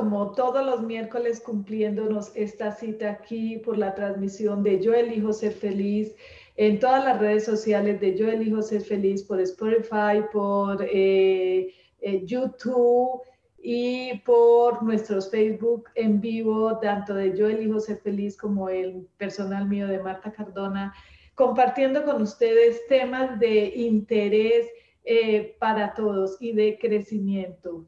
Como 0.00 0.32
todos 0.32 0.64
los 0.64 0.80
miércoles 0.80 1.42
cumpliéndonos 1.44 2.34
esta 2.34 2.72
cita 2.72 3.10
aquí 3.10 3.58
por 3.58 3.76
la 3.76 3.94
transmisión 3.94 4.62
de 4.62 4.80
Yo 4.80 4.94
elijo 4.94 5.30
ser 5.34 5.52
feliz 5.52 6.14
en 6.56 6.78
todas 6.78 7.04
las 7.04 7.20
redes 7.20 7.44
sociales 7.44 8.00
de 8.00 8.16
Yo 8.16 8.26
elijo 8.26 8.62
ser 8.62 8.80
feliz 8.80 9.22
por 9.22 9.42
Spotify, 9.42 10.24
por 10.32 10.82
eh, 10.90 11.74
eh, 12.00 12.24
YouTube 12.24 13.20
y 13.62 14.22
por 14.24 14.82
nuestros 14.82 15.30
Facebook 15.30 15.90
en 15.94 16.18
vivo, 16.18 16.78
tanto 16.78 17.12
de 17.12 17.36
Yo 17.36 17.46
elijo 17.46 17.78
ser 17.78 17.98
feliz 17.98 18.38
como 18.38 18.70
el 18.70 19.06
personal 19.18 19.68
mío 19.68 19.86
de 19.86 20.02
Marta 20.02 20.32
Cardona, 20.32 20.94
compartiendo 21.34 22.06
con 22.06 22.22
ustedes 22.22 22.86
temas 22.88 23.38
de 23.38 23.66
interés 23.76 24.66
eh, 25.04 25.56
para 25.58 25.92
todos 25.92 26.38
y 26.40 26.52
de 26.52 26.78
crecimiento. 26.78 27.86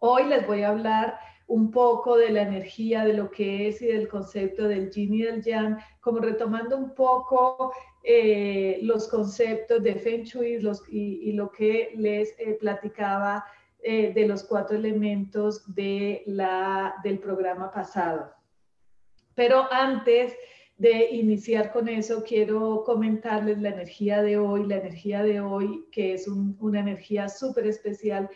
Hoy 0.00 0.26
les 0.26 0.46
voy 0.46 0.62
a 0.62 0.68
hablar 0.68 1.18
un 1.48 1.70
poco 1.70 2.16
de 2.16 2.30
la 2.30 2.42
energía, 2.42 3.04
de 3.04 3.14
lo 3.14 3.30
que 3.30 3.68
es 3.68 3.82
y 3.82 3.86
del 3.86 4.06
concepto 4.06 4.68
del 4.68 4.90
yin 4.90 5.14
y 5.14 5.22
del 5.22 5.42
yang, 5.42 5.78
como 6.00 6.18
retomando 6.18 6.76
un 6.76 6.94
poco 6.94 7.72
eh, 8.04 8.78
los 8.82 9.08
conceptos 9.08 9.82
de 9.82 9.96
Feng 9.96 10.24
Shui 10.24 10.60
y, 10.90 11.32
lo 11.32 11.50
que 11.50 11.92
les 11.96 12.34
eh, 12.38 12.56
platicaba 12.60 13.44
eh, 13.80 14.12
de 14.12 14.26
los 14.28 14.44
cuatro 14.44 14.76
elementos 14.76 15.74
de 15.74 16.22
la, 16.26 16.94
del 17.02 17.18
programa 17.18 17.70
pasado. 17.70 18.30
Pero 19.34 19.66
antes 19.72 20.34
de 20.76 21.10
iniciar 21.10 21.72
con 21.72 21.88
eso, 21.88 22.22
quiero 22.24 22.84
comentarles 22.84 23.58
la 23.58 23.70
energía 23.70 24.22
de 24.22 24.38
hoy, 24.38 24.66
la 24.66 24.76
energía 24.76 25.22
de 25.22 25.40
hoy, 25.40 25.86
que 25.90 26.12
es 26.12 26.28
una 26.28 26.80
energía 26.80 27.28
súper 27.28 27.66
especial 27.66 28.28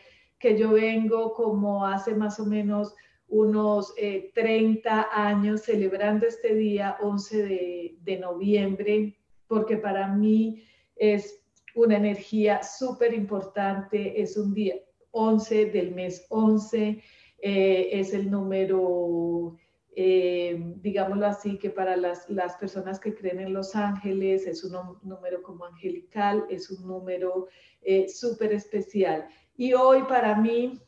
que 0.42 0.58
yo 0.58 0.72
vengo 0.72 1.32
como 1.34 1.86
hace 1.86 2.16
más 2.16 2.40
o 2.40 2.44
menos 2.44 2.96
unos 3.28 3.94
30 4.34 5.00
eh, 5.00 5.04
años 5.12 5.62
celebrando 5.62 6.26
este 6.26 6.54
día 6.54 6.96
11 7.00 7.96
de, 8.00 8.18
noviembre, 8.18 9.16
porque 9.46 9.76
para 9.76 10.08
mí 10.08 10.64
es 10.96 11.40
una 11.76 11.96
energía 11.96 12.62
súper 12.62 13.14
importante, 13.14 14.20
es 14.20 14.36
un 14.36 14.52
día 14.52 14.74
11 15.12 15.66
del 15.66 15.94
mes 15.94 16.26
11, 16.28 17.00
eh, 17.38 17.88
es 17.92 18.12
el 18.12 18.28
número, 18.28 19.56
eh, 19.94 20.60
digámoslo 20.82 21.26
así, 21.26 21.56
que 21.56 21.70
para 21.70 21.96
las, 21.96 22.28
las, 22.28 22.56
personas 22.56 22.98
que 22.98 23.14
creen 23.14 23.38
en 23.38 23.52
los 23.54 23.76
ángeles 23.76 24.46
es 24.46 24.64
un 24.64 24.76
número 25.04 25.40
como 25.42 25.64
angelical, 25.66 26.44
es 26.50 26.68
un 26.68 26.86
número 26.86 27.46
súper 28.08 28.52
especial. 28.52 29.26
Y 29.56 29.74
hoy 29.74 30.02
para 30.04 30.36
mí 30.36 30.80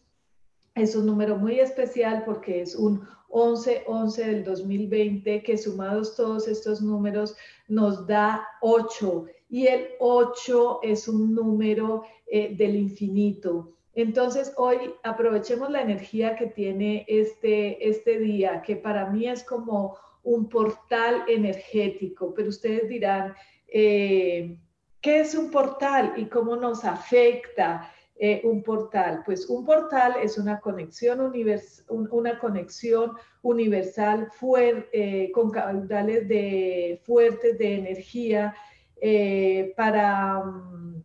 es 0.74 0.96
un 0.96 1.06
número 1.06 1.36
muy 1.36 1.60
especial 1.60 2.24
porque 2.24 2.60
es 2.62 2.74
un 2.74 3.06
11-11 3.28 4.16
del 4.16 4.44
2020 4.44 5.42
que 5.42 5.58
sumados 5.58 6.14
todos 6.16 6.48
estos 6.48 6.80
números 6.80 7.36
nos 7.68 8.06
da 8.06 8.46
8 8.60 9.26
y 9.48 9.66
el 9.66 9.88
8 9.98 10.80
es 10.82 11.08
un 11.08 11.34
número 11.34 12.04
eh, 12.26 12.54
del 12.56 12.76
infinito. 12.76 13.72
Entonces 13.94 14.52
hoy 14.56 14.76
aprovechemos 15.02 15.70
la 15.70 15.82
energía 15.82 16.34
que 16.36 16.46
tiene 16.46 17.04
este, 17.08 17.88
este 17.88 18.18
día, 18.18 18.62
que 18.62 18.76
para 18.76 19.10
mí 19.10 19.28
es 19.28 19.44
como 19.44 19.96
un 20.24 20.48
portal 20.48 21.24
energético, 21.28 22.34
pero 22.34 22.48
ustedes 22.48 22.88
dirán, 22.88 23.34
eh, 23.68 24.56
¿qué 25.00 25.20
es 25.20 25.34
un 25.34 25.50
portal 25.50 26.14
y 26.16 26.24
cómo 26.26 26.56
nos 26.56 26.84
afecta? 26.84 27.92
Eh, 28.16 28.42
un 28.44 28.62
portal? 28.62 29.22
Pues 29.24 29.46
un 29.48 29.64
portal 29.64 30.14
es 30.22 30.38
una 30.38 30.60
conexión, 30.60 31.32
una 31.88 32.38
conexión 32.38 33.12
universal 33.42 34.28
eh, 34.92 35.32
con 35.32 35.50
caudales 35.50 36.28
de, 36.28 37.00
fuertes 37.02 37.58
de 37.58 37.74
energía 37.74 38.54
eh, 39.00 39.74
para, 39.76 40.44
mm, 40.44 41.02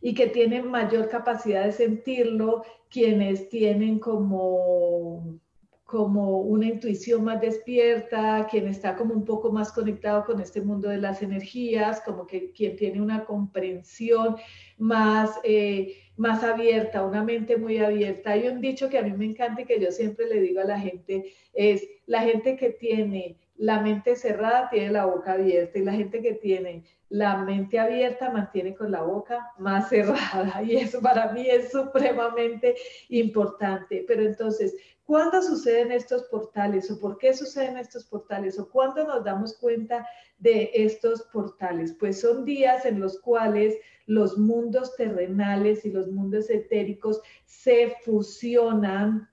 y 0.00 0.14
que 0.14 0.28
tienen 0.28 0.70
mayor 0.70 1.10
capacidad 1.10 1.64
de 1.64 1.72
sentirlo 1.72 2.64
quienes 2.88 3.50
tienen 3.50 3.98
como 3.98 5.38
como 5.88 6.40
una 6.42 6.66
intuición 6.66 7.24
más 7.24 7.40
despierta, 7.40 8.46
quien 8.50 8.68
está 8.68 8.94
como 8.94 9.14
un 9.14 9.24
poco 9.24 9.50
más 9.50 9.72
conectado 9.72 10.22
con 10.26 10.38
este 10.38 10.60
mundo 10.60 10.90
de 10.90 10.98
las 10.98 11.22
energías, 11.22 12.02
como 12.02 12.26
que 12.26 12.52
quien 12.52 12.76
tiene 12.76 13.00
una 13.00 13.24
comprensión 13.24 14.36
más, 14.76 15.40
eh, 15.44 15.96
más 16.18 16.44
abierta, 16.44 17.06
una 17.06 17.24
mente 17.24 17.56
muy 17.56 17.78
abierta. 17.78 18.32
Hay 18.32 18.48
un 18.48 18.60
dicho 18.60 18.90
que 18.90 18.98
a 18.98 19.02
mí 19.02 19.12
me 19.12 19.24
encanta 19.24 19.62
y 19.62 19.64
que 19.64 19.80
yo 19.80 19.90
siempre 19.90 20.26
le 20.26 20.42
digo 20.42 20.60
a 20.60 20.64
la 20.64 20.78
gente, 20.78 21.32
es 21.54 21.88
la 22.04 22.20
gente 22.20 22.58
que 22.58 22.68
tiene 22.68 23.38
la 23.58 23.80
mente 23.80 24.14
cerrada 24.14 24.70
tiene 24.70 24.92
la 24.92 25.04
boca 25.04 25.32
abierta 25.32 25.78
y 25.78 25.84
la 25.84 25.92
gente 25.92 26.22
que 26.22 26.34
tiene 26.34 26.84
la 27.08 27.38
mente 27.38 27.78
abierta 27.78 28.30
mantiene 28.30 28.74
con 28.74 28.90
la 28.90 29.02
boca 29.02 29.52
más 29.58 29.88
cerrada 29.90 30.62
y 30.62 30.76
eso 30.76 31.00
para 31.00 31.32
mí 31.32 31.46
es 31.48 31.70
supremamente 31.70 32.76
importante. 33.08 34.04
Pero 34.06 34.22
entonces, 34.22 34.76
¿cuándo 35.04 35.42
suceden 35.42 35.90
estos 35.90 36.24
portales 36.24 36.90
o 36.90 37.00
por 37.00 37.18
qué 37.18 37.34
suceden 37.34 37.78
estos 37.78 38.04
portales 38.04 38.58
o 38.58 38.68
cuándo 38.68 39.04
nos 39.04 39.24
damos 39.24 39.56
cuenta 39.58 40.06
de 40.38 40.70
estos 40.74 41.22
portales? 41.32 41.94
Pues 41.98 42.20
son 42.20 42.44
días 42.44 42.84
en 42.84 43.00
los 43.00 43.20
cuales 43.20 43.74
los 44.06 44.38
mundos 44.38 44.94
terrenales 44.96 45.84
y 45.84 45.90
los 45.90 46.08
mundos 46.08 46.48
etéricos 46.48 47.20
se 47.44 47.96
fusionan 48.04 49.28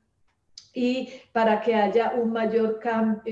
y 0.75 1.09
para 1.31 1.62
que 1.62 1.74
haya 1.74 2.13
un 2.16 2.34
mayor, 2.34 2.80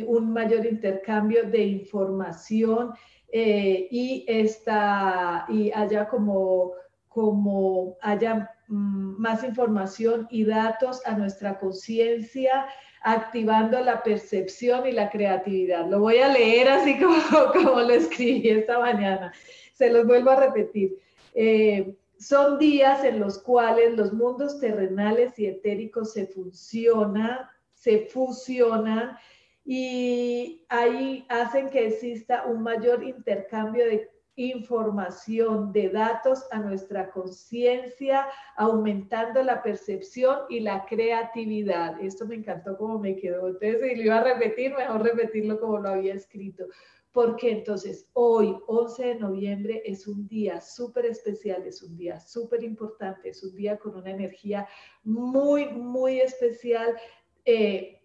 un 0.08 0.32
mayor 0.32 0.66
intercambio 0.66 1.44
de 1.44 1.64
información 1.64 2.94
eh, 3.32 3.88
y, 3.92 4.26
esta, 4.28 5.46
y 5.50 5.72
haya 5.72 6.08
como, 6.08 6.72
como 7.10 7.98
haya 8.02 8.50
mm, 8.70 9.22
más 9.22 9.44
información 9.44 10.26
y 10.32 10.46
datos 10.46 11.06
a 11.06 11.18
nuestra 11.18 11.60
conciencia, 11.60 12.66
activando 13.02 13.82
la 13.82 14.02
percepción 14.02 14.88
y 14.88 14.94
la 14.94 15.10
creatividad. 15.10 15.86
Lo 15.90 16.00
voy 16.00 16.20
a 16.20 16.30
leer 16.30 16.70
así 16.70 16.98
como, 17.02 17.18
como 17.52 17.82
lo 17.82 17.94
escribí 17.94 18.50
esta 18.50 18.80
mañana. 18.80 19.34
Se 19.74 19.90
los 19.90 20.08
vuelvo 20.08 20.30
a 20.30 20.38
repetir. 20.38 20.98
Eh, 21.36 21.94
son 22.24 22.58
días 22.58 23.04
en 23.04 23.20
los 23.20 23.40
cuales 23.40 23.98
los 23.98 24.14
mundos 24.14 24.60
terrenales 24.60 25.38
y 25.38 25.48
etéricos 25.48 26.14
se 26.14 26.28
funcionan, 26.28 27.40
se 27.74 28.08
fusionan 28.08 29.18
y 29.66 30.66
ahí 30.70 31.26
hacen 31.30 31.70
que 31.70 31.88
exista 31.88 32.46
un 32.46 32.64
mayor 32.64 33.04
intercambio 33.04 33.86
de 33.86 34.10
información, 34.36 35.72
de 35.72 35.90
datos 35.90 36.46
a 36.52 36.60
nuestra 36.60 37.12
conciencia, 37.12 38.28
aumentando 38.58 39.44
la 39.44 39.62
percepción 39.62 40.40
y 40.50 40.62
la 40.62 40.86
creatividad. 40.86 42.02
Esto 42.02 42.26
me 42.26 42.36
encantó 42.36 42.76
como 42.78 43.00
me 43.00 43.16
quedó. 43.16 43.48
Entonces, 43.48 43.82
si 43.82 43.96
lo 43.96 44.04
iba 44.04 44.18
a 44.18 44.24
repetir, 44.24 44.74
mejor 44.76 45.04
repetirlo 45.04 45.60
como 45.60 45.78
lo 45.78 45.90
había 45.90 46.16
escrito. 46.16 46.66
Porque 47.14 47.52
entonces 47.52 48.10
hoy, 48.14 48.58
11 48.68 49.06
de 49.06 49.16
noviembre, 49.16 49.84
es 49.86 50.08
un 50.08 50.28
día 50.28 50.60
súper 50.60 51.06
especial, 51.06 51.64
es 51.66 51.84
un 51.84 51.96
día 51.96 52.20
súper 52.20 52.64
importante, 52.64 53.30
es 53.30 53.44
un 53.44 53.56
día 53.56 53.78
con 53.78 53.96
una 53.96 54.12
energía 54.12 54.68
muy, 55.04 55.68
muy 55.68 56.20
especial. 56.20 56.96
Eh, 57.46 58.00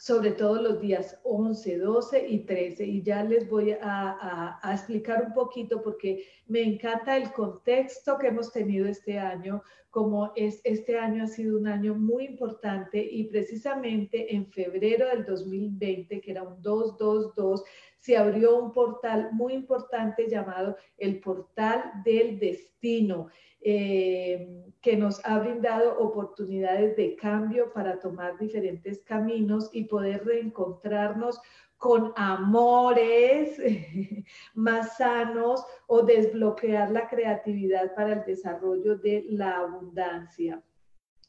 sobre 0.00 0.30
todo 0.30 0.62
los 0.62 0.80
días 0.80 1.20
11, 1.24 1.76
12 1.76 2.26
y 2.26 2.38
13. 2.46 2.86
Y 2.86 3.02
ya 3.02 3.22
les 3.22 3.46
voy 3.50 3.76
a, 3.82 4.58
explicar 4.72 5.22
un 5.26 5.34
poquito 5.34 5.82
porque 5.82 6.24
me 6.46 6.62
encanta 6.62 7.18
el 7.18 7.30
contexto 7.32 8.16
que 8.16 8.28
hemos 8.28 8.50
tenido 8.50 8.88
este 8.88 9.18
año, 9.18 9.62
como 9.90 10.32
es, 10.36 10.60
este 10.64 10.98
año 10.98 11.24
ha 11.24 11.26
sido 11.26 11.58
un 11.58 11.66
año 11.66 11.94
muy 11.94 12.24
importante 12.24 13.02
y 13.02 13.24
precisamente 13.24 14.34
en 14.34 14.46
febrero 14.50 15.08
del 15.08 15.24
2020, 15.24 16.20
que 16.20 16.30
era 16.30 16.42
un 16.42 16.62
222, 16.62 17.64
se 17.96 18.16
abrió 18.16 18.56
un 18.56 18.72
portal 18.72 19.30
muy 19.32 19.52
importante 19.52 20.28
llamado 20.28 20.76
el 20.96 21.20
portal 21.20 21.92
del 22.04 22.38
destino. 22.38 23.28
Eh, 23.62 24.48
que 24.80 24.96
nos 24.96 25.22
ha 25.26 25.38
brindado 25.38 25.98
oportunidades 25.98 26.96
de 26.96 27.14
cambio 27.14 27.70
para 27.74 27.98
tomar 27.98 28.38
diferentes 28.38 29.02
caminos 29.02 29.68
y 29.74 29.84
poder 29.84 30.24
reencontrarnos 30.24 31.38
con 31.80 32.12
amores 32.14 33.56
más 34.54 34.98
sanos 34.98 35.64
o 35.86 36.02
desbloquear 36.02 36.90
la 36.90 37.08
creatividad 37.08 37.94
para 37.94 38.12
el 38.12 38.24
desarrollo 38.26 38.98
de 38.98 39.24
la 39.30 39.60
abundancia. 39.60 40.62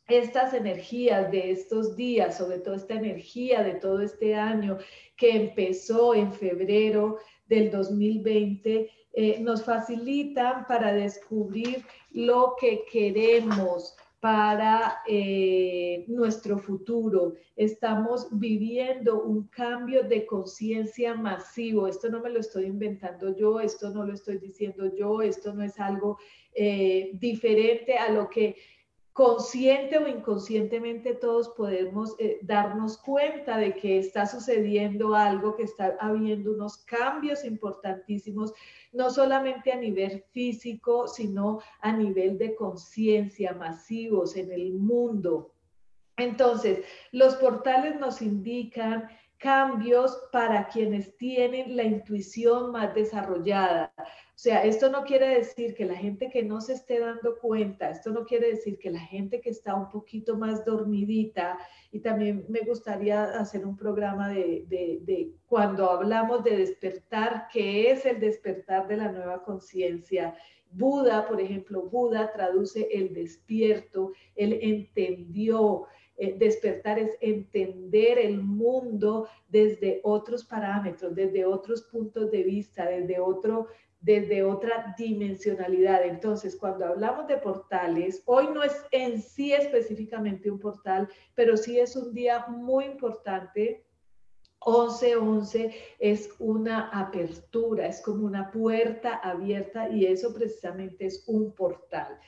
Estas 0.09 0.53
energías 0.53 1.31
de 1.31 1.51
estos 1.51 1.95
días, 1.95 2.37
sobre 2.37 2.59
todo 2.59 2.75
esta 2.75 2.95
energía 2.95 3.63
de 3.63 3.75
todo 3.75 4.01
este 4.01 4.35
año 4.35 4.77
que 5.15 5.37
empezó 5.37 6.13
en 6.13 6.33
febrero 6.33 7.19
del 7.47 7.71
2020, 7.71 8.91
eh, 9.13 9.39
nos 9.39 9.63
facilitan 9.63 10.67
para 10.67 10.91
descubrir 10.91 11.85
lo 12.11 12.55
que 12.59 12.83
queremos 12.91 13.95
para 14.21 15.01
eh, 15.07 16.05
nuestro 16.07 16.59
futuro. 16.59 17.33
Estamos 17.55 18.27
viviendo 18.31 19.23
un 19.23 19.47
cambio 19.47 20.03
de 20.03 20.27
conciencia 20.27 21.15
masivo. 21.15 21.87
Esto 21.87 22.07
no 22.07 22.21
me 22.21 22.29
lo 22.29 22.39
estoy 22.39 22.65
inventando 22.65 23.35
yo, 23.35 23.59
esto 23.59 23.89
no 23.89 24.05
lo 24.05 24.13
estoy 24.13 24.37
diciendo 24.37 24.95
yo, 24.95 25.23
esto 25.23 25.53
no 25.53 25.63
es 25.63 25.79
algo 25.79 26.19
eh, 26.53 27.09
diferente 27.15 27.97
a 27.97 28.11
lo 28.11 28.29
que 28.29 28.55
consciente 29.13 29.97
o 29.97 30.07
inconscientemente 30.07 31.13
todos 31.13 31.49
podemos 31.49 32.15
eh, 32.17 32.39
darnos 32.43 32.97
cuenta 32.97 33.57
de 33.57 33.75
que 33.75 33.99
está 33.99 34.25
sucediendo 34.25 35.15
algo, 35.15 35.55
que 35.55 35.63
está 35.63 35.97
habiendo 35.99 36.53
unos 36.53 36.77
cambios 36.77 37.43
importantísimos, 37.43 38.53
no 38.93 39.09
solamente 39.09 39.71
a 39.71 39.75
nivel 39.75 40.23
físico, 40.31 41.07
sino 41.07 41.59
a 41.81 41.91
nivel 41.91 42.37
de 42.37 42.55
conciencia 42.55 43.53
masivos 43.53 44.37
en 44.37 44.51
el 44.51 44.73
mundo. 44.73 45.53
Entonces, 46.17 46.85
los 47.11 47.35
portales 47.35 47.99
nos 47.99 48.21
indican 48.21 49.09
cambios 49.41 50.29
para 50.31 50.67
quienes 50.67 51.17
tienen 51.17 51.75
la 51.75 51.83
intuición 51.83 52.71
más 52.71 52.93
desarrollada. 52.93 53.91
O 53.97 54.43
sea, 54.43 54.63
esto 54.63 54.89
no 54.91 55.03
quiere 55.03 55.29
decir 55.29 55.73
que 55.73 55.85
la 55.85 55.95
gente 55.95 56.29
que 56.29 56.43
no 56.43 56.61
se 56.61 56.73
esté 56.73 56.99
dando 56.99 57.37
cuenta, 57.39 57.89
esto 57.89 58.11
no 58.11 58.23
quiere 58.23 58.49
decir 58.49 58.77
que 58.77 58.91
la 58.91 58.99
gente 58.99 59.41
que 59.41 59.49
está 59.49 59.73
un 59.73 59.89
poquito 59.89 60.37
más 60.37 60.63
dormidita, 60.63 61.57
y 61.91 62.01
también 62.01 62.45
me 62.49 62.59
gustaría 62.61 63.23
hacer 63.23 63.65
un 63.65 63.75
programa 63.75 64.29
de, 64.29 64.65
de 64.67 65.31
cuando 65.47 65.89
hablamos 65.89 66.43
de 66.43 66.57
despertar, 66.57 67.47
¿qué 67.51 67.89
es 67.89 68.05
el 68.05 68.19
despertar 68.19 68.87
de 68.87 68.97
la 68.97 69.11
nueva 69.11 69.43
conciencia? 69.43 70.35
Buda, 70.71 71.27
por 71.27 71.41
ejemplo, 71.41 71.81
Buda 71.89 72.31
traduce 72.31 72.87
el 72.91 73.13
despierto, 73.13 74.11
él 74.35 74.57
entendió, 74.61 75.87
eh, 76.21 76.35
despertar 76.37 76.99
es 76.99 77.17
entender 77.19 78.19
el 78.19 78.43
mundo 78.43 79.27
desde 79.49 80.01
otros 80.03 80.45
parámetros, 80.45 81.15
desde 81.15 81.45
otros 81.45 81.81
puntos 81.81 82.29
de 82.29 82.43
vista, 82.43 82.85
desde 82.85 83.19
otro 83.19 83.67
desde 83.99 84.43
otra 84.43 84.95
dimensionalidad. 84.97 86.03
Entonces, 86.03 86.55
cuando 86.55 86.85
hablamos 86.85 87.27
de 87.27 87.37
portales, 87.37 88.21
hoy 88.25 88.47
no 88.53 88.63
es 88.63 88.73
en 88.91 89.21
sí 89.21 89.53
específicamente 89.53 90.49
un 90.49 90.59
portal, 90.59 91.07
pero 91.35 91.55
sí 91.57 91.79
es 91.79 91.95
un 91.95 92.13
día 92.13 92.47
muy 92.47 92.85
importante 92.85 93.83
11-11 94.61 95.73
es 95.97 96.29
una 96.37 96.89
apertura, 96.89 97.87
es 97.87 97.99
como 97.99 98.27
una 98.27 98.51
puerta 98.51 99.15
abierta 99.15 99.89
y 99.89 100.05
eso 100.05 100.31
precisamente 100.33 101.07
es 101.07 101.23
un 101.27 101.51
portal. 101.55 102.19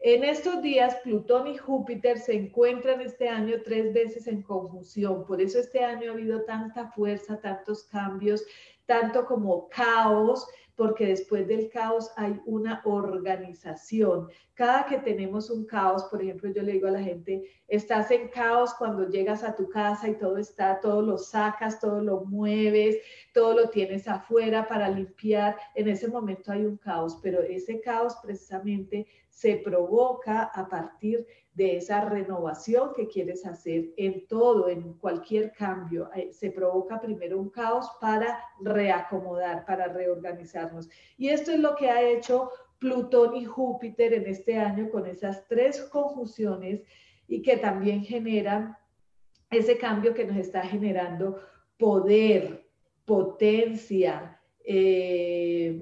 En 0.00 0.22
estos 0.22 0.62
días, 0.62 0.94
Plutón 1.02 1.48
y 1.48 1.56
Júpiter 1.56 2.18
se 2.18 2.32
encuentran 2.34 3.00
este 3.00 3.28
año 3.28 3.56
tres 3.64 3.92
veces 3.92 4.28
en 4.28 4.42
conjunción. 4.42 5.26
Por 5.26 5.40
eso 5.40 5.58
este 5.58 5.82
año 5.82 6.10
ha 6.10 6.14
habido 6.14 6.44
tanta 6.44 6.92
fuerza, 6.92 7.40
tantos 7.40 7.82
cambios, 7.82 8.44
tanto 8.86 9.26
como 9.26 9.68
caos, 9.68 10.46
porque 10.76 11.06
después 11.06 11.48
del 11.48 11.68
caos 11.70 12.12
hay 12.16 12.40
una 12.46 12.80
organización. 12.84 14.28
Cada 14.54 14.86
que 14.86 14.98
tenemos 14.98 15.50
un 15.50 15.66
caos, 15.66 16.04
por 16.04 16.22
ejemplo, 16.22 16.52
yo 16.52 16.62
le 16.62 16.74
digo 16.74 16.86
a 16.86 16.92
la 16.92 17.02
gente, 17.02 17.50
estás 17.66 18.12
en 18.12 18.28
caos 18.28 18.74
cuando 18.74 19.08
llegas 19.08 19.42
a 19.42 19.56
tu 19.56 19.68
casa 19.68 20.08
y 20.08 20.14
todo 20.14 20.38
está, 20.38 20.78
todo 20.78 21.02
lo 21.02 21.18
sacas, 21.18 21.80
todo 21.80 22.00
lo 22.00 22.20
mueves, 22.20 22.98
todo 23.34 23.54
lo 23.54 23.70
tienes 23.70 24.06
afuera 24.06 24.68
para 24.68 24.88
limpiar. 24.88 25.56
En 25.74 25.88
ese 25.88 26.06
momento 26.06 26.52
hay 26.52 26.64
un 26.64 26.76
caos, 26.76 27.18
pero 27.20 27.42
ese 27.42 27.80
caos 27.80 28.14
precisamente 28.22 29.08
se 29.38 29.54
provoca 29.58 30.50
a 30.52 30.68
partir 30.68 31.24
de 31.54 31.76
esa 31.76 32.00
renovación 32.00 32.92
que 32.92 33.06
quieres 33.06 33.46
hacer 33.46 33.90
en 33.96 34.26
todo, 34.26 34.68
en 34.68 34.94
cualquier 34.94 35.52
cambio. 35.52 36.10
Eh, 36.12 36.32
se 36.32 36.50
provoca 36.50 37.00
primero 37.00 37.38
un 37.38 37.48
caos 37.48 37.88
para 38.00 38.40
reacomodar, 38.60 39.64
para 39.64 39.86
reorganizarnos. 39.86 40.88
Y 41.16 41.28
esto 41.28 41.52
es 41.52 41.60
lo 41.60 41.76
que 41.76 41.88
ha 41.88 42.02
hecho 42.02 42.50
Plutón 42.80 43.36
y 43.36 43.44
Júpiter 43.44 44.12
en 44.12 44.26
este 44.26 44.58
año 44.58 44.90
con 44.90 45.06
esas 45.06 45.46
tres 45.46 45.82
conjunciones 45.82 46.82
y 47.28 47.40
que 47.40 47.58
también 47.58 48.02
generan 48.02 48.76
ese 49.50 49.78
cambio 49.78 50.14
que 50.14 50.24
nos 50.24 50.36
está 50.36 50.62
generando 50.62 51.38
poder, 51.78 52.66
potencia. 53.04 54.40
Eh, 54.64 55.80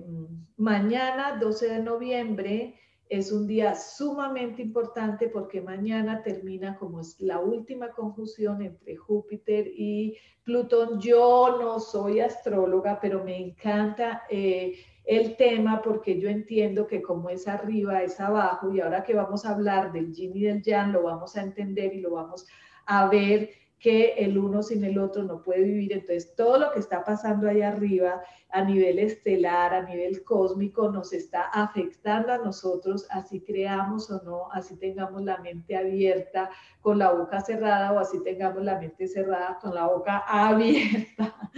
mañana, 0.58 1.38
12 1.40 1.68
de 1.68 1.82
noviembre, 1.82 2.74
es 3.08 3.30
un 3.30 3.46
día 3.46 3.74
sumamente 3.74 4.62
importante 4.62 5.28
porque 5.28 5.60
mañana 5.60 6.22
termina 6.22 6.76
como 6.76 7.00
es 7.00 7.20
la 7.20 7.38
última 7.38 7.90
conjunción 7.90 8.62
entre 8.62 8.96
Júpiter 8.96 9.66
y 9.68 10.16
Plutón. 10.42 11.00
Yo 11.00 11.58
no 11.60 11.78
soy 11.78 12.20
astróloga, 12.20 12.98
pero 13.00 13.22
me 13.22 13.36
encanta 13.36 14.24
eh, 14.28 14.78
el 15.04 15.36
tema 15.36 15.80
porque 15.82 16.20
yo 16.20 16.28
entiendo 16.28 16.86
que 16.86 17.00
como 17.00 17.30
es 17.30 17.46
arriba, 17.46 18.02
es 18.02 18.18
abajo 18.18 18.72
y 18.72 18.80
ahora 18.80 19.04
que 19.04 19.14
vamos 19.14 19.44
a 19.44 19.50
hablar 19.50 19.92
del 19.92 20.12
yin 20.12 20.36
y 20.36 20.42
del 20.42 20.62
yang, 20.62 20.92
lo 20.92 21.04
vamos 21.04 21.36
a 21.36 21.42
entender 21.42 21.94
y 21.94 22.00
lo 22.00 22.10
vamos 22.10 22.46
a 22.86 23.08
ver 23.08 23.50
que 23.86 24.14
el 24.14 24.36
uno 24.36 24.64
sin 24.64 24.82
el 24.82 24.98
otro 24.98 25.22
no 25.22 25.44
puede 25.44 25.62
vivir. 25.62 25.92
Entonces, 25.92 26.34
todo 26.34 26.58
lo 26.58 26.72
que 26.72 26.80
está 26.80 27.04
pasando 27.04 27.48
ahí 27.48 27.62
arriba 27.62 28.20
a 28.50 28.64
nivel 28.64 28.98
estelar, 28.98 29.72
a 29.72 29.82
nivel 29.82 30.24
cósmico, 30.24 30.90
nos 30.90 31.12
está 31.12 31.42
afectando 31.42 32.32
a 32.32 32.38
nosotros, 32.38 33.06
así 33.10 33.42
creamos 33.42 34.10
o 34.10 34.20
no, 34.24 34.50
así 34.50 34.76
tengamos 34.76 35.22
la 35.22 35.38
mente 35.38 35.76
abierta 35.76 36.50
con 36.80 36.98
la 36.98 37.12
boca 37.12 37.40
cerrada 37.42 37.92
o 37.92 38.00
así 38.00 38.20
tengamos 38.24 38.64
la 38.64 38.76
mente 38.80 39.06
cerrada 39.06 39.56
con 39.62 39.72
la 39.72 39.86
boca 39.86 40.24
abierta. 40.26 41.36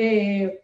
Eh, 0.00 0.62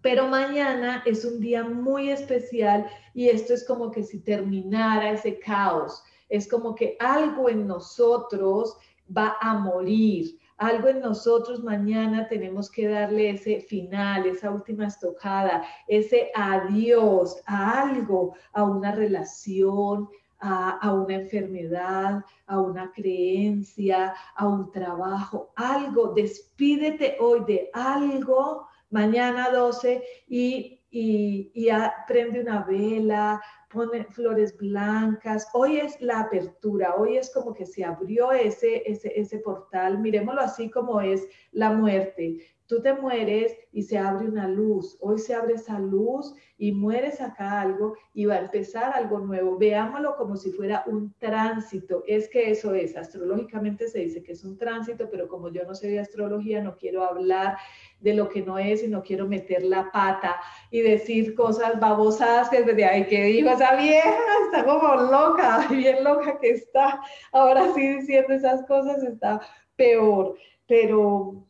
pero 0.00 0.26
mañana 0.28 1.02
es 1.04 1.24
un 1.24 1.38
día 1.40 1.64
muy 1.64 2.10
especial 2.10 2.86
y 3.12 3.28
esto 3.28 3.52
es 3.52 3.66
como 3.66 3.90
que 3.90 4.04
si 4.04 4.20
terminara 4.20 5.10
ese 5.10 5.38
caos, 5.38 6.02
es 6.28 6.48
como 6.48 6.74
que 6.74 6.96
algo 7.00 7.50
en 7.50 7.66
nosotros 7.66 8.78
va 9.16 9.36
a 9.40 9.54
morir. 9.54 10.38
Algo 10.56 10.88
en 10.88 11.00
nosotros 11.00 11.62
mañana 11.62 12.26
tenemos 12.26 12.70
que 12.70 12.88
darle 12.88 13.30
ese 13.30 13.60
final, 13.60 14.26
esa 14.26 14.50
última 14.50 14.86
estocada, 14.86 15.64
ese 15.86 16.30
adiós 16.34 17.40
a 17.46 17.82
algo, 17.82 18.34
a 18.52 18.64
una 18.64 18.92
relación, 18.92 20.08
a, 20.40 20.92
una 20.92 21.14
enfermedad, 21.14 22.24
a 22.46 22.60
una 22.60 22.92
creencia, 22.92 24.14
a 24.36 24.46
un 24.46 24.70
trabajo, 24.70 25.52
algo. 25.56 26.12
Despídete 26.14 27.16
hoy 27.20 27.44
de 27.46 27.70
algo, 27.72 28.66
mañana 28.90 29.50
12, 29.50 30.02
y, 30.28 30.77
y, 30.90 31.68
prende 32.06 32.40
una 32.40 32.62
vela, 32.64 33.40
pone 33.70 34.04
flores 34.04 34.56
blancas. 34.56 35.48
Hoy 35.52 35.78
es 35.78 36.00
la 36.00 36.20
apertura, 36.20 36.94
hoy 36.96 37.18
es 37.18 37.30
como 37.32 37.52
que 37.52 37.66
se 37.66 37.84
abrió 37.84 38.32
ese, 38.32 38.82
ese, 38.90 39.12
ese 39.18 39.38
portal. 39.38 39.98
Miremoslo 39.98 40.40
así 40.40 40.70
como 40.70 41.00
es 41.00 41.26
la 41.52 41.72
muerte. 41.72 42.38
Tú 42.68 42.82
te 42.82 42.92
mueres 42.92 43.56
y 43.72 43.82
se 43.82 43.96
abre 43.96 44.28
una 44.28 44.46
luz. 44.46 44.98
Hoy 45.00 45.18
se 45.18 45.34
abre 45.34 45.54
esa 45.54 45.78
luz 45.78 46.34
y 46.58 46.70
mueres 46.72 47.18
acá 47.18 47.62
algo 47.62 47.94
y 48.12 48.26
va 48.26 48.34
a 48.34 48.40
empezar 48.40 48.92
algo 48.94 49.20
nuevo. 49.20 49.56
Veámoslo 49.56 50.16
como 50.16 50.36
si 50.36 50.50
fuera 50.50 50.84
un 50.86 51.14
tránsito. 51.14 52.04
Es 52.06 52.28
que 52.28 52.50
eso 52.50 52.74
es. 52.74 52.94
Astrológicamente 52.94 53.88
se 53.88 54.00
dice 54.00 54.22
que 54.22 54.32
es 54.32 54.44
un 54.44 54.58
tránsito, 54.58 55.08
pero 55.10 55.28
como 55.28 55.48
yo 55.48 55.62
no 55.64 55.74
sé 55.74 55.88
de 55.88 55.98
astrología, 55.98 56.62
no 56.62 56.76
quiero 56.76 57.04
hablar 57.04 57.56
de 58.00 58.12
lo 58.12 58.28
que 58.28 58.42
no 58.42 58.58
es 58.58 58.82
y 58.82 58.88
no 58.88 59.02
quiero 59.02 59.26
meter 59.26 59.62
la 59.62 59.90
pata 59.90 60.36
y 60.70 60.82
decir 60.82 61.34
cosas 61.34 61.80
babosas 61.80 62.50
que 62.50 62.62
de 62.64 62.84
ay, 62.84 63.06
que 63.06 63.24
dijo 63.24 63.48
esa 63.48 63.76
vieja? 63.76 64.14
Está 64.44 64.66
como 64.66 64.94
loca, 64.94 65.66
bien 65.70 66.04
loca 66.04 66.38
que 66.38 66.50
está. 66.50 67.00
Ahora 67.32 67.72
sí 67.72 67.94
diciendo 67.94 68.34
esas 68.34 68.66
cosas 68.66 69.02
está 69.02 69.40
peor. 69.74 70.36
Pero 70.66 71.47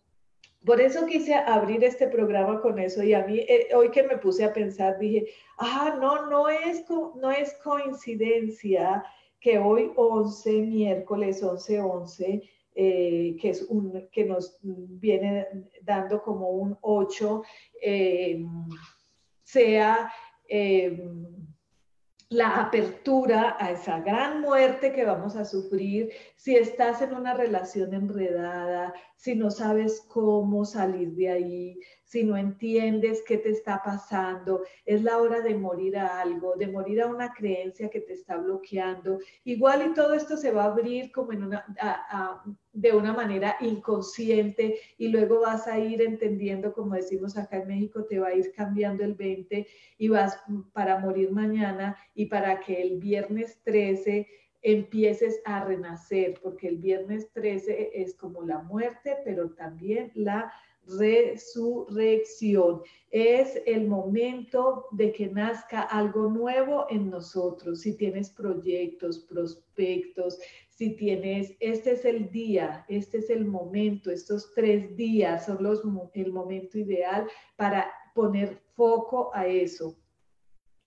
por 0.68 0.82
eso 0.82 1.06
quise 1.06 1.34
abrir 1.34 1.82
este 1.82 2.08
programa 2.08 2.60
con 2.60 2.78
eso 2.78 3.02
y 3.02 3.14
a 3.14 3.24
mí 3.24 3.38
eh, 3.38 3.68
hoy 3.74 3.90
que 3.90 4.02
me 4.02 4.18
puse 4.18 4.44
a 4.44 4.52
pensar 4.52 4.98
dije, 4.98 5.28
ah, 5.56 5.96
no, 5.98 6.26
no 6.26 6.46
es, 6.46 6.84
no 6.90 7.30
es 7.30 7.54
coincidencia 7.64 9.02
que 9.40 9.58
hoy 9.58 9.90
11, 9.96 10.52
miércoles 10.60 11.42
11, 11.42 11.80
11, 11.80 12.42
eh, 12.74 13.36
que, 13.40 13.48
es 13.48 13.62
un, 13.62 14.08
que 14.12 14.26
nos 14.26 14.58
viene 14.62 15.46
dando 15.80 16.20
como 16.22 16.50
un 16.50 16.76
8, 16.82 17.42
eh, 17.80 18.44
sea 19.44 20.12
la 22.30 22.60
apertura 22.60 23.56
a 23.58 23.70
esa 23.70 24.00
gran 24.00 24.42
muerte 24.42 24.92
que 24.92 25.06
vamos 25.06 25.34
a 25.34 25.46
sufrir, 25.46 26.10
si 26.36 26.56
estás 26.56 27.00
en 27.00 27.14
una 27.14 27.32
relación 27.32 27.94
enredada, 27.94 28.92
si 29.16 29.34
no 29.34 29.50
sabes 29.50 30.04
cómo 30.08 30.66
salir 30.66 31.12
de 31.12 31.30
ahí, 31.30 31.80
si 32.04 32.24
no 32.24 32.36
entiendes 32.36 33.22
qué 33.26 33.38
te 33.38 33.48
está 33.50 33.82
pasando, 33.82 34.62
es 34.84 35.02
la 35.02 35.16
hora 35.18 35.40
de 35.40 35.54
morir 35.54 35.96
a 35.96 36.20
algo, 36.20 36.54
de 36.56 36.68
morir 36.68 37.00
a 37.00 37.06
una 37.06 37.32
creencia 37.32 37.88
que 37.88 38.00
te 38.00 38.12
está 38.12 38.36
bloqueando. 38.36 39.20
Igual 39.44 39.90
y 39.90 39.94
todo 39.94 40.12
esto 40.12 40.36
se 40.36 40.50
va 40.50 40.64
a 40.64 40.72
abrir 40.72 41.10
como 41.12 41.32
en 41.32 41.44
una, 41.44 41.64
de 42.78 42.92
una 42.92 43.12
manera 43.12 43.56
inconsciente 43.60 44.78
y 44.98 45.08
luego 45.08 45.40
vas 45.40 45.66
a 45.66 45.80
ir 45.80 46.00
entendiendo, 46.00 46.72
como 46.72 46.94
decimos 46.94 47.36
acá 47.36 47.56
en 47.58 47.66
México, 47.66 48.04
te 48.04 48.20
va 48.20 48.28
a 48.28 48.34
ir 48.34 48.52
cambiando 48.52 49.02
el 49.02 49.14
20 49.14 49.66
y 49.98 50.08
vas 50.08 50.40
para 50.72 51.00
morir 51.00 51.32
mañana 51.32 51.96
y 52.14 52.26
para 52.26 52.60
que 52.60 52.80
el 52.80 52.98
viernes 52.98 53.60
13 53.64 54.28
empieces 54.62 55.40
a 55.44 55.64
renacer, 55.64 56.38
porque 56.40 56.68
el 56.68 56.76
viernes 56.78 57.32
13 57.32 57.90
es 57.94 58.14
como 58.14 58.44
la 58.44 58.60
muerte, 58.60 59.16
pero 59.24 59.50
también 59.50 60.12
la 60.14 60.52
resurrección. 60.86 62.82
Es 63.10 63.60
el 63.66 63.88
momento 63.88 64.86
de 64.92 65.10
que 65.12 65.26
nazca 65.26 65.80
algo 65.82 66.28
nuevo 66.30 66.86
en 66.90 67.10
nosotros. 67.10 67.80
Si 67.80 67.96
tienes 67.96 68.30
proyectos, 68.30 69.18
prospectos, 69.18 70.38
si 70.78 70.94
tienes, 70.94 71.56
este 71.58 71.90
es 71.90 72.04
el 72.04 72.30
día, 72.30 72.84
este 72.88 73.18
es 73.18 73.30
el 73.30 73.44
momento, 73.46 74.12
estos 74.12 74.54
tres 74.54 74.94
días 74.96 75.46
son 75.46 75.60
los, 75.60 75.82
el 76.14 76.32
momento 76.32 76.78
ideal 76.78 77.26
para 77.56 77.90
poner 78.14 78.62
foco 78.76 79.32
a 79.34 79.44
eso. 79.48 79.98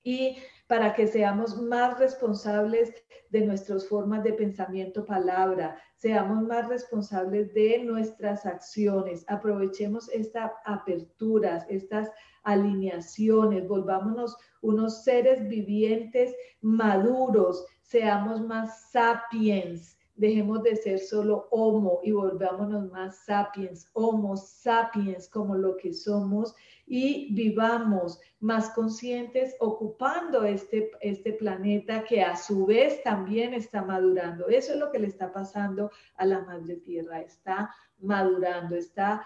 Y 0.01 0.37
para 0.67 0.95
que 0.95 1.07
seamos 1.07 1.61
más 1.61 1.99
responsables 1.99 2.93
de 3.31 3.41
nuestras 3.41 3.85
formas 3.85 4.23
de 4.23 4.31
pensamiento, 4.31 5.05
palabra, 5.05 5.77
seamos 5.97 6.41
más 6.43 6.69
responsables 6.69 7.53
de 7.53 7.83
nuestras 7.83 8.45
acciones, 8.45 9.25
aprovechemos 9.27 10.09
estas 10.13 10.53
aperturas, 10.63 11.65
estas 11.67 12.09
alineaciones, 12.43 13.67
volvámonos 13.67 14.37
unos 14.61 15.03
seres 15.03 15.45
vivientes 15.49 16.33
maduros, 16.61 17.65
seamos 17.91 18.39
más 18.39 18.89
sapiens, 18.89 19.97
dejemos 20.15 20.63
de 20.63 20.77
ser 20.77 20.99
solo 20.99 21.49
homo 21.51 21.99
y 22.03 22.13
volvámonos 22.13 22.89
más 22.89 23.25
sapiens, 23.25 23.85
homo 23.91 24.37
sapiens 24.37 25.27
como 25.27 25.55
lo 25.55 25.75
que 25.75 25.91
somos 25.93 26.55
y 26.87 27.33
vivamos 27.35 28.17
más 28.39 28.69
conscientes 28.69 29.57
ocupando 29.59 30.45
este, 30.45 30.91
este 31.01 31.33
planeta 31.33 32.05
que 32.05 32.21
a 32.21 32.37
su 32.37 32.65
vez 32.65 33.03
también 33.03 33.53
está 33.53 33.83
madurando. 33.83 34.47
Eso 34.47 34.71
es 34.73 34.79
lo 34.79 34.89
que 34.89 34.99
le 34.99 35.07
está 35.07 35.33
pasando 35.33 35.91
a 36.15 36.25
la 36.25 36.39
madre 36.45 36.77
tierra, 36.77 37.19
está 37.19 37.75
madurando, 37.99 38.77
está 38.77 39.25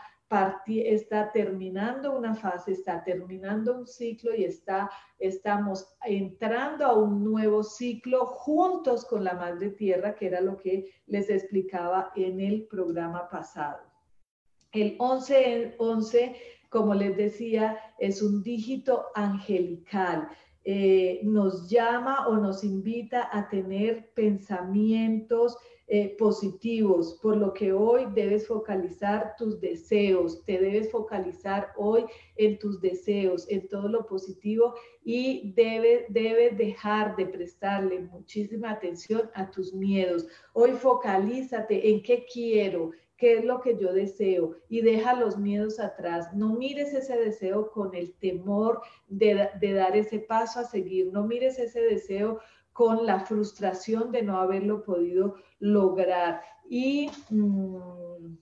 está 0.68 1.32
terminando 1.32 2.18
una 2.18 2.36
fase, 2.36 2.72
está 2.72 3.04
terminando 3.04 3.78
un 3.78 3.88
ciclo 3.88 4.34
y 4.36 4.44
está, 4.44 4.90
estamos 5.20 5.96
entrando 6.04 6.86
a 6.86 6.98
un 6.98 7.24
nuevo 7.24 7.64
ciclo 7.64 8.26
juntos 8.26 9.06
con 9.06 9.24
la 9.24 9.34
Madre 9.34 9.70
Tierra, 9.70 10.16
que 10.16 10.28
era 10.28 10.42
lo 10.42 10.58
que 10.58 10.92
les 11.08 11.30
explicaba 11.30 12.12
en 12.16 12.40
el 12.40 12.66
programa 12.68 13.30
pasado. 13.30 13.80
El 14.72 14.96
11, 15.00 15.76
11 15.78 16.36
como 16.76 16.94
les 16.94 17.16
decía, 17.16 17.80
es 18.00 18.22
un 18.22 18.44
dígito 18.44 19.06
angelical. 19.16 20.28
Eh, 20.66 21.22
nos 21.24 21.70
llama 21.70 22.28
o 22.28 22.36
nos 22.36 22.66
invita 22.66 23.30
a 23.32 23.48
tener 23.48 24.12
pensamientos 24.14 25.58
eh, 25.88 26.16
positivos, 26.18 27.20
por 27.22 27.38
lo 27.38 27.54
que 27.54 27.72
hoy 27.72 28.08
debes 28.16 28.48
focalizar 28.48 29.36
tus 29.38 29.62
deseos, 29.62 30.44
te 30.44 30.58
debes 30.60 30.90
focalizar 30.92 31.74
hoy 31.78 32.06
en 32.38 32.58
tus 32.58 32.82
deseos, 32.82 33.46
en 33.50 33.68
todo 33.68 33.88
lo 33.88 34.08
positivo 34.08 34.74
y 35.04 35.54
debes 35.56 36.06
debe 36.10 36.50
dejar 36.50 37.16
de 37.16 37.28
prestarle 37.28 38.00
muchísima 38.00 38.72
atención 38.72 39.30
a 39.36 39.52
tus 39.52 39.74
miedos. 39.74 40.26
Hoy 40.54 40.72
focalízate 40.72 41.88
en 41.88 42.02
qué 42.02 42.26
quiero, 42.34 42.90
qué 43.18 43.38
es 43.38 43.46
lo 43.46 43.62
que 43.62 43.78
yo 43.78 43.94
deseo 43.94 44.56
y 44.68 44.82
deja 44.82 45.14
los 45.14 45.38
miedos 45.38 45.80
atrás. 45.80 46.34
No 46.34 46.56
mires 46.56 46.94
ese 46.94 47.18
deseo 47.18 47.72
con 47.72 47.96
el 47.96 48.14
temor 48.16 48.82
de, 49.08 49.50
dar 49.62 49.96
ese 49.96 50.20
paso 50.20 50.60
a 50.60 50.66
seguir. 50.66 51.12
No 51.12 51.26
mires 51.26 51.58
ese 51.60 51.82
deseo 51.82 52.40
con 52.76 53.06
la 53.06 53.22
frustración 53.22 54.12
de 54.12 54.22
no 54.22 54.38
haberlo 54.38 54.84
podido 54.84 55.36
lograr. 55.60 56.42
Y 56.70 57.10
mm, 57.30 58.38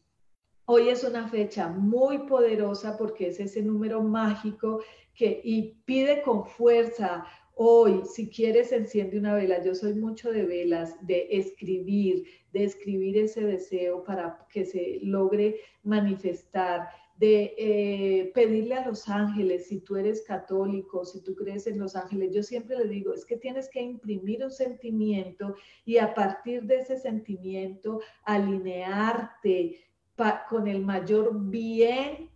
hoy 0.65 0.89
es 0.89 1.03
una 1.03 1.27
fecha 1.27 1.67
muy 1.67 2.17
poderosa 2.25 2.97
porque 2.97 3.27
es 3.27 3.39
ese 3.39 3.61
número 3.61 4.01
mágico 4.01 4.81
que 5.13 5.39
y 5.43 5.75
pide 5.85 6.23
con 6.23 6.47
fuerza 6.47 7.27
Hoy, 7.55 8.01
si 8.05 8.29
quieres, 8.29 8.71
enciende 8.71 9.19
una 9.19 9.35
vela. 9.35 9.63
Yo 9.63 9.75
soy 9.75 9.93
mucho 9.93 10.31
de 10.31 10.43
velas, 10.43 10.95
de 11.05 11.27
escribir, 11.29 12.25
de 12.51 12.63
escribir 12.63 13.15
ese 13.15 13.41
deseo 13.45 14.03
para 14.03 14.47
que 14.51 14.65
se 14.65 14.97
logre 15.03 15.59
manifestar, 15.83 16.87
de 17.23 17.55
eh, 17.57 18.31
pedirle 18.33 18.75
a 18.75 18.85
los 18.85 19.07
ángeles, 19.07 19.67
si 19.67 19.79
tú 19.79 19.95
eres 19.95 20.23
católico, 20.23 21.05
si 21.05 21.21
tú 21.21 21.33
crees 21.35 21.65
en 21.67 21.79
los 21.79 21.95
ángeles, 21.95 22.35
yo 22.35 22.43
siempre 22.43 22.77
le 22.77 22.89
digo, 22.89 23.13
es 23.13 23.23
que 23.23 23.37
tienes 23.37 23.69
que 23.69 23.81
imprimir 23.81 24.43
un 24.43 24.51
sentimiento 24.51 25.55
y 25.85 25.99
a 25.99 26.13
partir 26.13 26.63
de 26.63 26.79
ese 26.79 26.97
sentimiento 26.97 28.01
alinearte 28.25 29.79
con 30.49 30.67
el 30.67 30.81
mayor 30.81 31.29
bien 31.33 32.29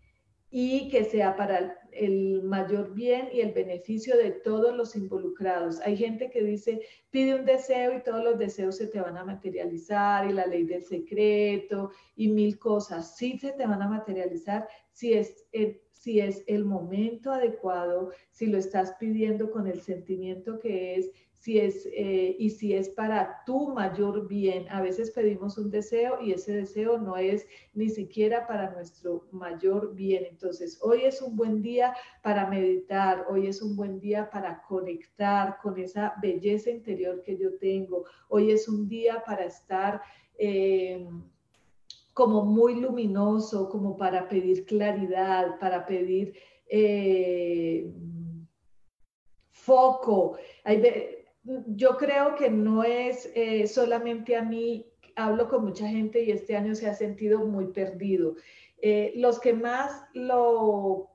y 0.49 0.89
que 0.89 1.03
sea 1.03 1.35
para 1.35 1.77
el 1.91 2.41
mayor 2.43 2.93
bien 2.93 3.29
y 3.33 3.41
el 3.41 3.51
beneficio 3.51 4.15
de 4.15 4.31
todos 4.31 4.75
los 4.75 4.95
involucrados. 4.95 5.81
Hay 5.81 5.97
gente 5.97 6.29
que 6.29 6.43
dice, 6.43 6.81
pide 7.09 7.35
un 7.35 7.45
deseo 7.45 7.97
y 7.97 8.03
todos 8.03 8.23
los 8.23 8.37
deseos 8.37 8.77
se 8.77 8.87
te 8.87 9.01
van 9.01 9.17
a 9.17 9.25
materializar 9.25 10.29
y 10.29 10.33
la 10.33 10.45
ley 10.45 10.63
del 10.63 10.83
secreto 10.83 11.91
y 12.15 12.29
mil 12.29 12.57
cosas. 12.59 13.17
Sí 13.17 13.37
se 13.37 13.51
te 13.51 13.65
van 13.65 13.81
a 13.81 13.89
materializar 13.89 14.67
si 14.91 15.13
es, 15.13 15.45
eh, 15.51 15.81
si 15.91 16.21
es 16.21 16.43
el 16.47 16.63
momento 16.63 17.31
adecuado, 17.31 18.11
si 18.31 18.45
lo 18.45 18.57
estás 18.57 18.93
pidiendo 18.99 19.51
con 19.51 19.67
el 19.67 19.81
sentimiento 19.81 20.59
que 20.59 20.95
es 20.95 21.11
si 21.37 21.59
es, 21.59 21.85
eh, 21.93 22.35
y 22.39 22.49
si 22.49 22.73
es 22.73 22.89
para 22.89 23.43
tu 23.45 23.69
mayor 23.69 24.27
bien. 24.27 24.67
A 24.69 24.81
veces 24.81 25.11
pedimos 25.11 25.57
un 25.57 25.69
deseo 25.69 26.21
y 26.21 26.33
ese 26.33 26.53
deseo 26.53 26.97
no 26.97 27.15
es 27.17 27.45
ni 27.73 27.89
siquiera 27.89 28.47
para 28.47 28.71
nuestro 28.71 29.27
mayor 29.31 29.93
bien. 29.93 30.25
Entonces, 30.25 30.79
hoy 30.81 31.03
es 31.03 31.21
un 31.21 31.35
buen 31.35 31.61
día 31.61 31.95
para 32.23 32.47
meditar, 32.47 33.25
hoy 33.29 33.47
es 33.47 33.61
un 33.61 33.75
buen 33.75 33.99
día 33.99 34.29
para 34.29 34.63
conectar 34.63 35.57
con 35.61 35.77
esa 35.79 36.15
belleza 36.21 36.69
interior 36.69 37.21
que 37.23 37.37
yo 37.37 37.57
tengo, 37.57 38.05
hoy 38.29 38.51
es 38.51 38.67
un 38.67 38.87
día 38.87 39.23
para 39.25 39.45
estar... 39.45 40.01
Eh, 40.37 41.07
como 42.13 42.43
muy 42.43 42.73
luminoso, 42.73 43.69
como 43.69 43.95
para 43.95 44.27
pedir 44.27 44.65
claridad, 44.65 45.59
para 45.59 45.85
pedir 45.85 46.33
eh, 46.67 47.93
foco. 49.51 50.35
Yo 51.67 51.97
creo 51.97 52.35
que 52.35 52.49
no 52.49 52.83
es 52.83 53.31
eh, 53.33 53.67
solamente 53.67 54.35
a 54.35 54.41
mí, 54.41 54.85
hablo 55.15 55.47
con 55.47 55.63
mucha 55.63 55.87
gente 55.87 56.21
y 56.21 56.31
este 56.31 56.55
año 56.57 56.75
se 56.75 56.89
ha 56.89 56.93
sentido 56.93 57.45
muy 57.45 57.67
perdido. 57.67 58.35
Eh, 58.81 59.13
los 59.15 59.39
que 59.39 59.53
más 59.53 60.03
lo, 60.13 61.09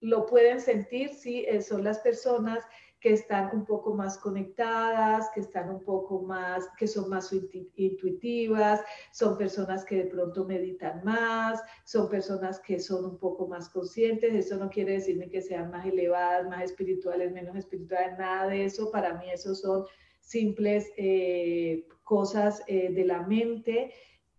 lo 0.00 0.26
pueden 0.26 0.60
sentir, 0.60 1.10
sí, 1.10 1.44
eh, 1.48 1.60
son 1.62 1.82
las 1.82 1.98
personas 1.98 2.64
que 3.02 3.12
están 3.12 3.50
un 3.52 3.64
poco 3.64 3.94
más 3.94 4.16
conectadas, 4.16 5.28
que 5.34 5.40
están 5.40 5.68
un 5.70 5.80
poco 5.80 6.22
más, 6.22 6.68
que 6.78 6.86
son 6.86 7.10
más 7.10 7.32
intuitivas, 7.32 8.80
son 9.10 9.36
personas 9.36 9.84
que 9.84 9.96
de 9.96 10.04
pronto 10.04 10.44
meditan 10.44 11.02
más, 11.02 11.60
son 11.84 12.08
personas 12.08 12.60
que 12.60 12.78
son 12.78 13.04
un 13.04 13.18
poco 13.18 13.48
más 13.48 13.68
conscientes. 13.68 14.32
Eso 14.32 14.56
no 14.56 14.70
quiere 14.70 14.92
decir 14.92 15.18
que 15.28 15.42
sean 15.42 15.72
más 15.72 15.84
elevadas, 15.84 16.48
más 16.48 16.62
espirituales, 16.62 17.32
menos 17.32 17.56
espirituales, 17.56 18.16
nada 18.18 18.46
de 18.46 18.66
eso. 18.66 18.92
Para 18.92 19.14
mí 19.14 19.28
eso 19.32 19.56
son 19.56 19.84
simples 20.20 20.88
eh, 20.96 21.84
cosas 22.04 22.62
eh, 22.68 22.92
de 22.92 23.04
la 23.04 23.22
mente 23.22 23.92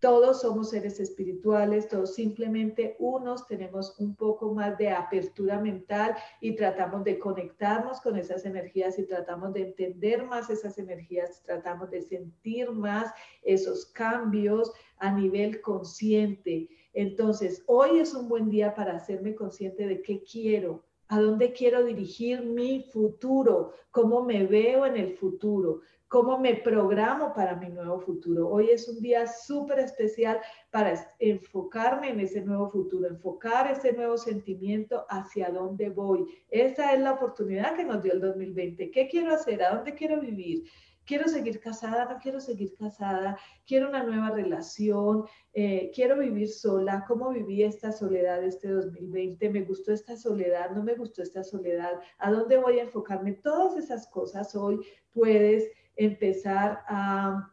todos 0.04 0.42
somos 0.42 0.72
seres 0.72 1.00
espirituales, 1.00 1.88
todos 1.88 2.14
simplemente 2.14 2.98
unos 3.00 3.48
tenemos 3.48 3.98
un 4.00 4.18
poco 4.18 4.54
más 4.54 4.78
de 4.78 4.90
apertura 4.90 5.62
mental 5.62 6.14
y 6.42 6.58
tratamos 6.58 7.06
de 7.06 7.18
conectarnos 7.18 8.02
con 8.02 8.18
esas 8.18 8.44
energías 8.44 9.00
y 9.00 9.06
tratamos 9.06 9.54
de 9.54 9.62
entender 9.62 10.26
más 10.26 10.50
esas 10.50 10.78
energías, 10.78 11.42
tratamos 11.46 11.90
de 11.90 12.02
sentir 12.02 12.70
más 12.72 13.14
esos 13.44 13.86
cambios 13.86 14.74
a 14.98 15.10
nivel 15.10 15.62
consciente. 15.62 16.68
Entonces, 16.92 17.64
hoy 17.68 18.00
es 18.00 18.14
un 18.14 18.28
buen 18.28 18.50
día 18.50 18.76
para 18.76 18.98
hacerme 18.98 19.34
consciente 19.36 19.88
de 19.88 20.02
qué 20.02 20.22
quiero, 20.22 20.84
a 21.08 21.22
dónde 21.22 21.54
quiero 21.54 21.82
dirigir 21.82 22.44
mi 22.44 22.90
futuro, 22.92 23.72
cómo 23.92 24.22
me 24.22 24.46
veo 24.48 24.86
en 24.86 24.98
el 24.98 25.16
futuro 25.16 25.80
cómo 26.14 26.38
me 26.38 26.54
programo 26.54 27.34
para 27.34 27.56
mi 27.56 27.70
nuevo 27.70 28.00
futuro. 28.00 28.48
Hoy 28.48 28.70
es 28.70 28.88
un 28.88 29.02
día 29.02 29.26
súper 29.26 29.80
especial 29.80 30.40
para 30.70 30.94
enfocarme 31.18 32.10
en 32.10 32.20
ese 32.20 32.42
nuevo 32.42 32.70
futuro, 32.70 33.08
enfocar 33.08 33.72
ese 33.72 33.94
nuevo 33.94 34.16
sentimiento 34.16 35.08
hacia 35.10 35.50
dónde 35.50 35.90
voy. 35.90 36.24
Esa 36.52 36.94
es 36.94 37.00
la 37.00 37.14
oportunidad 37.14 37.76
que 37.76 37.84
nos 37.84 38.04
dio 38.04 38.14
el 38.14 38.22
2020. 38.22 38.92
¿Qué 38.92 39.08
quiero 39.08 39.34
hacer? 39.34 39.64
¿A 39.64 39.74
dónde 39.74 39.96
quiero 39.96 40.22
vivir? 40.22 40.66
quiero 41.06 41.28
seguir 41.28 41.60
casada, 41.60 42.06
no 42.06 42.18
quiero 42.18 42.40
seguir 42.40 42.76
casada, 42.76 43.38
quiero 43.68 43.90
una 43.90 44.04
nueva 44.04 44.30
relación, 44.30 45.26
eh, 45.52 45.92
quiero 45.94 46.18
vivir 46.18 46.48
sola, 46.48 47.04
cómo 47.06 47.32
viví 47.32 47.62
esta 47.62 47.92
soledad 47.92 48.42
este 48.42 48.70
2020, 48.70 49.50
me 49.50 49.64
gustó 49.64 49.92
esta 49.92 50.16
soledad, 50.16 50.72
no 50.72 50.82
me 50.82 50.96
gustó 50.96 51.22
esta 51.22 51.44
soledad, 51.44 52.00
a 52.20 52.32
dónde 52.32 52.56
voy 52.56 52.80
a 52.80 52.84
enfocarme, 52.84 53.34
todas 53.34 53.76
esas 53.76 54.08
cosas 54.08 54.56
hoy 54.56 54.80
puedes 55.12 55.70
empezar 55.96 56.84
a, 56.88 57.50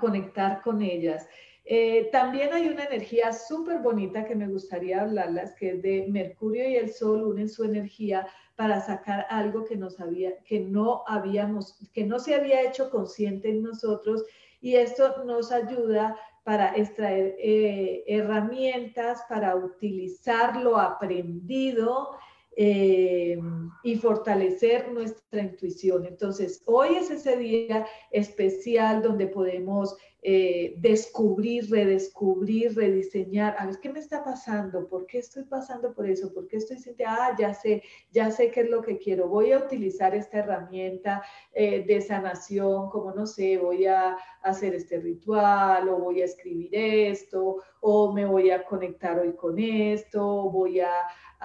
conectar 0.00 0.62
con 0.62 0.80
ellas. 0.80 1.28
Eh, 1.66 2.08
también 2.10 2.54
hay 2.54 2.68
una 2.68 2.84
energía 2.84 3.34
súper 3.34 3.80
bonita 3.80 4.24
que 4.24 4.34
me 4.34 4.48
gustaría 4.48 5.02
hablarlas, 5.02 5.54
que 5.56 5.72
es 5.72 5.82
de 5.82 6.06
Mercurio 6.08 6.66
y 6.66 6.76
el 6.76 6.90
Sol 6.90 7.22
unen 7.24 7.50
su 7.50 7.64
energía 7.64 8.26
para 8.56 8.80
sacar 8.80 9.26
algo 9.28 9.64
que, 9.64 9.76
nos 9.76 10.00
había, 10.00 10.38
que 10.44 10.60
no 10.60 11.04
habíamos, 11.06 11.78
que 11.92 12.04
no 12.04 12.18
se 12.18 12.34
había 12.34 12.62
hecho 12.62 12.90
consciente 12.90 13.50
en 13.50 13.62
nosotros 13.62 14.24
y 14.60 14.76
esto 14.76 15.24
nos 15.24 15.52
ayuda 15.52 16.18
para 16.44 16.76
extraer 16.76 17.36
eh, 17.38 18.04
herramientas, 18.06 19.24
para 19.28 19.56
utilizar 19.56 20.56
lo 20.56 20.78
aprendido 20.78 22.16
eh, 22.56 23.38
y 23.82 23.96
fortalecer 23.96 24.90
nuestra 24.92 25.42
intuición. 25.42 26.06
Entonces, 26.06 26.62
hoy 26.66 26.96
es 26.96 27.10
ese 27.10 27.36
día 27.36 27.86
especial 28.10 29.02
donde 29.02 29.26
podemos 29.26 29.96
eh, 30.26 30.76
descubrir, 30.78 31.70
redescubrir, 31.70 32.74
rediseñar, 32.74 33.56
a 33.58 33.66
ver 33.66 33.78
qué 33.82 33.92
me 33.92 33.98
está 33.98 34.24
pasando, 34.24 34.88
por 34.88 35.04
qué 35.04 35.18
estoy 35.18 35.44
pasando 35.44 35.92
por 35.92 36.08
eso, 36.08 36.32
por 36.32 36.48
qué 36.48 36.56
estoy 36.56 36.78
sintiendo, 36.78 37.14
ah, 37.14 37.36
ya 37.38 37.52
sé, 37.52 37.82
ya 38.10 38.30
sé 38.30 38.50
qué 38.50 38.62
es 38.62 38.70
lo 38.70 38.80
que 38.80 38.96
quiero, 38.96 39.28
voy 39.28 39.52
a 39.52 39.58
utilizar 39.58 40.14
esta 40.14 40.38
herramienta 40.38 41.22
eh, 41.52 41.84
de 41.84 42.00
sanación, 42.00 42.88
como 42.88 43.12
no 43.12 43.26
sé, 43.26 43.58
voy 43.58 43.84
a 43.84 44.16
hacer 44.42 44.74
este 44.74 44.98
ritual 44.98 45.90
o 45.90 45.98
voy 45.98 46.22
a 46.22 46.24
escribir 46.24 46.70
esto 46.72 47.62
o 47.82 48.10
me 48.14 48.24
voy 48.24 48.50
a 48.50 48.64
conectar 48.64 49.18
hoy 49.18 49.34
con 49.34 49.58
esto, 49.58 50.26
o 50.26 50.50
voy 50.50 50.80
a 50.80 50.90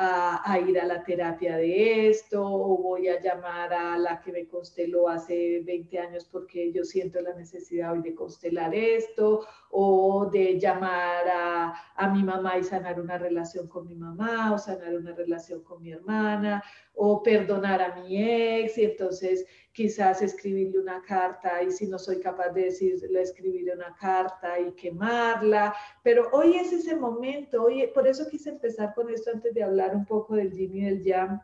a, 0.02 0.58
ir 0.60 0.80
a 0.80 0.86
la 0.86 1.04
terapia 1.04 1.58
de 1.58 2.10
esto 2.10 2.42
o 2.42 2.78
voy 2.78 3.10
a 3.10 3.20
llamar 3.20 3.74
a 3.74 3.98
la 3.98 4.22
que 4.22 4.32
me 4.32 4.48
consteló 4.48 5.10
hace 5.10 5.62
20 5.66 6.00
años 6.00 6.26
porque 6.32 6.72
yo 6.72 6.86
siento 6.86 7.20
la 7.20 7.34
necesidad 7.34 7.92
hoy 7.92 8.02
de 8.02 8.16
constelar 8.16 8.74
esto 8.74 9.46
o 9.72 10.30
de 10.32 10.58
llamar 10.58 11.28
a, 11.28 11.74
a 11.98 12.10
mi 12.14 12.24
mamá 12.24 12.58
y 12.58 12.64
sanar 12.64 13.02
una 13.02 13.18
relación 13.18 13.68
con 13.68 13.88
mi 13.88 13.96
mamá 13.96 14.54
o 14.54 14.58
sanar 14.58 14.96
una 14.96 15.14
relación 15.14 15.64
con 15.64 15.82
mi 15.82 15.92
hermana 15.92 16.64
o 16.94 17.22
perdonar 17.22 17.82
a 17.82 17.96
mi 17.96 18.24
ex 18.24 18.78
y 18.78 18.86
entonces 18.86 19.46
quizás 19.80 20.22
escribirle 20.22 20.78
una 20.78 21.02
carta 21.02 21.64
y 21.64 21.72
si 21.72 21.88
no 21.88 21.98
soy 21.98 22.20
capaz 22.20 22.50
de 22.50 22.64
decirle, 22.66 23.22
escribirle 23.22 23.72
una 23.74 23.96
carta 23.96 24.60
y 24.60 24.74
quemarla, 24.74 25.74
pero 26.04 26.28
hoy 26.34 26.58
es 26.58 26.74
ese 26.74 26.98
momento, 26.98 27.64
hoy, 27.64 27.88
por 27.94 28.06
eso 28.06 28.28
quise 28.30 28.50
empezar 28.50 28.94
con 28.94 29.10
esto 29.10 29.32
antes 29.34 29.54
de 29.54 29.64
hablar 29.64 29.96
un 29.96 30.06
poco 30.06 30.36
del 30.36 30.52
yin 30.52 30.76
y 30.76 30.82
del 30.82 31.02
yang, 31.02 31.40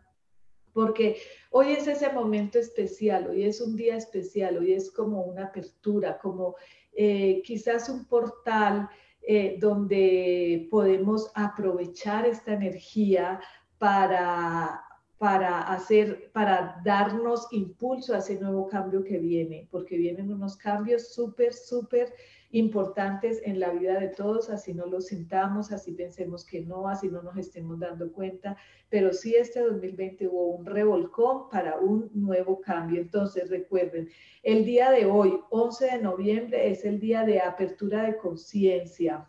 porque 0.74 1.15
hoy 1.50 1.71
es 1.71 1.88
ese 1.88 2.10
momento 2.10 2.60
especial, 2.60 3.30
hoy 3.30 3.45
es 3.45 3.62
un 3.62 3.78
día 3.78 3.95
especial, 3.95 4.58
hoy 4.58 4.74
es 4.74 4.91
como 4.91 5.21
una 5.21 5.45
apertura, 5.45 6.17
como 6.17 6.58
eh, 6.91 7.41
quizás 7.41 7.88
un 7.88 8.04
portal 8.04 8.89
eh, 9.21 9.56
donde 9.62 10.67
podemos 10.69 11.32
aprovechar 11.36 12.26
esta 12.28 12.52
energía 12.52 13.39
para 13.78 14.85
para 15.17 15.62
hacer, 15.62 16.30
para 16.34 16.82
darnos 16.84 17.47
impulso 17.51 18.13
a 18.13 18.17
ese 18.17 18.39
nuevo 18.39 18.67
cambio 18.67 19.04
que 19.04 19.17
viene, 19.17 19.67
porque 19.71 19.97
vienen 19.97 20.32
unos 20.32 20.58
cambios 20.58 21.13
súper, 21.13 21.54
súper 21.54 22.13
importantes 22.51 23.41
en 23.43 23.60
la 23.60 23.69
vida 23.71 23.99
de 23.99 24.10
todos, 24.10 24.49
así 24.49 24.73
no 24.73 24.86
lo 24.86 25.01
sintamos, 25.01 25.71
así 25.71 25.93
pensemos 25.93 26.45
que 26.45 26.62
no, 26.62 26.88
así 26.88 27.10
no 27.10 27.21
nos 27.21 27.38
estemos 27.38 27.80
dando 27.80 28.12
cuenta, 28.12 28.58
pero 28.89 29.13
sí 29.13 29.36
este 29.36 29.62
2020 29.62 30.28
hubo 30.28 30.47
un 30.56 30.65
revolcón 30.65 31.49
para 31.49 31.78
un 31.78 32.10
nuevo 32.13 32.62
cambio. 32.62 33.01
Entonces 33.01 33.49
recuerden, 33.49 34.10
el 34.43 34.63
día 34.63 34.91
de 34.91 35.06
hoy, 35.06 35.38
11 35.49 35.86
de 35.86 36.01
noviembre, 36.01 36.69
es 36.69 36.86
el 36.86 36.99
día 36.99 37.23
de 37.23 37.41
apertura 37.41 38.04
de 38.04 38.17
conciencia. 38.17 39.28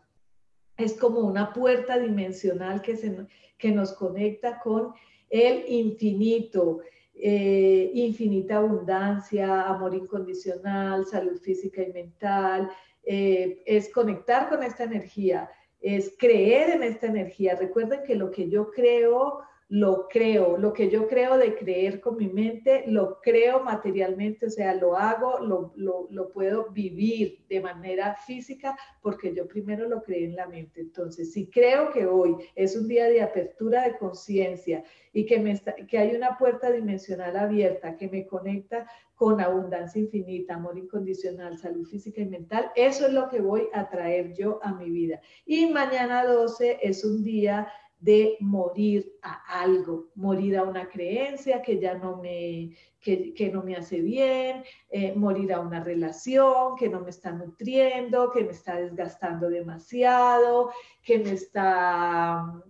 Es 0.76 0.94
como 0.94 1.20
una 1.20 1.52
puerta 1.52 1.98
dimensional 1.98 2.82
que, 2.82 2.96
se, 2.96 3.26
que 3.56 3.72
nos 3.72 3.92
conecta 3.92 4.60
con 4.60 4.92
el 5.30 5.64
infinito, 5.68 6.80
eh, 7.14 7.90
infinita 7.94 8.56
abundancia, 8.56 9.62
amor 9.62 9.94
incondicional, 9.94 11.06
salud 11.06 11.38
física 11.40 11.82
y 11.82 11.92
mental, 11.92 12.70
eh, 13.02 13.62
es 13.64 13.90
conectar 13.92 14.48
con 14.48 14.62
esta 14.62 14.84
energía, 14.84 15.50
es 15.80 16.14
creer 16.18 16.70
en 16.70 16.82
esta 16.82 17.06
energía. 17.06 17.56
Recuerden 17.56 18.02
que 18.04 18.16
lo 18.16 18.30
que 18.30 18.48
yo 18.48 18.70
creo 18.70 19.40
lo 19.68 20.06
creo, 20.06 20.56
lo 20.56 20.72
que 20.72 20.88
yo 20.90 21.08
creo 21.08 21.36
de 21.38 21.56
creer 21.56 22.00
con 22.00 22.16
mi 22.16 22.28
mente, 22.28 22.84
lo 22.86 23.20
creo 23.20 23.64
materialmente, 23.64 24.46
o 24.46 24.50
sea, 24.50 24.74
lo 24.74 24.96
hago, 24.96 25.40
lo, 25.40 25.72
lo, 25.76 26.32
puedo 26.32 26.70
vivir 26.70 27.44
de 27.48 27.60
manera 27.60 28.14
física 28.14 28.76
porque 29.00 29.34
yo 29.34 29.48
primero 29.48 29.88
lo 29.88 30.02
creé 30.02 30.26
en 30.26 30.36
la 30.36 30.46
mente. 30.46 30.82
Entonces, 30.82 31.32
si 31.32 31.48
creo 31.48 31.90
que 31.90 32.06
hoy 32.06 32.36
es 32.54 32.76
un 32.76 32.86
día 32.86 33.06
de 33.06 33.22
apertura 33.22 33.82
de 33.82 33.96
conciencia 33.96 34.84
y 35.12 35.26
que, 35.26 35.40
me 35.40 35.60
que 35.88 35.98
hay 35.98 36.14
una 36.14 36.38
puerta 36.38 36.70
dimensional 36.70 37.36
abierta 37.36 37.96
que 37.96 38.08
me 38.08 38.26
conecta 38.26 38.86
con 39.16 39.40
abundancia 39.40 40.00
infinita, 40.00 40.54
amor 40.54 40.78
incondicional, 40.78 41.58
salud 41.58 41.86
física 41.86 42.20
y 42.20 42.26
mental, 42.26 42.70
eso 42.76 43.06
es 43.06 43.12
lo 43.14 43.28
que 43.30 43.40
voy 43.40 43.68
a 43.72 43.88
traer 43.88 44.34
yo 44.34 44.60
a 44.62 44.74
mi 44.74 44.90
vida. 44.90 45.20
Y 45.46 45.66
mañana 45.66 46.24
12 46.24 46.80
es 46.82 47.02
un 47.02 47.24
día 47.24 47.66
de 47.98 48.36
morir 48.40 49.12
a 49.22 49.60
algo, 49.62 50.10
morir 50.14 50.58
a 50.58 50.64
una 50.64 50.88
creencia 50.88 51.62
que 51.62 51.80
ya 51.80 51.94
no 51.94 52.16
me, 52.16 52.76
que, 53.00 53.50
no 53.52 53.62
me 53.62 53.76
hace 53.76 54.00
bien, 54.00 54.64
eh, 54.90 55.14
morir 55.14 55.52
a 55.52 55.60
una 55.60 55.82
relación 55.82 56.76
que 56.76 56.88
no 56.88 57.00
me 57.00 57.10
está 57.10 57.32
nutriendo, 57.32 58.30
que 58.32 58.44
me 58.44 58.52
está 58.52 58.76
desgastando 58.76 59.48
demasiado, 59.48 60.70
que 61.02 61.18
me 61.18 61.32
está 61.32 62.62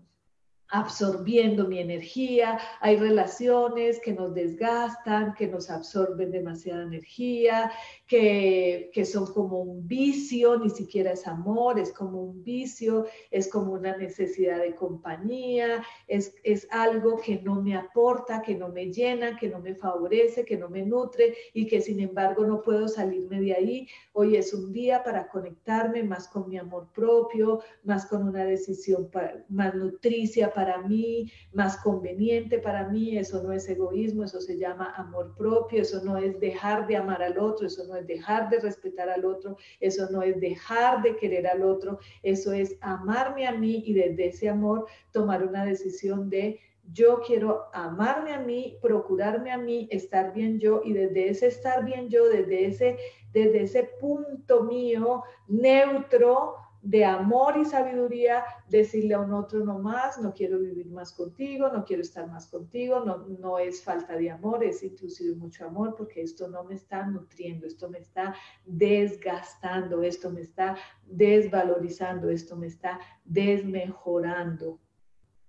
absorbiendo 0.69 1.69
mi 1.69 1.79
energía, 1.79 2.59
hay 2.81 2.97
relaciones 2.97 4.01
que 4.01 4.13
nos 4.13 4.35
desgastan, 4.35 5.35
que 5.35 5.47
nos 5.47 5.71
absorben 5.71 6.33
demasiada 6.33 6.83
energía, 6.83 7.71
que, 8.07 8.91
son 9.05 9.33
como 9.33 9.61
un 9.61 9.87
vicio, 9.87 10.59
ni 10.59 10.71
siquiera 10.71 11.13
es 11.13 11.27
amor, 11.27 11.79
es 11.79 11.93
como 11.93 12.23
un 12.23 12.43
vicio, 12.43 13.07
es 13.31 13.49
como 13.49 13.73
una 13.73 13.97
necesidad 13.97 14.59
de 14.59 14.75
compañía, 14.75 15.85
es, 16.09 16.35
es 16.43 16.67
algo 16.71 17.17
que 17.19 17.41
no 17.43 17.63
me 17.63 17.77
aporta, 17.77 18.43
que 18.43 18.57
no 18.57 18.69
me 18.69 18.93
llena, 18.93 19.37
que 19.37 19.49
no 19.49 19.61
me 19.61 19.75
favorece, 19.75 20.45
que 20.45 20.57
no 20.57 20.69
me 20.69 20.83
nutre 20.83 21.37
y 21.55 21.67
que 21.67 21.81
sin 21.81 22.01
embargo 22.01 22.45
no 22.45 22.63
puedo 22.63 22.89
salirme 22.89 23.41
de 23.41 23.55
ahí. 23.55 23.89
Hoy 24.13 24.37
es 24.37 24.53
un 24.53 24.73
día 24.73 25.05
para 25.05 25.29
conectarme 25.29 26.03
más 26.03 26.27
con 26.29 26.49
mi 26.49 26.59
amor 26.59 26.89
propio, 26.93 27.61
más 27.85 28.07
con 28.07 28.27
una 28.27 28.45
decisión 28.45 29.09
más 29.49 29.75
nutricia 29.75 30.53
para 30.57 30.79
mí, 30.79 31.31
más 31.53 31.77
conveniente 31.77 32.59
para 32.59 32.89
mí. 32.89 33.19
Eso 33.19 33.43
no 33.43 33.53
es 33.53 33.69
egoísmo, 33.69 34.25
eso 34.25 34.41
se 34.41 34.57
llama 34.57 34.95
amor 34.97 35.35
propio, 35.37 35.83
eso 35.83 36.03
no 36.03 36.17
es 36.17 36.41
dejar 36.41 36.87
de 36.87 36.97
amar 36.97 37.23
al 37.23 37.39
otro, 37.39 37.67
eso 37.67 37.85
no 37.87 37.95
es 37.95 38.07
dejar 38.07 38.49
de 38.49 38.59
respetar 38.59 39.11
al 39.11 39.27
otro, 39.27 39.59
eso 39.81 40.09
no 40.11 40.23
es 40.23 40.41
dejar 40.41 41.03
de 41.03 41.15
querer 41.17 41.47
al 41.47 41.63
otro, 41.63 41.99
eso 42.23 42.53
es 42.55 42.79
amarme 42.81 43.47
a 43.47 43.53
mí 43.53 43.83
y 43.87 43.93
desde 43.93 44.29
ese 44.29 44.49
amor 44.49 44.87
tomar 45.13 45.47
una 45.47 45.67
decisión 45.67 46.31
de 46.31 46.59
yo 46.93 47.21
quiero 47.27 47.65
amarme 47.73 48.33
a 48.33 48.41
mí, 48.41 48.79
procurarme 48.81 49.51
a 49.51 49.59
mí, 49.59 49.89
estar 49.91 50.33
bien 50.33 50.59
yo 50.59 50.81
y 50.85 50.93
desde 50.95 51.29
ese 51.29 51.49
estar 51.49 51.85
bien 51.85 52.09
yo, 52.09 52.29
desde 52.29 52.67
ese, 52.67 52.97
desde 53.33 53.63
ese 53.63 53.91
punto 54.01 54.63
mío 54.63 55.23
neutro, 55.49 56.55
de 56.87 57.05
amor 57.05 57.57
y 57.59 57.65
sabiduría, 57.65 58.45
decirle 58.69 59.15
a 59.15 59.21
un 59.21 59.33
otro 59.33 59.65
no 59.65 59.79
más, 59.81 60.19
no 60.21 60.33
quiero 60.33 60.61
vivir 60.61 60.87
más 60.87 61.13
contigo, 61.13 61.69
no 61.69 61.85
quiero 61.85 62.03
estar 62.03 62.29
más 62.29 62.47
contigo, 62.47 63.01
no, 63.05 63.27
no 63.27 63.59
es 63.59 63.83
falta 63.83 64.17
de 64.17 64.31
amor, 64.31 64.63
es 64.63 64.85
inclusive 64.85 65.35
mucho 65.35 65.67
amor, 65.67 65.97
porque 65.97 66.23
esto 66.23 66.47
no 66.47 66.63
me 66.63 66.75
está 66.75 67.05
nutriendo, 67.05 67.67
esto 67.67 67.91
me 67.91 67.99
está 67.99 68.35
desgastando, 68.65 70.03
esto 70.05 70.31
me 70.31 70.43
está 70.43 70.77
desvalorizando, 71.05 72.31
esto 72.31 72.57
me 72.57 72.69
está 72.69 73.01
desmejorando. 73.25 74.79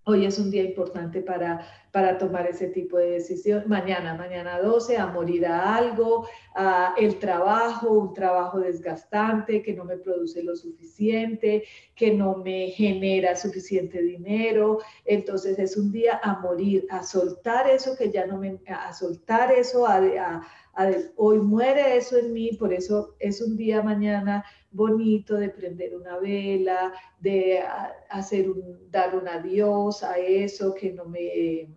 Hoy 0.09 0.25
es 0.25 0.39
un 0.39 0.49
día 0.49 0.63
importante 0.63 1.19
para, 1.19 1.67
para 1.91 2.17
tomar 2.17 2.47
ese 2.47 2.67
tipo 2.67 2.97
de 2.97 3.11
decisión. 3.11 3.65
Mañana, 3.67 4.13
mañana 4.13 4.57
12, 4.61 4.95
a 4.95 5.07
morir 5.07 5.45
a 5.45 5.75
algo, 5.75 6.25
el 6.97 7.19
trabajo, 7.19 7.89
un 7.91 8.13
trabajo 8.13 8.61
desgastante 8.61 9.61
que 9.61 9.73
no 9.73 9.83
me 9.83 9.97
produce 9.97 10.41
lo 10.43 10.55
suficiente, 10.55 11.65
que 11.93 12.13
no 12.13 12.37
me 12.37 12.69
genera 12.69 13.35
suficiente 13.35 14.01
dinero. 14.01 14.79
Entonces 15.03 15.59
es 15.59 15.75
un 15.75 15.91
día 15.91 16.21
a 16.23 16.39
morir, 16.39 16.87
a 16.89 17.03
soltar 17.03 17.69
eso 17.69 17.97
que 17.97 18.09
ya 18.09 18.25
no 18.25 18.37
me, 18.37 18.61
a 18.65 18.93
soltar 18.93 19.51
eso, 19.51 19.85
a, 19.85 20.41
hoy 21.17 21.39
muere 21.39 21.97
eso 21.97 22.17
en 22.17 22.31
mí, 22.31 22.51
por 22.53 22.71
eso 22.71 23.17
es 23.19 23.41
un 23.41 23.57
día 23.57 23.81
mañana 23.81 24.45
bonito 24.71 25.35
de 25.35 25.49
prender 25.49 25.95
una 25.95 26.17
vela, 26.19 26.93
de 27.19 27.63
hacer 28.09 28.49
un, 28.49 28.89
dar 28.91 29.15
un 29.15 29.27
adiós 29.27 30.03
a 30.03 30.17
eso 30.17 30.73
que 30.73 30.93
no 30.93 31.05
me, 31.05 31.67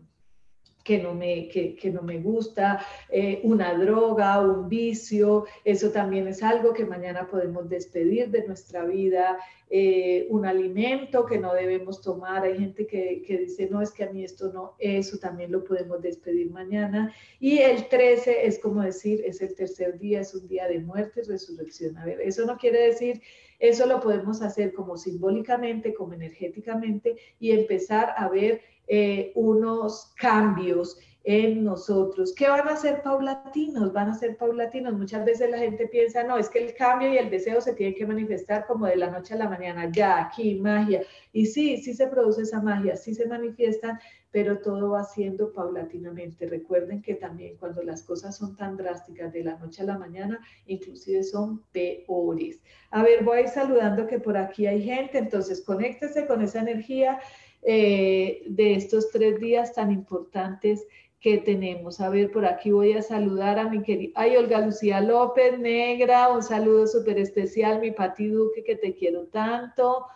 que 0.84 0.98
no 0.98 1.14
me, 1.14 1.48
que, 1.48 1.90
no 1.92 2.02
me 2.02 2.18
gusta, 2.18 2.84
eh, 3.08 3.40
una 3.44 3.74
droga, 3.74 4.40
un 4.40 4.68
vicio, 4.68 5.44
eso 5.64 5.90
también 5.90 6.26
es 6.28 6.42
algo 6.42 6.72
que 6.72 6.84
mañana 6.84 7.28
podemos 7.28 7.68
despedir 7.68 8.30
de 8.30 8.46
nuestra 8.46 8.84
vida, 8.84 9.38
eh, 9.72 10.26
un 10.30 10.44
alimento 10.46 11.24
que 11.24 11.38
no 11.38 11.54
debemos 11.54 12.02
tomar, 12.02 12.42
hay 12.42 12.58
gente 12.58 12.86
que, 12.86 13.22
que, 13.24 13.38
dice, 13.38 13.68
no, 13.70 13.80
es 13.80 13.92
que 13.92 14.04
a 14.04 14.10
mí 14.10 14.24
esto 14.24 14.52
no, 14.52 14.74
eso 14.78 15.16
también 15.18 15.52
lo 15.52 15.62
podemos 15.62 16.02
despedir 16.02 16.50
mañana. 16.50 17.14
Y 17.38 17.58
el 17.58 17.88
13 17.88 18.46
es 18.46 18.58
como 18.58 18.82
decir, 18.82 19.22
es 19.24 19.40
el 19.40 19.54
tercer 19.54 19.98
día, 19.98 20.20
es 20.20 20.34
un 20.34 20.48
día 20.48 20.66
de 20.66 20.80
muerte 20.80 21.20
y 21.20 21.28
resurrección. 21.28 21.96
A 21.98 22.04
ver, 22.04 22.20
eso 22.20 22.44
no 22.44 22.56
quiere 22.56 22.80
decir... 22.80 23.22
Eso 23.60 23.84
lo 23.84 24.00
podemos 24.00 24.40
hacer 24.40 24.72
como 24.72 24.96
simbólicamente, 24.96 25.92
como 25.92 26.14
energéticamente 26.14 27.16
y 27.38 27.50
empezar 27.50 28.14
a 28.16 28.26
ver 28.26 28.62
eh, 28.88 29.32
unos 29.34 30.12
cambios 30.16 30.98
en 31.24 31.64
nosotros, 31.64 32.34
que 32.34 32.48
van 32.48 32.66
a 32.68 32.76
ser 32.76 33.02
paulatinos, 33.02 33.92
van 33.92 34.08
a 34.08 34.14
ser 34.14 34.36
paulatinos. 34.36 34.94
Muchas 34.94 35.24
veces 35.24 35.50
la 35.50 35.58
gente 35.58 35.86
piensa, 35.86 36.24
no, 36.24 36.38
es 36.38 36.48
que 36.48 36.64
el 36.64 36.74
cambio 36.74 37.12
y 37.12 37.18
el 37.18 37.28
deseo 37.28 37.60
se 37.60 37.74
tienen 37.74 37.94
que 37.94 38.06
manifestar 38.06 38.66
como 38.66 38.86
de 38.86 38.96
la 38.96 39.10
noche 39.10 39.34
a 39.34 39.36
la 39.36 39.48
mañana, 39.48 39.90
ya, 39.92 40.18
aquí, 40.18 40.54
magia. 40.54 41.02
Y 41.32 41.46
sí, 41.46 41.76
sí 41.76 41.92
se 41.92 42.06
produce 42.06 42.42
esa 42.42 42.62
magia, 42.62 42.96
sí 42.96 43.14
se 43.14 43.26
manifiestan, 43.26 43.98
pero 44.30 44.60
todo 44.60 44.90
va 44.90 45.04
siendo 45.04 45.52
paulatinamente. 45.52 46.46
Recuerden 46.46 47.02
que 47.02 47.14
también 47.14 47.56
cuando 47.58 47.82
las 47.82 48.02
cosas 48.02 48.36
son 48.36 48.56
tan 48.56 48.78
drásticas 48.78 49.30
de 49.32 49.44
la 49.44 49.58
noche 49.58 49.82
a 49.82 49.86
la 49.86 49.98
mañana, 49.98 50.40
inclusive 50.66 51.22
son 51.22 51.62
peores. 51.70 52.62
A 52.90 53.02
ver, 53.02 53.24
voy 53.24 53.38
a 53.38 53.40
ir 53.42 53.48
saludando 53.48 54.06
que 54.06 54.20
por 54.20 54.38
aquí 54.38 54.66
hay 54.66 54.82
gente, 54.82 55.18
entonces 55.18 55.62
conéctese 55.62 56.26
con 56.26 56.40
esa 56.40 56.60
energía 56.60 57.20
eh, 57.62 58.42
de 58.46 58.74
estos 58.74 59.10
tres 59.10 59.38
días 59.38 59.74
tan 59.74 59.92
importantes 59.92 60.86
que 61.20 61.38
tenemos. 61.38 62.00
A 62.00 62.08
ver, 62.08 62.30
por 62.30 62.46
aquí 62.46 62.70
voy 62.70 62.94
a 62.94 63.02
saludar 63.02 63.58
a 63.58 63.68
mi 63.68 63.82
querida, 63.82 64.12
ay, 64.16 64.36
Olga 64.36 64.64
Lucía 64.64 65.00
López, 65.00 65.58
negra, 65.58 66.32
un 66.32 66.42
saludo 66.42 66.86
súper 66.86 67.18
especial, 67.18 67.80
mi 67.80 67.90
Pati 67.90 68.28
Duque, 68.28 68.64
que 68.64 68.76
te 68.76 68.94
quiero 68.94 69.26
tanto. 69.26 70.06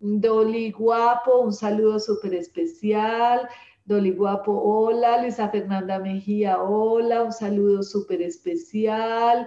Dolly 0.00 0.70
Guapo, 0.72 1.40
un 1.40 1.52
saludo 1.52 1.98
súper 1.98 2.34
especial. 2.34 3.48
Dolly 3.84 4.12
Guapo, 4.12 4.52
hola. 4.52 5.22
Luisa 5.22 5.48
Fernanda 5.50 5.98
Mejía, 5.98 6.62
hola, 6.62 7.22
un 7.22 7.32
saludo 7.32 7.82
súper 7.82 8.22
especial. 8.22 9.46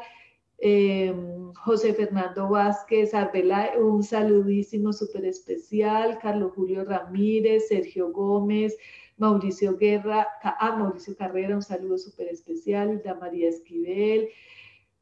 Em, 0.59 1.53
José 1.53 1.93
Fernando 1.93 2.49
Vázquez 2.49 3.13
Arbela, 3.13 3.71
un 3.79 4.03
saludísimo 4.03 4.91
súper 4.93 5.25
especial, 5.25 6.17
Carlos 6.19 6.53
Julio 6.55 6.83
Ramírez, 6.83 7.67
Sergio 7.67 8.11
Gómez, 8.11 8.75
Mauricio 9.17 9.77
Guerra, 9.77 10.27
ah, 10.43 10.75
Mauricio 10.77 11.15
Carrera, 11.17 11.55
un 11.55 11.61
saludo 11.61 11.97
súper 11.97 12.27
especial, 12.27 12.93
Hilda 12.93 13.15
María 13.15 13.49
Esquivel, 13.49 14.29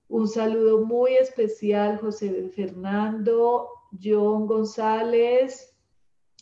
un 0.08 0.28
saludo 0.28 0.86
muy 0.86 1.16
especial, 1.16 1.98
José 1.98 2.50
Fernando, 2.56 3.70
John 4.02 4.48
González, 4.48 5.76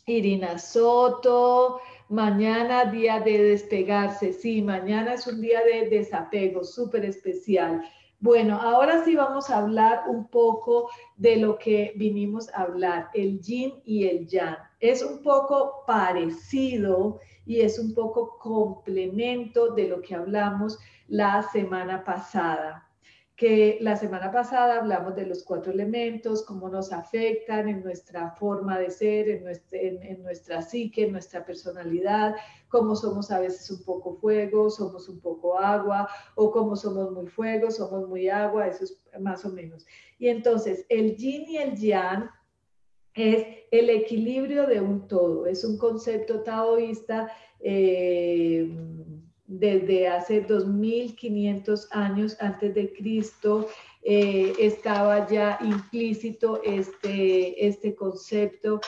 Irina 0.05 0.59
Soto, 0.59 1.79
mañana 2.09 2.85
día 2.85 3.19
de 3.21 3.41
despegarse, 3.41 4.33
sí, 4.33 4.61
mañana 4.61 5.13
es 5.13 5.25
un 5.27 5.41
día 5.41 5.61
de 5.63 5.89
desapego 5.89 6.63
súper 6.63 7.05
especial. 7.05 7.81
Bueno, 8.19 8.59
ahora 8.61 9.03
sí 9.03 9.15
vamos 9.15 9.49
a 9.49 9.57
hablar 9.57 10.03
un 10.07 10.27
poco 10.27 10.89
de 11.17 11.37
lo 11.37 11.57
que 11.57 11.93
vinimos 11.95 12.49
a 12.53 12.61
hablar, 12.61 13.09
el 13.13 13.39
yin 13.41 13.81
y 13.83 14.07
el 14.07 14.27
yang. 14.27 14.57
Es 14.83 15.01
un 15.01 15.23
poco 15.23 15.85
parecido 15.87 17.21
y 17.45 17.61
es 17.61 17.79
un 17.79 17.93
poco 17.93 18.37
complemento 18.37 19.73
de 19.73 19.87
lo 19.87 20.01
que 20.01 20.13
hablamos 20.13 20.77
la 21.07 21.41
semana 21.53 22.03
pasada 22.03 22.89
que 23.35 23.77
la 23.81 23.95
semana 23.95 24.31
pasada 24.31 24.77
hablamos 24.77 25.15
de 25.15 25.25
los 25.25 25.41
cuatro 25.43 25.71
elementos, 25.71 26.43
cómo 26.43 26.69
nos 26.69 26.91
afectan 26.91 27.67
en 27.67 27.83
nuestra 27.83 28.31
forma 28.31 28.77
de 28.77 28.91
ser, 28.91 29.27
en 29.27 29.43
nuestra, 29.43 29.79
en, 29.79 30.21
nuestra 30.21 30.61
psique, 30.61 31.05
en 31.05 31.13
nuestra 31.13 31.43
personalidad, 31.43 32.35
cómo 32.67 32.95
somos 32.95 33.31
a 33.31 33.39
veces 33.39 33.71
un 33.71 33.83
poco 33.83 34.13
fuego, 34.13 34.69
somos 34.69 35.09
un 35.09 35.19
poco 35.19 35.57
agua, 35.57 36.07
o 36.35 36.51
cómo 36.51 36.75
somos 36.75 37.11
muy 37.11 37.27
fuego, 37.27 37.71
somos 37.71 38.07
muy 38.07 38.29
agua, 38.29 38.67
eso 38.67 38.83
es 38.83 39.01
más 39.19 39.43
o 39.45 39.49
menos. 39.49 39.85
Y 40.19 40.27
entonces 40.27 40.85
el 40.89 41.15
yin 41.15 41.49
y 41.49 41.57
el 41.57 41.75
yang 41.75 42.29
es 43.13 43.45
el 43.71 43.89
equilibrio 43.89 44.67
de 44.67 44.81
un 44.81 45.07
todo, 45.07 45.45
es 45.45 45.63
un 45.63 45.77
concepto 45.77 46.41
taoísta. 46.41 47.31
Eh, 47.59 48.69
desde 49.45 50.07
hace 50.07 50.41
2500 50.41 51.87
años 51.91 52.35
antes 52.39 52.73
de 52.73 52.91
Cristo 52.93 53.67
eh, 54.01 54.53
estaba 54.57 55.27
ya 55.27 55.59
implícito 55.61 56.61
este, 56.63 57.67
este 57.67 57.93
concepto 57.93 58.79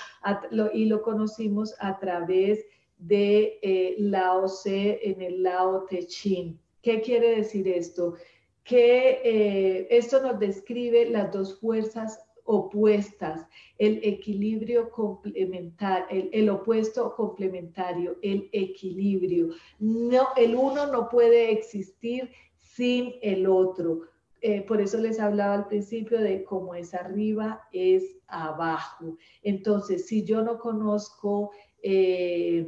y 0.74 0.86
lo 0.86 1.02
conocimos 1.04 1.76
a 1.80 2.00
través 2.00 2.66
de 2.98 3.60
eh, 3.62 3.96
Lao 4.00 4.46
Tse 4.46 5.00
en 5.04 5.22
el 5.22 5.44
Lao 5.44 5.86
Te 5.86 6.08
Ching. 6.08 6.58
¿Qué 6.82 7.02
quiere 7.02 7.36
decir 7.36 7.68
esto? 7.68 8.16
Que 8.64 9.88
esto 9.92 10.22
nos 10.22 10.40
describe 10.40 11.10
las 11.10 11.32
dos 11.32 11.60
fuerzas 11.60 12.26
opuestas, 12.46 13.48
el 13.78 14.00
equilibrio 14.04 14.90
complementario, 14.92 16.30
el, 16.32 16.50
opuesto 16.50 17.14
complementario, 17.16 18.18
el 18.22 18.50
equilibrio. 18.52 19.50
No, 19.80 20.28
el 20.38 20.56
uno 20.56 20.88
no 20.88 21.10
puede 21.10 21.52
existir 21.52 22.32
sin 22.58 23.16
el 23.22 23.48
otro. 23.48 24.02
eh, 24.42 24.62
por 24.62 24.80
eso 24.80 25.00
les 25.00 25.20
hablaba 25.20 25.56
al 25.56 25.68
principio 25.68 26.20
de 26.20 26.44
cómo 26.44 26.76
es 26.76 26.94
arriba, 26.94 27.68
es 27.72 28.18
abajo. 28.28 29.18
Entonces, 29.42 30.06
si 30.06 30.24
yo 30.24 30.44
no 30.44 30.60
conozco 30.60 31.52
eh, 31.82 32.68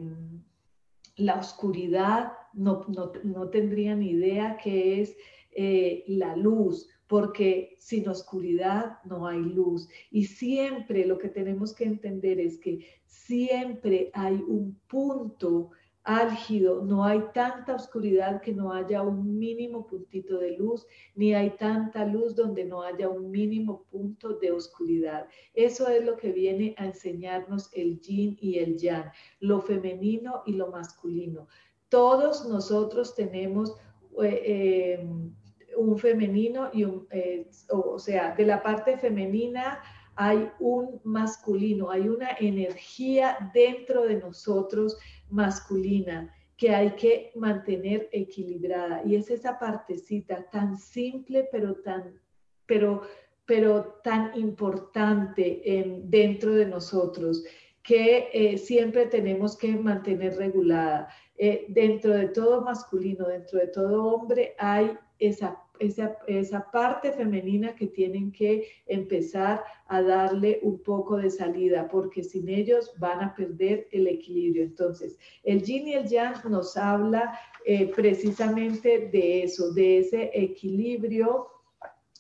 la 1.18 1.36
oscuridad, 1.36 2.34
no, 2.54 2.86
no, 3.24 3.50
tendría 3.50 3.96
ni 3.96 4.12
idea 4.12 4.58
qué 4.58 5.02
es 5.02 5.16
eh, 5.52 6.04
la 6.08 6.36
luz, 6.36 6.90
porque 7.08 7.78
sin 7.80 8.08
oscuridad 8.10 9.00
no 9.06 9.28
hay 9.28 9.40
luz. 9.40 9.88
Y 10.12 10.26
siempre 10.26 11.06
lo 11.06 11.18
que 11.18 11.30
tenemos 11.30 11.74
que 11.74 11.86
entender 11.86 12.40
es 12.40 12.60
que 12.60 12.86
siempre 13.06 14.12
hay 14.14 14.36
un 14.48 14.80
punto 14.88 15.72
álgido, 16.08 16.86
no 16.86 17.04
hay 17.04 17.22
tanta 17.34 17.76
oscuridad 17.76 18.42
que 18.42 18.54
no 18.54 18.72
haya 18.72 19.02
un 19.02 19.38
mínimo 19.38 19.86
puntito 19.86 20.40
de 20.40 20.58
luz, 20.58 20.88
ni 21.16 21.34
hay 21.34 21.50
tanta 21.58 22.06
luz 22.06 22.34
donde 22.34 22.64
no 22.64 22.82
haya 22.82 23.10
un 23.10 23.30
mínimo 23.30 23.84
punto 23.92 24.38
de 24.40 24.52
oscuridad. 24.54 25.28
Eso 25.54 25.90
es 25.90 26.06
lo 26.06 26.16
que 26.16 26.32
viene 26.32 26.74
a 26.78 26.86
enseñarnos 26.86 27.70
el 27.74 28.00
yin 28.00 28.38
y 28.40 28.60
el 28.60 28.78
yang, 28.78 29.12
lo 29.42 29.62
femenino 29.62 30.44
y 30.46 30.54
lo 30.54 30.72
masculino. 30.72 31.50
Todos 31.90 32.48
nosotros 32.48 33.14
tenemos 33.14 33.76
eh, 34.24 34.42
eh, 34.46 35.10
un 35.78 35.98
femenino 35.98 36.70
y 36.74 36.84
un, 36.84 37.08
eh, 37.12 37.50
o 37.70 38.00
sea, 38.00 38.36
de 38.36 38.46
la 38.46 38.62
parte 38.62 38.98
femenina 38.98 39.82
hay 40.16 40.50
un 40.60 41.00
masculino, 41.04 41.92
hay 41.92 42.10
una 42.10 42.32
energía 42.40 43.52
dentro 43.54 44.04
de 44.06 44.16
nosotros 44.16 44.98
masculina 45.30 46.34
que 46.58 46.72
hay 46.74 46.92
que 46.96 47.32
mantener 47.36 48.10
equilibrada. 48.12 49.04
Y 49.06 49.16
es 49.16 49.30
esa 49.30 49.60
partecita 49.60 50.50
tan 50.50 50.76
simple, 50.76 51.48
pero 51.52 51.76
tan, 51.76 52.20
pero, 52.66 53.04
pero 53.46 54.00
tan 54.04 54.36
importante 54.38 55.62
en, 55.80 56.10
dentro 56.10 56.56
de 56.56 56.66
nosotros 56.66 57.44
que 57.84 58.30
eh, 58.34 58.58
siempre 58.58 59.06
tenemos 59.06 59.56
que 59.56 59.76
mantener 59.76 60.36
regulada. 60.36 61.08
Eh, 61.38 61.68
dentro 61.70 62.14
de 62.14 62.30
todo 62.30 62.62
masculino, 62.62 63.28
dentro 63.28 63.60
de 63.60 63.68
todo 63.68 64.04
hombre, 64.06 64.56
hay 64.58 64.98
esa 65.20 65.62
esa, 65.80 66.18
esa, 66.28 66.70
parte 66.72 67.12
femenina 67.12 67.76
que 67.76 67.88
tienen 67.88 68.32
que 68.32 68.68
empezar 68.86 69.64
a 69.88 70.02
darle 70.02 70.60
un 70.62 70.80
poco 70.84 71.18
de 71.18 71.30
salida, 71.30 71.88
porque 71.88 72.24
sin 72.24 72.50
ellos 72.50 72.94
van 73.00 73.22
a 73.22 73.36
perder 73.36 73.88
el 73.92 74.08
equilibrio. 74.08 74.64
Entonces, 74.64 75.18
el 75.44 75.64
yin 75.64 75.88
y 75.88 75.94
el 75.94 76.08
yang 76.08 76.36
nos 76.50 76.78
habla 76.78 77.40
eh, 77.66 77.92
precisamente 77.96 79.10
de 79.12 79.44
eso, 79.44 79.74
de 79.74 80.00
ese 80.00 80.32
equilibrio 80.34 81.48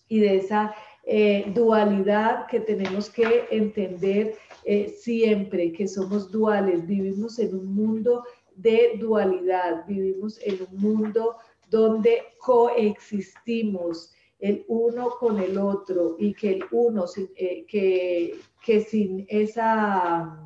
y 0.07 0.19
de 0.19 0.37
esa 0.37 0.75
eh, 1.03 1.51
dualidad 1.55 2.47
que 2.47 2.59
tenemos 2.59 3.09
que 3.09 3.45
entender 3.49 4.35
eh, 4.65 4.89
siempre, 4.89 5.71
que 5.71 5.87
somos 5.87 6.29
duales, 6.29 6.85
vivimos 6.85 7.39
en 7.39 7.55
un 7.55 7.73
mundo 7.73 8.25
de 8.57 8.97
dualidad, 8.99 9.85
vivimos 9.87 10.37
en 10.43 10.67
un 10.69 10.81
mundo 10.81 11.37
donde 11.69 12.21
coexistimos 12.39 14.13
el 14.39 14.63
uno 14.67 15.11
con 15.19 15.39
el 15.39 15.57
otro 15.57 16.15
y 16.19 16.33
que 16.33 16.51
el 16.53 16.63
uno, 16.71 17.05
eh, 17.35 17.65
que, 17.67 18.35
que, 18.63 18.81
sin 18.81 19.25
esa... 19.29 20.43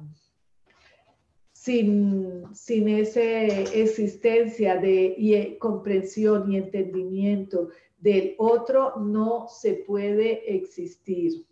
Sin, 1.54 2.44
sin 2.56 2.90
esa 2.90 3.22
existencia 3.22 4.78
de 4.78 5.14
y, 5.16 5.58
comprensión 5.60 6.52
y 6.52 6.58
entendimiento 6.58 7.70
del 8.00 8.34
otro, 8.40 8.96
no 8.98 9.48
se 9.48 9.74
puede 9.74 10.56
existir. 10.56 11.46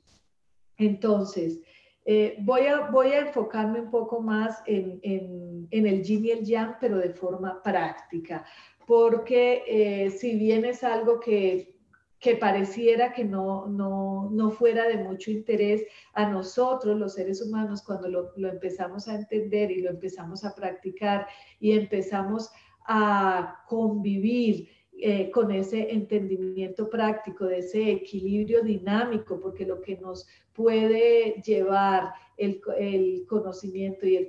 Entonces, 0.77 1.59
eh, 2.05 2.37
voy, 2.39 2.61
a, 2.61 2.89
voy 2.89 3.09
a 3.09 3.19
enfocarme 3.19 3.81
un 3.81 3.91
poco 3.91 4.19
más 4.19 4.63
en, 4.65 4.99
en, 5.03 5.67
en, 5.69 5.85
el 5.85 6.01
yin 6.01 6.25
y 6.25 6.31
el 6.31 6.43
yang, 6.43 6.77
pero 6.81 6.97
de 6.97 7.13
forma 7.13 7.61
práctica 7.61 8.43
porque 8.89 9.63
eh, 9.67 10.09
si 10.09 10.35
bien 10.35 10.65
es 10.65 10.83
algo 10.83 11.19
que, 11.19 11.75
que 12.19 12.37
pareciera 12.37 13.13
que 13.13 13.23
no, 13.23 13.67
no, 13.67 14.31
no, 14.31 14.49
fuera 14.49 14.87
de 14.87 14.97
mucho 14.97 15.29
interés 15.29 15.83
a 16.13 16.27
nosotros, 16.27 16.97
los 16.97 17.13
seres 17.13 17.39
humanos, 17.39 17.83
cuando 17.83 18.07
lo, 18.07 18.31
lo 18.35 18.49
empezamos 18.49 19.07
a 19.07 19.13
entender 19.13 19.69
y 19.69 19.83
lo 19.83 19.91
empezamos 19.91 20.43
a 20.43 20.55
practicar 20.55 21.27
y 21.59 21.73
empezamos 21.73 22.49
a 22.87 23.63
convivir 23.67 24.67
eh, 25.01 25.31
con 25.31 25.51
ese 25.51 25.91
entendimiento 25.93 26.89
práctico, 26.89 27.45
de 27.45 27.59
ese 27.59 27.91
equilibrio 27.91 28.63
dinámico, 28.63 29.39
porque 29.39 29.65
lo 29.65 29.81
que 29.81 29.97
nos 29.97 30.27
puede 30.53 31.41
llevar 31.45 32.11
el, 32.37 32.61
el 32.77 33.25
conocimiento 33.27 34.05
y 34.05 34.17
el, 34.17 34.27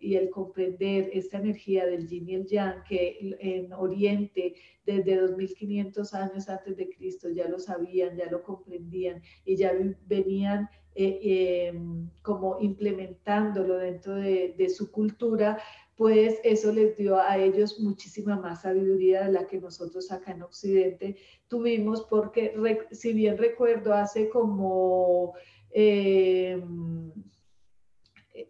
y 0.00 0.16
el, 0.16 0.30
comprender 0.30 1.10
esta 1.12 1.38
energía 1.38 1.86
del 1.86 2.08
yin 2.08 2.28
y 2.28 2.34
el 2.34 2.46
yang, 2.46 2.82
que 2.84 3.36
en 3.40 3.72
Oriente 3.72 4.54
desde 4.84 5.16
2500 5.16 6.14
años 6.14 6.48
antes 6.48 6.76
de 6.76 6.88
Cristo 6.88 7.28
ya 7.30 7.48
lo 7.48 7.58
sabían, 7.58 8.16
ya 8.16 8.30
lo 8.30 8.42
comprendían 8.42 9.22
y 9.44 9.56
ya 9.56 9.72
venían 10.06 10.68
eh, 10.94 11.68
em, 11.68 12.10
como 12.22 12.58
implementándolo 12.60 13.76
dentro 13.76 14.16
de, 14.16 14.54
de 14.58 14.68
su 14.68 14.90
cultura, 14.90 15.58
pues 15.98 16.38
eso 16.44 16.72
les 16.72 16.96
dio 16.96 17.18
a 17.18 17.36
ellos 17.36 17.80
muchísima 17.80 18.36
más 18.36 18.62
sabiduría 18.62 19.24
de 19.24 19.32
la 19.32 19.48
que 19.48 19.60
nosotros 19.60 20.12
acá 20.12 20.30
en 20.30 20.42
Occidente 20.42 21.16
tuvimos, 21.48 22.02
porque 22.02 22.54
si 22.92 23.12
bien 23.12 23.36
recuerdo, 23.36 23.92
hace 23.92 24.28
como... 24.28 25.34
Em, 25.70 27.12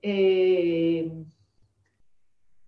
em, 0.02 1.24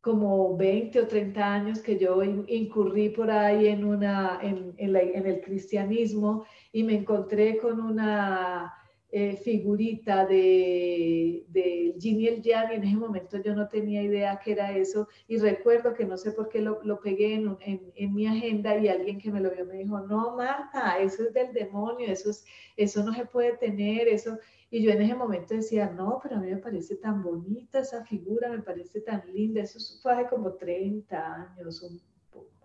como 0.00 0.56
20 0.56 1.00
o 1.00 1.06
30 1.06 1.54
años 1.54 1.80
que 1.80 1.98
yo 1.98 2.22
incurrí 2.22 3.10
por 3.10 3.30
ahí 3.30 3.66
en, 3.66 3.84
una, 3.84 4.40
en, 4.42 4.74
en 4.78 5.26
el 5.26 5.42
cristianismo 5.42 6.46
y 6.72 6.84
me 6.84 6.94
encontré 6.94 7.58
con 7.58 7.80
una 7.80 8.79
eh, 9.12 9.36
figurita 9.36 10.24
de, 10.24 11.44
de 11.48 11.94
el 11.96 12.42
Yang 12.42 12.72
y 12.72 12.74
en 12.76 12.84
ese 12.84 12.96
momento 12.96 13.38
yo 13.42 13.56
no 13.56 13.68
tenía 13.68 14.02
idea 14.02 14.38
qué 14.42 14.52
era 14.52 14.76
eso 14.76 15.08
y 15.26 15.38
recuerdo 15.38 15.94
que 15.94 16.04
no 16.04 16.16
sé 16.16 16.30
por 16.30 16.48
qué 16.48 16.60
lo, 16.60 16.80
lo 16.84 17.00
pegué 17.00 17.34
en, 17.34 17.58
en, 17.60 18.14
mi 18.14 18.26
agenda 18.26 18.76
y 18.78 18.86
alguien 18.86 19.18
que 19.18 19.32
me 19.32 19.40
lo 19.40 19.50
vio 19.50 19.66
me 19.66 19.78
dijo, 19.78 19.98
no 20.00 20.36
Marta, 20.36 21.00
eso 21.00 21.24
es 21.24 21.34
del 21.34 21.52
demonio, 21.52 22.06
eso, 22.06 22.30
es, 22.30 22.44
eso 22.76 23.02
no 23.02 23.12
se 23.12 23.26
puede 23.26 23.56
tener, 23.56 24.08
eso... 24.08 24.38
Y 24.72 24.84
yo 24.84 24.92
en 24.92 25.02
ese 25.02 25.16
momento 25.16 25.52
decía, 25.54 25.90
no, 25.90 26.20
pero 26.22 26.36
a 26.36 26.38
mí 26.38 26.48
me 26.48 26.58
parece 26.58 26.94
tan 26.94 27.24
bonita 27.24 27.80
esa 27.80 28.04
figura, 28.04 28.48
me 28.48 28.62
parece 28.62 29.00
tan 29.00 29.24
linda, 29.32 29.62
eso 29.62 29.80
fue 30.00 30.12
hace 30.12 30.28
como 30.28 30.52
30 30.52 31.34
años, 31.34 31.84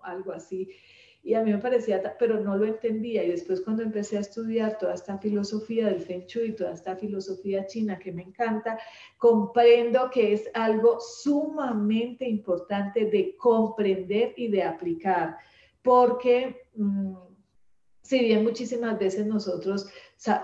algo 0.03 0.31
así 0.31 0.69
y 1.25 1.33
a 1.33 1.41
mí 1.41 1.51
me 1.51 1.57
parecía, 1.57 2.15
pero 2.19 2.39
no 2.39 2.55
lo 2.55 2.67
entendía. 2.67 3.23
Y 3.23 3.31
después 3.31 3.59
cuando 3.61 3.81
empecé 3.81 4.17
a 4.17 4.19
estudiar 4.19 4.77
toda 4.77 4.93
esta 4.93 5.17
filosofía 5.17 5.87
del 5.87 5.99
Feng 5.99 6.27
Shui, 6.27 6.53
toda 6.53 6.71
esta 6.71 6.95
filosofía 6.95 7.65
china 7.65 7.97
que 7.97 8.11
me 8.11 8.21
encanta, 8.21 8.77
comprendo 9.17 10.11
que 10.11 10.33
es 10.33 10.47
algo 10.53 10.99
sumamente 10.99 12.29
importante 12.29 13.05
de 13.05 13.35
comprender 13.37 14.35
y 14.37 14.49
de 14.49 14.61
aplicar, 14.61 15.37
porque 15.81 16.67
mm, 16.75 17.15
si 18.03 18.19
bien 18.19 18.43
muchísimas 18.43 18.99
veces 18.99 19.25
nosotros 19.25 19.89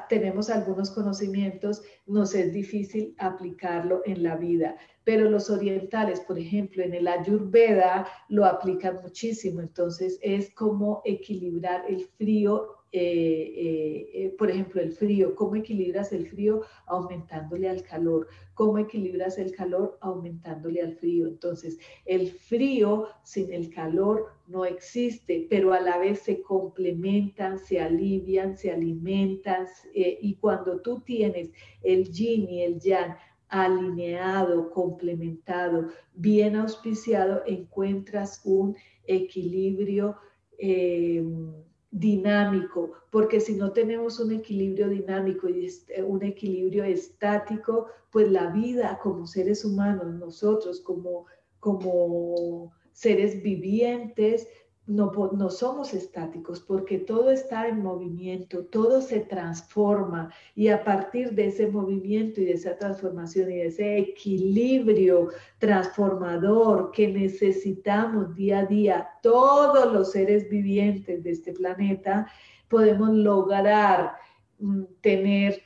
tenemos 0.10 0.50
algunos 0.50 0.89
conocimientos, 0.89 1.84
nos 2.08 2.34
es 2.34 2.52
difícil 2.52 3.13
aplicarlo 3.20 4.02
en 4.04 4.24
la 4.24 4.36
vida 4.36 4.78
pero 5.04 5.30
los 5.30 5.50
orientales, 5.50 6.20
por 6.22 6.38
ejemplo, 6.38 6.84
en 6.84 6.94
el 6.94 7.08
Ayurveda 7.08 8.08
lo 8.30 8.46
aplican 8.46 9.00
muchísimo, 9.02 9.62
entonces 9.62 10.20
es 10.22 10.54
como 10.54 11.02
equilibrar 11.06 11.86
el 11.90 12.02
frío, 12.02 12.78
eh, 12.94 13.54
eh, 13.56 14.10
eh, 14.14 14.36
por 14.38 14.52
ejemplo, 14.52 14.82
el 14.82 14.92
frío, 14.92 15.34
cómo 15.34 15.56
equilibras 15.56 16.12
el 16.12 16.28
frío 16.28 16.62
aumentándole 16.86 17.70
al 17.70 17.82
calor, 17.84 18.28
cómo 18.54 18.78
equilibras 18.78 19.40
el 19.40 19.56
calor 19.56 19.98
aumentándole 20.02 20.82
al 20.82 20.94
frío. 20.98 21.28
Entonces, 21.28 21.80
el 22.06 22.28
frío 22.28 23.08
sin 23.24 23.52
el 23.54 23.74
calor 23.74 24.28
no 24.46 24.66
existe, 24.66 25.48
pero 25.50 25.74
a 25.74 25.80
la 25.80 25.98
vez 25.98 26.20
se 26.20 26.42
complementan, 26.42 27.58
se 27.58 27.80
alivian, 27.80 28.58
se 28.58 28.72
alimentan, 28.72 29.68
y 29.94 30.36
cuando 30.36 30.82
tú 30.82 31.00
tienes 31.00 31.52
el 31.82 32.12
yin 32.12 32.50
y 32.50 32.64
el 32.64 32.80
yang, 32.80 33.16
alineado, 33.52 34.72
complementado, 34.72 35.90
bien 36.16 36.56
auspiciado, 36.56 37.44
encuentras 37.46 38.42
un 38.46 38.76
equilibrio 39.06 40.16
eh, 40.58 41.24
dinámico, 41.92 42.94
porque 43.12 43.42
si 43.42 43.56
no 43.56 43.74
tenemos 43.74 44.20
un 44.22 44.32
equilibrio 44.32 44.88
dinámico 44.88 45.50
y 45.50 45.68
eh, 45.90 46.02
un 46.02 46.24
equilibrio 46.24 46.86
estático, 46.86 47.88
pues 48.10 48.32
la 48.32 48.48
vida 48.48 48.98
como 49.04 49.28
seres 49.28 49.66
humanos, 49.66 50.14
nosotros 50.14 50.80
como, 50.80 51.26
como 51.60 52.72
seres 52.94 53.44
vivientes, 53.44 54.48
no, 54.88 55.12
no, 55.34 55.50
somos 55.50 55.94
estáticos 55.94 56.60
porque 56.60 56.98
todo 56.98 57.32
está 57.32 57.67
en 57.67 57.82
movimiento, 57.82 58.65
todo 58.65 59.02
se 59.02 59.20
transforma 59.20 60.34
y 60.56 60.70
a 60.70 60.84
partir 60.84 61.32
de 61.34 61.48
ese 61.48 61.67
movimiento 61.67 62.41
y 62.41 62.46
de 62.46 62.54
esa 62.54 62.76
transformación 62.78 63.52
y 63.52 63.58
de 63.58 63.65
ese 63.67 63.98
equilibrio 64.00 65.30
transformador 65.60 66.91
que 66.91 67.08
necesitamos 67.08 68.36
día 68.36 68.60
a 68.60 68.65
día 68.65 69.10
todos 69.22 69.94
los 69.94 70.12
seres 70.12 70.50
vivientes 70.50 71.24
de 71.24 71.32
este 71.32 71.54
planeta, 71.54 72.28
podemos 72.67 73.12
lograr 73.12 74.15
mm, 74.58 74.84
tener 75.02 75.62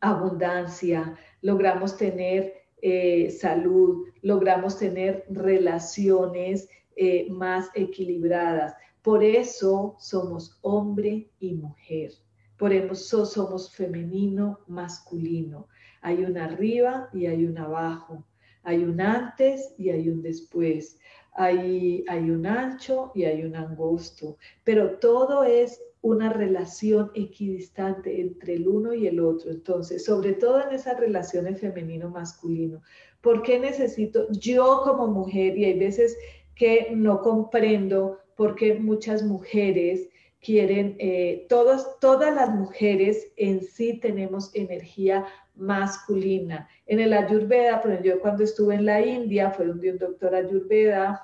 abundancia, 0.00 1.16
logramos 1.42 1.96
tener 1.96 2.54
eh, 2.80 3.30
salud, 3.30 4.08
logramos 4.22 4.78
tener 4.78 5.24
relaciones 5.28 6.68
eh, 6.96 7.28
más 7.30 7.70
equilibradas. 7.74 8.74
Por 9.02 9.24
eso 9.24 9.96
somos 9.98 10.58
hombre 10.62 11.30
y 11.40 11.54
mujer. 11.54 12.12
Por 12.56 12.72
eso 12.72 13.26
somos 13.26 13.74
femenino, 13.74 14.60
masculino. 14.68 15.66
Hay 16.00 16.24
un 16.24 16.38
arriba 16.38 17.08
y 17.12 17.26
hay 17.26 17.44
un 17.44 17.58
abajo. 17.58 18.24
Hay 18.62 18.84
un 18.84 19.00
antes 19.00 19.74
y 19.76 19.90
hay 19.90 20.08
un 20.08 20.22
después. 20.22 20.98
Hay, 21.32 22.04
hay 22.08 22.30
un 22.30 22.46
ancho 22.46 23.10
y 23.14 23.24
hay 23.24 23.42
un 23.42 23.56
angosto. 23.56 24.36
Pero 24.62 24.98
todo 24.98 25.42
es 25.42 25.80
una 26.02 26.32
relación 26.32 27.10
equidistante 27.14 28.20
entre 28.20 28.54
el 28.54 28.68
uno 28.68 28.92
y 28.92 29.06
el 29.06 29.20
otro. 29.20 29.50
Entonces, 29.50 30.04
sobre 30.04 30.34
todo 30.34 30.60
en 30.60 30.74
esas 30.74 30.98
relaciones 30.98 31.60
femenino-masculino, 31.60 32.82
¿por 33.20 33.42
qué 33.42 33.60
necesito 33.60 34.26
yo 34.32 34.82
como 34.84 35.06
mujer, 35.06 35.56
y 35.56 35.64
hay 35.64 35.78
veces 35.78 36.16
que 36.54 36.88
no 36.92 37.20
comprendo 37.22 38.18
por 38.36 38.54
qué 38.54 38.74
muchas 38.74 39.22
mujeres 39.22 40.08
quieren, 40.40 40.96
eh, 40.98 41.46
todas 41.48 42.34
las 42.34 42.50
mujeres 42.50 43.32
en 43.36 43.62
sí 43.62 43.98
tenemos 44.00 44.54
energía 44.54 45.24
masculina. 45.54 46.68
En 46.86 47.00
el 47.00 47.12
Ayurveda, 47.12 47.80
por 47.80 48.02
yo 48.02 48.20
cuando 48.20 48.42
estuve 48.42 48.74
en 48.74 48.86
la 48.86 49.00
India, 49.00 49.50
fue 49.50 49.70
un 49.70 49.80
doctor 49.98 50.34
Ayurveda 50.34 51.22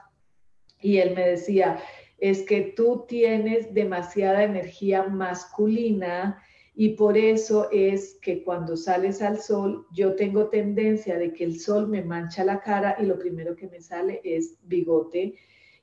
y 0.80 0.98
él 0.98 1.14
me 1.14 1.26
decía, 1.28 1.80
es 2.18 2.42
que 2.42 2.72
tú 2.76 3.04
tienes 3.08 3.72
demasiada 3.74 4.44
energía 4.44 5.04
masculina 5.04 6.42
y 6.80 6.90
por 6.90 7.18
eso 7.18 7.68
es 7.72 8.20
que 8.22 8.44
cuando 8.44 8.76
sales 8.76 9.20
al 9.20 9.40
sol, 9.40 9.84
yo 9.92 10.14
tengo 10.14 10.48
tendencia 10.48 11.18
de 11.18 11.32
que 11.32 11.42
el 11.42 11.58
sol 11.58 11.88
me 11.88 12.04
mancha 12.04 12.44
la 12.44 12.60
cara 12.60 12.94
y 13.00 13.06
lo 13.06 13.18
primero 13.18 13.56
que 13.56 13.66
me 13.66 13.80
sale 13.80 14.20
es 14.22 14.54
bigote. 14.62 15.34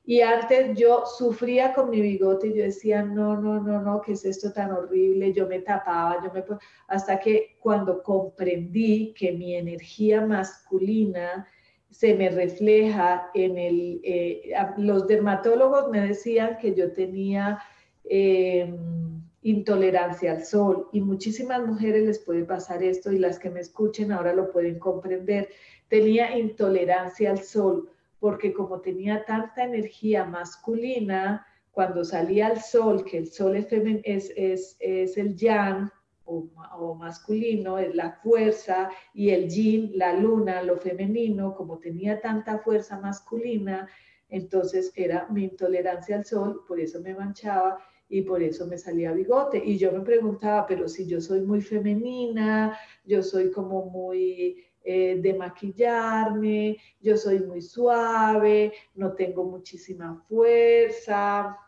Y 0.06 0.22
antes 0.22 0.74
yo 0.74 1.04
sufría 1.04 1.74
con 1.74 1.90
mi 1.90 2.00
bigote 2.00 2.46
y 2.46 2.54
yo 2.54 2.62
decía, 2.62 3.02
no, 3.02 3.38
no, 3.38 3.60
no, 3.60 3.82
no, 3.82 4.00
¿qué 4.00 4.12
es 4.12 4.24
esto 4.24 4.54
tan 4.54 4.72
horrible? 4.72 5.34
Yo 5.34 5.46
me 5.46 5.58
tapaba, 5.58 6.16
yo 6.24 6.32
me... 6.32 6.42
Hasta 6.88 7.20
que 7.20 7.58
cuando 7.60 8.02
comprendí 8.02 9.12
que 9.12 9.32
mi 9.32 9.54
energía 9.54 10.24
masculina 10.24 11.46
se 11.90 12.14
me 12.14 12.30
refleja 12.30 13.30
en 13.34 13.58
el... 13.58 14.00
Eh, 14.02 14.54
los 14.78 15.06
dermatólogos 15.06 15.90
me 15.90 16.00
decían 16.00 16.56
que 16.56 16.74
yo 16.74 16.90
tenía 16.94 17.58
em, 18.04 19.25
intolerancia 19.50 20.32
al 20.32 20.44
sol 20.44 20.88
y 20.92 21.00
muchísimas 21.00 21.64
mujeres 21.64 22.04
les 22.04 22.18
puede 22.18 22.44
pasar 22.44 22.82
esto 22.82 23.12
y 23.12 23.18
las 23.18 23.38
que 23.38 23.48
me 23.48 23.60
escuchen 23.60 24.10
ahora 24.10 24.34
lo 24.34 24.50
pueden 24.50 24.80
comprender. 24.80 25.48
Tenía 25.88 26.36
intolerancia 26.36 27.30
al 27.30 27.38
sol 27.38 27.88
porque 28.18 28.52
como 28.52 28.80
tenía 28.80 29.24
tanta 29.24 29.62
energía 29.62 30.24
masculina, 30.24 31.46
cuando 31.70 32.04
salía 32.04 32.48
al 32.48 32.60
sol, 32.60 33.04
que 33.04 33.18
el 33.18 33.28
sol 33.28 33.54
es, 33.54 33.68
es, 33.70 34.32
es, 34.34 34.76
es 34.80 35.16
el 35.16 35.36
yang, 35.36 35.92
o, 36.24 36.96
masculino, 36.98 37.78
es 37.78 37.94
la 37.94 38.18
fuerza, 38.22 38.90
y 39.14 39.30
el 39.30 39.48
yin, 39.48 39.92
la 39.94 40.12
luna, 40.14 40.62
lo 40.62 40.78
femenino, 40.78 41.54
como 41.54 41.78
tenía 41.78 42.20
tanta 42.20 42.58
fuerza 42.58 42.98
masculina, 42.98 43.88
entonces 44.28 44.92
era 44.96 45.28
mi 45.30 45.44
intolerancia 45.44 46.16
al 46.16 46.24
sol, 46.24 46.64
por 46.66 46.80
eso 46.80 47.00
me 47.00 47.14
manchaba 47.14 47.78
y 48.08 48.22
por 48.22 48.42
eso 48.42 48.66
me 48.66 48.78
salía 48.78 49.12
bigote. 49.12 49.62
Y 49.64 49.78
yo 49.78 49.92
me 49.92 50.00
preguntaba, 50.00 50.66
pero 50.66 50.88
si 50.88 51.06
yo 51.06 51.20
soy 51.20 51.42
muy 51.42 51.60
femenina, 51.60 52.78
yo 53.04 53.22
soy 53.22 53.50
como 53.50 53.86
muy 53.86 54.64
eh, 54.84 55.18
de 55.20 55.34
maquillarme, 55.34 56.76
yo 57.00 57.16
soy 57.16 57.40
muy 57.40 57.60
suave, 57.60 58.72
no 58.94 59.14
tengo 59.14 59.44
muchísima 59.44 60.22
fuerza, 60.28 61.58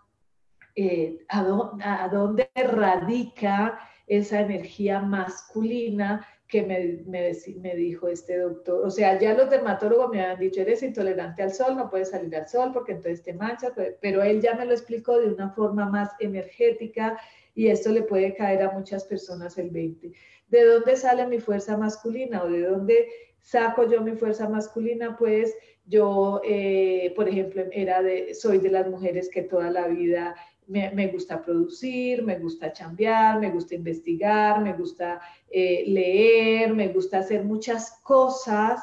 eh, 0.77 1.25
¿a, 1.29 2.09
dónde, 2.13 2.49
radica 2.55 3.81
esa 4.07 4.41
energía 4.41 5.01
masculina 5.01 6.25
que 6.49 6.63
me, 6.63 7.05
me, 7.07 7.75
dijo 7.77 8.09
este 8.09 8.39
doctor. 8.39 8.85
O 8.85 8.91
sea, 8.91 9.19
ya 9.19 9.35
los 9.35 9.51
dermatólogos 9.51 10.11
me 10.11 10.23
habían 10.23 10.41
dicho, 10.41 10.63
eres 10.63 10.83
intolerante 10.83 11.43
al 11.43 11.53
sol, 11.53 11.77
no 11.77 11.91
puedes 11.91 12.11
salir 12.11 12.35
al 12.35 12.49
sol 12.49 12.71
porque 12.73 12.93
entonces 12.93 13.23
te 13.23 13.35
manchas, 13.35 13.73
pero 14.01 14.23
él 14.23 14.41
ya 14.41 14.55
me 14.55 14.65
lo 14.65 14.73
explicó 14.73 15.19
de 15.21 15.29
una 15.29 15.51
forma 15.51 15.87
más 15.91 16.11
energética 16.21 17.19
y 17.55 17.69
esto 17.69 17.91
le 17.91 18.03
puede 18.03 18.35
caer 18.35 18.63
a 18.63 18.71
muchas 18.71 19.05
personas 19.05 19.59
el 19.59 19.69
20. 19.71 20.11
¿De 20.49 20.65
dónde 20.65 20.97
sale 20.97 21.27
mi 21.27 21.39
fuerza 21.39 21.77
masculina 21.77 22.43
o 22.43 22.49
de 22.49 22.63
dónde 22.63 23.09
saco 23.43 23.87
yo 23.87 24.01
mi 24.01 24.13
fuerza 24.13 24.49
masculina? 24.49 25.17
Pues 25.19 25.55
yo, 25.85 26.41
eh, 26.45 27.13
por 27.15 27.29
ejemplo, 27.29 27.65
era 27.73 28.03
de, 28.03 28.35
soy 28.35 28.59
de 28.59 28.71
las 28.71 28.89
mujeres 28.89 29.29
que 29.29 29.43
toda 29.43 29.71
la 29.71 29.87
vida 29.87 30.35
me, 30.69 31.09
gusta 31.09 31.43
producir, 31.43 32.23
me 32.23 32.39
gusta 32.39 32.73
chambear, 32.73 33.41
me 33.41 33.51
gusta 33.51 33.75
investigar, 33.75 34.63
me 34.63 34.75
gusta 34.75 35.21
eh, 35.51 35.85
leer, 35.87 36.75
me 36.75 36.89
gusta 36.89 37.19
hacer 37.19 37.45
muchas 37.45 37.91
cosas 38.03 38.81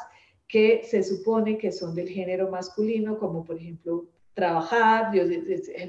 que 0.47 0.83
se 0.83 1.03
supone 1.03 1.57
que 1.57 1.71
son 1.71 1.95
del 1.95 2.09
género 2.09 2.49
masculino, 2.49 3.17
como 3.17 3.43
por 3.43 3.57
ejemplo 3.57 4.05
trabajar. 4.35 5.11
Yo, 5.13 5.23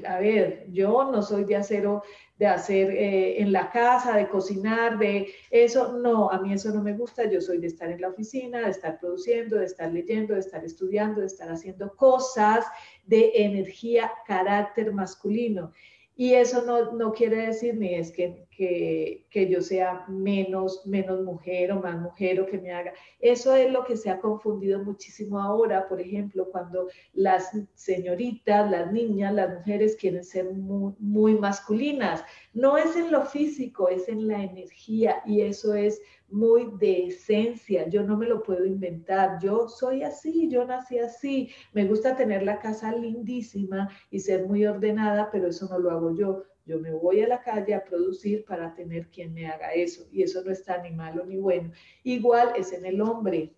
a 0.07 0.19
ver, 0.19 0.65
yo 0.71 1.11
no 1.11 1.21
soy 1.21 1.43
de 1.43 1.57
acero, 1.57 2.01
de 2.39 2.47
hacer 2.47 2.91
eh, 2.91 3.41
en 3.41 3.51
la 3.51 3.69
casa, 3.69 4.15
de 4.15 4.27
cocinar, 4.29 4.97
de 4.97 5.27
eso, 5.51 5.93
no, 5.93 6.31
a 6.31 6.39
mí 6.39 6.53
eso 6.53 6.71
no 6.71 6.81
me 6.81 6.93
gusta, 6.93 7.29
yo 7.29 7.41
soy 7.41 7.57
de 7.59 7.67
estar 7.67 7.91
en 7.91 8.01
la 8.01 8.09
oficina, 8.09 8.61
de 8.61 8.71
estar 8.71 8.99
produciendo, 8.99 9.57
de 9.57 9.65
estar 9.65 9.91
leyendo, 9.91 10.33
de 10.33 10.39
estar 10.39 10.63
estudiando, 10.63 11.21
de 11.21 11.27
estar 11.27 11.51
haciendo 11.51 11.95
cosas 11.95 12.65
de 13.05 13.31
energía, 13.35 14.11
carácter 14.25 14.93
masculino. 14.93 15.73
Y 16.15 16.33
eso 16.33 16.63
no, 16.63 16.93
no 16.93 17.11
quiere 17.11 17.47
decir 17.47 17.75
ni 17.75 17.95
es 17.95 18.11
que, 18.11 18.46
que, 18.57 19.27
que, 19.29 19.47
yo 19.47 19.61
sea 19.61 20.03
menos, 20.07 20.81
menos 20.87 21.23
mujer 21.23 21.71
o 21.71 21.79
más 21.79 22.01
mujer 22.01 22.41
o 22.41 22.47
que 22.47 22.57
me 22.57 22.71
haga. 22.71 22.91
Eso 23.19 23.55
es 23.55 23.71
lo 23.71 23.85
que 23.85 23.95
se 23.95 24.09
ha 24.09 24.19
confundido 24.19 24.83
muchísimo 24.83 25.39
ahora, 25.39 25.87
por 25.87 26.01
ejemplo, 26.01 26.49
cuando 26.51 26.87
las 27.13 27.51
señoritas, 27.75 28.69
las 28.71 28.91
niñas, 28.91 29.35
las 29.35 29.53
mujeres 29.53 29.95
quieren 29.95 30.23
ser 30.23 30.51
muy, 30.51 30.93
muy 30.97 31.35
masculinas. 31.35 32.23
No 32.51 32.77
es 32.77 32.95
en 32.95 33.11
lo 33.11 33.25
físico, 33.25 33.89
es 33.89 34.09
en 34.09 34.27
la 34.27 34.43
energía 34.43 35.21
y 35.23 35.41
eso 35.41 35.75
es 35.75 36.01
muy 36.29 36.71
de 36.79 37.07
esencia, 37.07 37.87
yo 37.87 38.03
no 38.03 38.17
me 38.17 38.25
lo 38.25 38.43
puedo 38.43 38.65
inventar, 38.65 39.39
yo 39.41 39.69
soy 39.69 40.03
así, 40.03 40.49
yo 40.49 40.65
nací 40.65 40.99
así, 40.99 41.49
me 41.73 41.85
gusta 41.85 42.17
tener 42.17 42.43
la 42.43 42.59
casa 42.59 42.91
lindísima 42.91 43.89
y 44.11 44.19
ser 44.19 44.45
muy 44.45 44.65
ordenada, 44.65 45.29
pero 45.31 45.47
eso 45.47 45.67
no 45.69 45.79
lo 45.79 45.91
hago 45.91 46.15
yo. 46.15 46.43
Yo 46.67 46.79
me 46.79 46.91
voy 46.91 47.21
a 47.21 47.27
la 47.27 47.41
calle 47.41 47.73
a 47.73 47.83
producir 47.83 48.43
para 48.45 48.73
tener 48.75 49.07
quien 49.07 49.33
me 49.33 49.47
haga 49.47 49.73
eso 49.73 50.05
y 50.11 50.21
eso 50.21 50.43
no 50.43 50.51
está 50.51 50.81
ni 50.81 50.91
malo 50.91 51.25
ni 51.25 51.37
bueno. 51.37 51.71
Igual 52.03 52.51
es 52.57 52.73
en 52.73 52.85
el 52.85 52.99
hombre, 53.01 53.53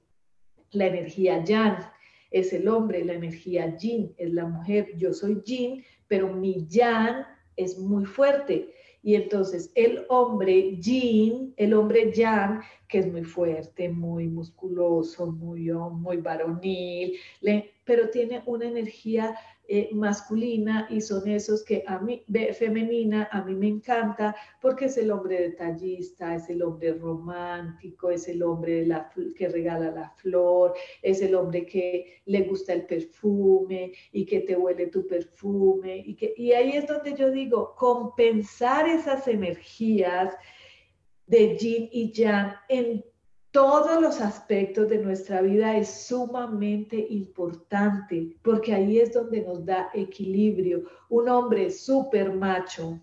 la 0.72 0.86
energía 0.86 1.43
yang 1.43 1.80
es 2.30 2.54
el 2.54 2.67
hombre, 2.67 3.04
la 3.04 3.13
energía 3.13 3.76
yin 3.76 4.13
es 4.17 4.32
la 4.32 4.45
mujer. 4.45 4.95
Yo 4.95 5.12
soy 5.13 5.41
yin, 5.43 5.84
pero 6.08 6.32
mi 6.32 6.67
yang 6.67 7.26
es 7.56 7.78
muy 7.80 8.06
fuerte 8.06 8.74
y 9.02 9.15
entonces 9.15 9.72
el 9.76 10.06
hombre 10.10 10.78
yin, 10.78 11.54
el 11.58 11.74
hombre 11.74 12.12
yang, 12.12 12.62
que 12.88 13.00
es 13.00 13.08
muy 13.12 13.24
fuerte, 13.24 13.89
muy 13.89 14.28
musculoso, 14.28 15.32
muy, 15.32 15.72
muy 15.72 16.17
varonil, 16.17 17.17
pero 17.86 18.10
tiene 18.10 18.43
una 18.45 18.67
energía 18.67 19.36
eh, 19.72 19.90
masculina 19.94 20.88
y 20.90 21.00
son 21.00 21.30
esos 21.30 21.64
que 21.64 21.84
a 21.86 22.00
mí, 22.00 22.26
femenina, 22.58 23.30
a 23.32 23.44
mí 23.44 23.54
me 23.54 23.68
encanta 23.68 24.36
porque 24.60 24.86
es 24.86 24.98
el 24.98 25.12
hombre 25.12 25.40
detallista, 25.40 26.34
es 26.34 26.50
el 26.50 26.64
hombre 26.64 26.94
romántico, 26.94 28.10
es 28.10 28.28
el 28.28 28.42
hombre 28.42 28.88
que 29.38 29.48
regala 29.48 29.92
la 29.92 30.10
flor, 30.10 30.74
es 31.04 31.22
el 31.22 31.36
hombre 31.36 31.68
que 31.68 32.22
le 32.26 32.42
gusta 32.42 32.74
el 32.74 32.88
perfume 32.88 33.92
y 34.12 34.26
que 34.26 34.40
te 34.40 34.56
huele 34.56 34.88
tu 34.88 35.06
perfume. 35.06 35.98
Y, 36.04 36.16
que, 36.16 36.34
y 36.36 36.52
ahí 36.54 36.72
es 36.72 36.88
donde 36.88 37.14
yo 37.14 37.30
digo, 37.30 37.76
compensar 37.78 38.90
esas 38.90 39.28
energías 39.28 40.34
de 41.28 41.56
yin 41.56 41.90
y 41.92 42.12
yang 42.12 42.56
en 42.70 43.06
todos 43.52 44.00
los 44.02 44.22
aspectos 44.22 44.90
de 44.90 45.00
nuestra 45.00 45.42
vida 45.42 45.76
es 45.76 45.90
sumamente 46.08 47.08
importante 47.10 48.38
porque 48.44 48.74
ahí 48.74 49.00
es 49.00 49.14
donde 49.14 49.42
nos 49.42 49.66
da 49.66 49.90
equilibrio. 49.94 50.84
Un 51.10 51.30
hombre 51.30 51.72
súper 51.72 52.32
macho, 52.32 53.00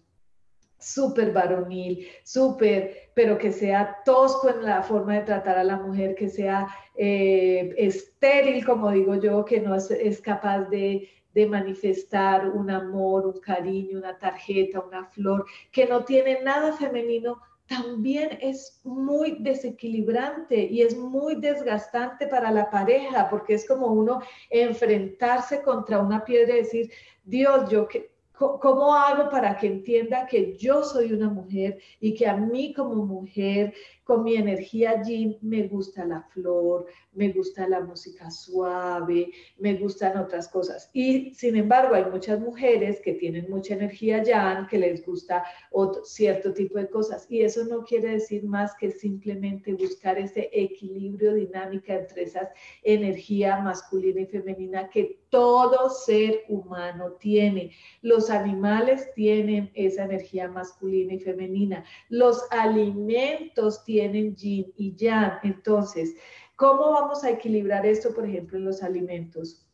súper 0.79 1.33
varonil, 1.33 2.07
súper, 2.23 3.11
pero 3.15 3.37
que 3.39 3.51
sea 3.51 3.99
tosco 4.05 4.49
en 4.49 4.63
la 4.63 4.83
forma 4.83 5.15
de 5.15 5.23
tratar 5.23 5.59
a 5.59 5.65
la 5.65 5.77
mujer, 5.77 6.15
que 6.15 6.29
sea 6.29 6.69
eh, 6.95 7.75
estéril, 7.77 8.65
como 8.65 8.91
digo 8.91 9.17
yo, 9.17 9.45
que 9.45 9.61
no 9.61 9.75
es, 9.75 10.21
capaz 10.21 10.65
de, 10.69 11.09
de 11.35 11.47
manifestar 11.47 12.49
un 12.49 12.71
amor, 12.71 13.27
un 13.27 13.41
cariño, 13.41 13.99
una 13.99 14.17
tarjeta, 14.17 14.81
una 14.81 15.07
flor, 15.07 15.45
que 15.73 15.87
no 15.87 16.05
tiene 16.05 16.43
nada 16.43 16.73
femenino, 16.73 17.41
también 17.67 18.39
es 18.41 18.81
muy 18.85 19.39
desequilibrante 19.41 20.57
y 20.57 20.83
es 20.83 20.97
muy 20.97 21.35
desgastante 21.37 22.27
para 22.27 22.51
la 22.51 22.71
pareja, 22.71 23.29
porque 23.29 23.55
es 23.55 23.67
como 23.67 23.89
uno 23.89 24.21
enfrentarse 24.51 25.63
contra 25.63 25.99
una 25.99 26.25
piedra 26.25 26.55
y 26.55 26.63
decir, 26.63 26.91
Dios, 27.25 27.69
yo 27.71 27.89
que 27.89 28.17
¿Cómo 28.39 28.95
hago 28.95 29.31
para 29.31 29.57
que 29.57 29.67
entienda 29.67 30.27
que 30.27 30.59
yo 30.59 30.85
soy 30.85 31.11
una 31.15 31.31
mujer 31.31 31.79
y 32.01 32.15
que 32.15 32.27
a 32.27 32.37
mí 32.37 32.75
como 32.75 33.07
mujer 33.07 33.73
con 34.07 34.23
mi 34.23 34.37
energía 34.37 34.91
allí 34.91 35.37
me 35.43 35.67
gusta 35.67 36.05
la 36.05 36.23
flor, 36.23 36.87
me 37.13 37.31
gusta 37.33 37.69
la 37.69 37.81
música 37.81 38.31
suave, 38.31 39.33
me 39.59 39.75
gustan 39.75 40.17
otras 40.17 40.47
cosas. 40.47 40.89
Y 40.93 41.35
sin 41.35 41.57
embargo, 41.57 41.97
hay 41.97 42.05
muchas 42.05 42.39
mujeres 42.39 43.01
que 43.01 43.15
tienen 43.15 43.51
mucha 43.51 43.75
energía 43.75 44.23
yang, 44.23 44.69
que 44.69 44.79
les 44.79 45.05
gusta 45.05 45.45
otro, 45.73 46.05
cierto 46.05 46.55
tipo 46.55 46.79
de 46.79 46.89
cosas. 46.89 47.27
Y 47.29 47.41
eso 47.41 47.65
no 47.65 47.83
quiere 47.83 48.11
decir 48.11 48.45
más 48.45 48.77
que 48.77 48.93
simplemente 48.93 49.75
buscar 49.75 50.17
ese 50.19 50.51
equilibrio 50.53 51.35
dinámica 51.35 51.95
entre 51.95 52.23
esas 52.23 52.49
energía 52.85 53.59
masculina 53.59 54.21
y 54.21 54.27
femenina 54.27 54.89
que 54.89 55.19
todo 55.31 55.91
ser 55.91 56.45
humano 56.49 57.13
tiene. 57.19 57.73
Los 58.03 58.31
animales 58.31 59.13
tienen 59.15 59.73
esa 59.75 60.05
energía 60.05 60.49
masculina 60.49 61.15
y 61.15 61.19
femenina. 61.19 61.85
Los 62.09 62.47
alimentos 62.53 63.83
tienen 63.85 63.96
tienen 63.97 64.37
yin 64.37 64.75
y 64.77 64.95
yang. 64.95 65.39
Entonces, 65.43 66.15
¿cómo 66.55 66.91
vamos 66.91 67.25
a 67.25 67.31
equilibrar 67.31 67.87
esto, 67.87 68.13
por 68.13 68.27
ejemplo, 68.27 68.59
en 68.59 68.67
los 68.67 68.83
alimentos? 68.83 69.67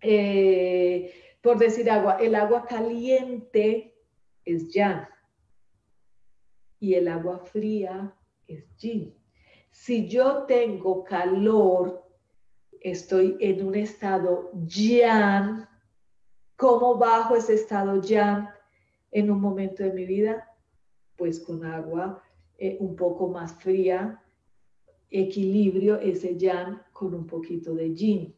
Eh, 0.00 1.12
por 1.42 1.58
decir 1.58 1.90
agua, 1.90 2.18
el 2.20 2.36
agua 2.36 2.64
caliente 2.64 3.92
es 4.44 4.72
yang 4.72 5.04
y 6.78 6.94
el 6.94 7.08
agua 7.08 7.40
fría 7.40 8.14
es 8.46 8.64
yin. 8.76 9.16
Si 9.72 10.08
yo 10.08 10.44
tengo 10.44 11.02
calor, 11.02 12.06
estoy 12.80 13.36
en 13.40 13.66
un 13.66 13.74
estado 13.74 14.52
yang. 14.64 15.68
¿Cómo 16.56 16.96
bajo 16.96 17.34
ese 17.34 17.54
estado 17.54 18.00
yang 18.00 18.48
en 19.10 19.28
un 19.28 19.40
momento 19.40 19.82
de 19.82 19.92
mi 19.92 20.06
vida? 20.06 20.48
Pues 21.16 21.40
con 21.40 21.64
agua 21.64 22.22
eh, 22.62 22.76
un 22.78 22.94
poco 22.94 23.28
más 23.28 23.54
fría, 23.54 24.22
equilibrio 25.10 25.98
ese 25.98 26.36
yang 26.36 26.78
con 26.92 27.14
un 27.14 27.26
poquito 27.26 27.74
de 27.74 27.94
yin. 27.94 28.34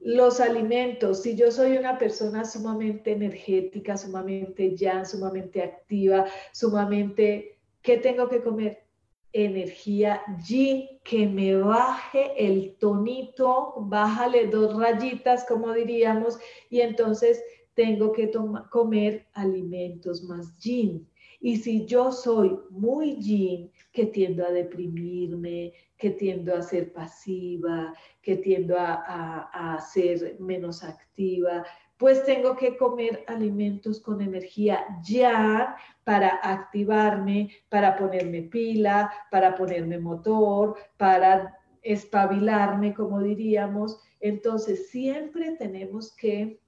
Los 0.00 0.38
alimentos, 0.38 1.22
si 1.22 1.34
yo 1.34 1.50
soy 1.50 1.78
una 1.78 1.96
persona 1.98 2.44
sumamente 2.44 3.12
energética, 3.12 3.96
sumamente 3.96 4.76
yang, 4.76 5.06
sumamente 5.06 5.62
activa, 5.62 6.26
sumamente, 6.52 7.58
¿qué 7.80 7.96
tengo 7.96 8.28
que 8.28 8.42
comer? 8.42 8.84
Energía 9.32 10.22
yin 10.46 11.00
que 11.02 11.26
me 11.26 11.56
baje 11.56 12.34
el 12.36 12.76
tonito, 12.78 13.74
bájale 13.78 14.48
dos 14.48 14.78
rayitas, 14.78 15.46
como 15.46 15.72
diríamos, 15.72 16.38
y 16.68 16.80
entonces 16.80 17.42
tengo 17.74 18.12
que 18.12 18.30
comer 18.70 19.26
alimentos 19.32 20.22
más 20.24 20.54
yin. 20.58 21.09
Y 21.40 21.56
si 21.56 21.86
yo 21.86 22.12
soy 22.12 22.58
muy 22.68 23.16
yin, 23.16 23.72
que 23.92 24.06
tiendo 24.06 24.44
a 24.44 24.50
deprimirme, 24.50 25.72
que 25.96 26.10
tiendo 26.10 26.54
a 26.54 26.62
ser 26.62 26.92
pasiva, 26.92 27.94
que 28.20 28.36
tiendo 28.36 28.76
a, 28.78 29.78
ser 29.90 30.36
menos 30.38 30.84
activa, 30.84 31.64
pues 31.96 32.24
tengo 32.24 32.56
que 32.56 32.76
comer 32.76 33.24
alimentos 33.26 34.00
con 34.00 34.20
energía 34.20 34.86
ya 35.02 35.76
para 36.04 36.28
activarme, 36.42 37.50
para 37.70 37.96
ponerme 37.96 38.42
pila, 38.42 39.10
para 39.30 39.54
ponerme 39.54 39.98
motor, 39.98 40.76
para 40.98 41.58
espabilarme, 41.82 42.92
como 42.94 43.20
diríamos. 43.20 43.98
Entonces, 44.20 44.90
siempre 44.90 45.56
tenemos 45.56 46.14
que 46.16 46.60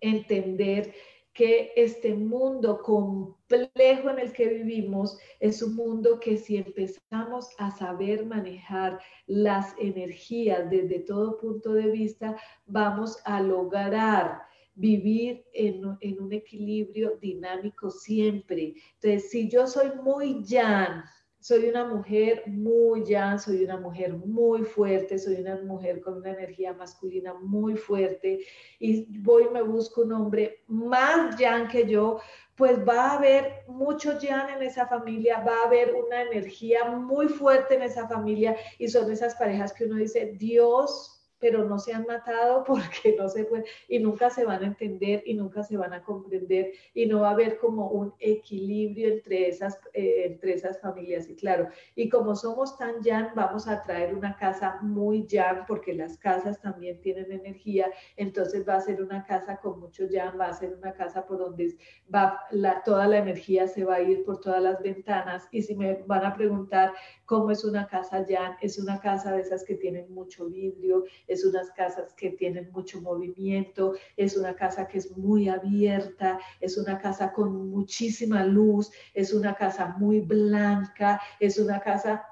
entender 0.00 0.92
que 1.40 1.72
este 1.74 2.12
mundo 2.12 2.82
complejo 2.82 4.10
en 4.10 4.18
el 4.18 4.30
que 4.30 4.46
vivimos 4.46 5.16
es 5.38 5.62
un 5.62 5.74
mundo 5.74 6.20
que 6.20 6.36
si 6.36 6.58
empezamos 6.58 7.48
a 7.56 7.70
saber 7.70 8.26
manejar 8.26 9.00
las 9.26 9.74
energías 9.78 10.68
desde 10.68 10.98
todo 10.98 11.38
punto 11.38 11.72
de 11.72 11.90
vista, 11.90 12.36
vamos 12.66 13.16
a 13.24 13.40
lograr 13.40 14.42
vivir 14.74 15.42
en, 15.54 15.82
un 15.86 16.30
equilibrio 16.30 17.16
dinámico 17.22 17.90
siempre. 17.90 18.74
Entonces, 18.96 19.30
si 19.30 19.48
yo 19.48 19.66
soy 19.66 19.92
muy 20.02 20.44
yan, 20.44 21.04
soy 21.40 21.68
una 21.68 21.86
mujer 21.86 22.42
muy 22.46 23.04
ya, 23.04 23.38
soy 23.38 23.64
una 23.64 23.78
mujer 23.78 24.12
muy 24.12 24.62
fuerte, 24.62 25.18
soy 25.18 25.36
una 25.36 25.56
mujer 25.62 26.00
con 26.00 26.18
una 26.18 26.32
energía 26.32 26.74
masculina 26.74 27.32
muy 27.34 27.76
fuerte 27.76 28.40
y 28.78 29.06
voy 29.20 29.48
me 29.48 29.62
busco 29.62 30.02
un 30.02 30.12
hombre 30.12 30.62
más 30.68 31.36
yang 31.38 31.66
que 31.68 31.86
yo, 31.86 32.20
pues 32.56 32.78
va 32.86 33.12
a 33.12 33.16
haber 33.16 33.64
mucho 33.68 34.18
yang 34.18 34.50
en 34.50 34.62
esa 34.62 34.86
familia, 34.86 35.40
va 35.40 35.62
a 35.62 35.66
haber 35.66 35.94
una 35.94 36.22
energía 36.22 36.84
muy 36.84 37.28
fuerte 37.28 37.74
en 37.74 37.82
esa 37.82 38.06
familia 38.06 38.54
y 38.78 38.88
son 38.88 39.10
esas 39.10 39.34
parejas 39.34 39.72
que 39.72 39.86
uno 39.86 39.96
dice, 39.96 40.34
Dios 40.38 41.19
pero 41.40 41.64
no 41.64 41.78
se 41.78 41.92
han 41.92 42.04
matado 42.06 42.64
porque 42.66 43.16
no 43.18 43.28
se 43.28 43.44
puede 43.44 43.64
y 43.88 43.98
nunca 43.98 44.30
se 44.30 44.44
van 44.44 44.62
a 44.62 44.66
entender 44.66 45.22
y 45.26 45.34
nunca 45.34 45.62
se 45.62 45.76
van 45.76 45.92
a 45.92 46.02
comprender 46.02 46.72
y 46.94 47.06
no 47.06 47.20
va 47.20 47.28
a 47.28 47.32
haber 47.32 47.58
como 47.58 47.88
un 47.88 48.14
equilibrio 48.18 49.08
entre 49.08 49.48
esas, 49.48 49.80
eh, 49.92 50.24
entre 50.26 50.54
esas 50.54 50.80
familias. 50.80 51.28
Y 51.28 51.36
claro, 51.36 51.68
y 51.94 52.08
como 52.08 52.36
somos 52.36 52.76
tan 52.78 53.02
yang, 53.02 53.34
vamos 53.34 53.66
a 53.66 53.82
traer 53.82 54.14
una 54.14 54.36
casa 54.36 54.78
muy 54.82 55.26
yang 55.26 55.66
porque 55.66 55.94
las 55.94 56.16
casas 56.18 56.60
también 56.60 57.00
tienen 57.00 57.32
energía, 57.32 57.90
entonces 58.16 58.68
va 58.68 58.76
a 58.76 58.80
ser 58.80 59.02
una 59.02 59.24
casa 59.24 59.56
con 59.56 59.80
mucho 59.80 60.06
yang, 60.06 60.38
va 60.38 60.48
a 60.48 60.52
ser 60.52 60.74
una 60.74 60.92
casa 60.92 61.26
por 61.26 61.38
donde 61.38 61.76
va 62.14 62.40
toda 62.84 63.06
la 63.06 63.18
energía 63.18 63.66
se 63.66 63.84
va 63.84 63.96
a 63.96 64.02
ir 64.02 64.24
por 64.24 64.40
todas 64.40 64.62
las 64.62 64.82
ventanas 64.82 65.48
y 65.50 65.62
si 65.62 65.74
me 65.74 66.02
van 66.06 66.24
a 66.24 66.34
preguntar 66.34 66.92
cómo 67.30 67.52
es 67.52 67.64
una 67.64 67.86
casa 67.86 68.26
yang, 68.26 68.56
es 68.60 68.76
una 68.76 68.98
casa 68.98 69.30
de 69.30 69.42
esas 69.42 69.62
que 69.62 69.76
tienen 69.76 70.12
mucho 70.12 70.48
vidrio, 70.48 71.04
es 71.28 71.44
unas 71.44 71.70
casas 71.70 72.12
que 72.14 72.30
tienen 72.30 72.72
mucho 72.72 73.00
movimiento, 73.00 73.94
es 74.16 74.36
una 74.36 74.56
casa 74.56 74.88
que 74.88 74.98
es 74.98 75.16
muy 75.16 75.48
abierta, 75.48 76.40
es 76.58 76.76
una 76.76 76.98
casa 76.98 77.32
con 77.32 77.70
muchísima 77.70 78.42
luz, 78.44 78.90
es 79.14 79.32
una 79.32 79.54
casa 79.54 79.94
muy 79.96 80.18
blanca, 80.18 81.20
es 81.38 81.56
una 81.60 81.78
casa... 81.78 82.26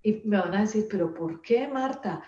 Y 0.00 0.22
me 0.26 0.38
van 0.38 0.54
a 0.54 0.60
decir, 0.60 0.86
pero 0.88 1.12
¿por 1.12 1.42
qué, 1.42 1.66
Marta? 1.66 2.22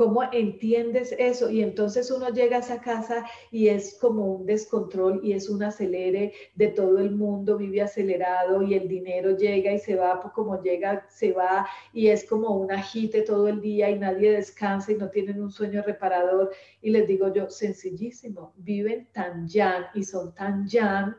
¿Cómo 0.00 0.22
entiendes 0.32 1.14
eso? 1.18 1.50
Y 1.50 1.60
entonces 1.60 2.10
uno 2.10 2.30
llega 2.30 2.56
a 2.56 2.60
esa 2.60 2.80
casa 2.80 3.26
y 3.50 3.68
es 3.68 3.98
como 4.00 4.34
un 4.34 4.46
descontrol 4.46 5.20
y 5.22 5.34
es 5.34 5.50
un 5.50 5.62
acelere 5.62 6.32
de 6.54 6.68
todo 6.68 7.00
el 7.00 7.10
mundo, 7.10 7.58
vive 7.58 7.82
acelerado 7.82 8.62
y 8.62 8.72
el 8.72 8.88
dinero 8.88 9.36
llega 9.36 9.74
y 9.74 9.78
se 9.78 9.96
va, 9.96 10.18
pues 10.22 10.32
como 10.32 10.62
llega, 10.62 11.06
se 11.10 11.32
va 11.32 11.68
y 11.92 12.06
es 12.06 12.24
como 12.24 12.56
un 12.56 12.72
agite 12.72 13.20
todo 13.20 13.46
el 13.48 13.60
día 13.60 13.90
y 13.90 13.98
nadie 13.98 14.32
descansa 14.32 14.90
y 14.90 14.94
no 14.94 15.10
tienen 15.10 15.42
un 15.42 15.50
sueño 15.50 15.82
reparador. 15.82 16.50
Y 16.80 16.88
les 16.88 17.06
digo 17.06 17.30
yo, 17.34 17.50
sencillísimo, 17.50 18.54
viven 18.56 19.06
tan 19.12 19.46
yan 19.48 19.84
y 19.92 20.04
son 20.04 20.34
tan 20.34 20.66
yan 20.66 21.14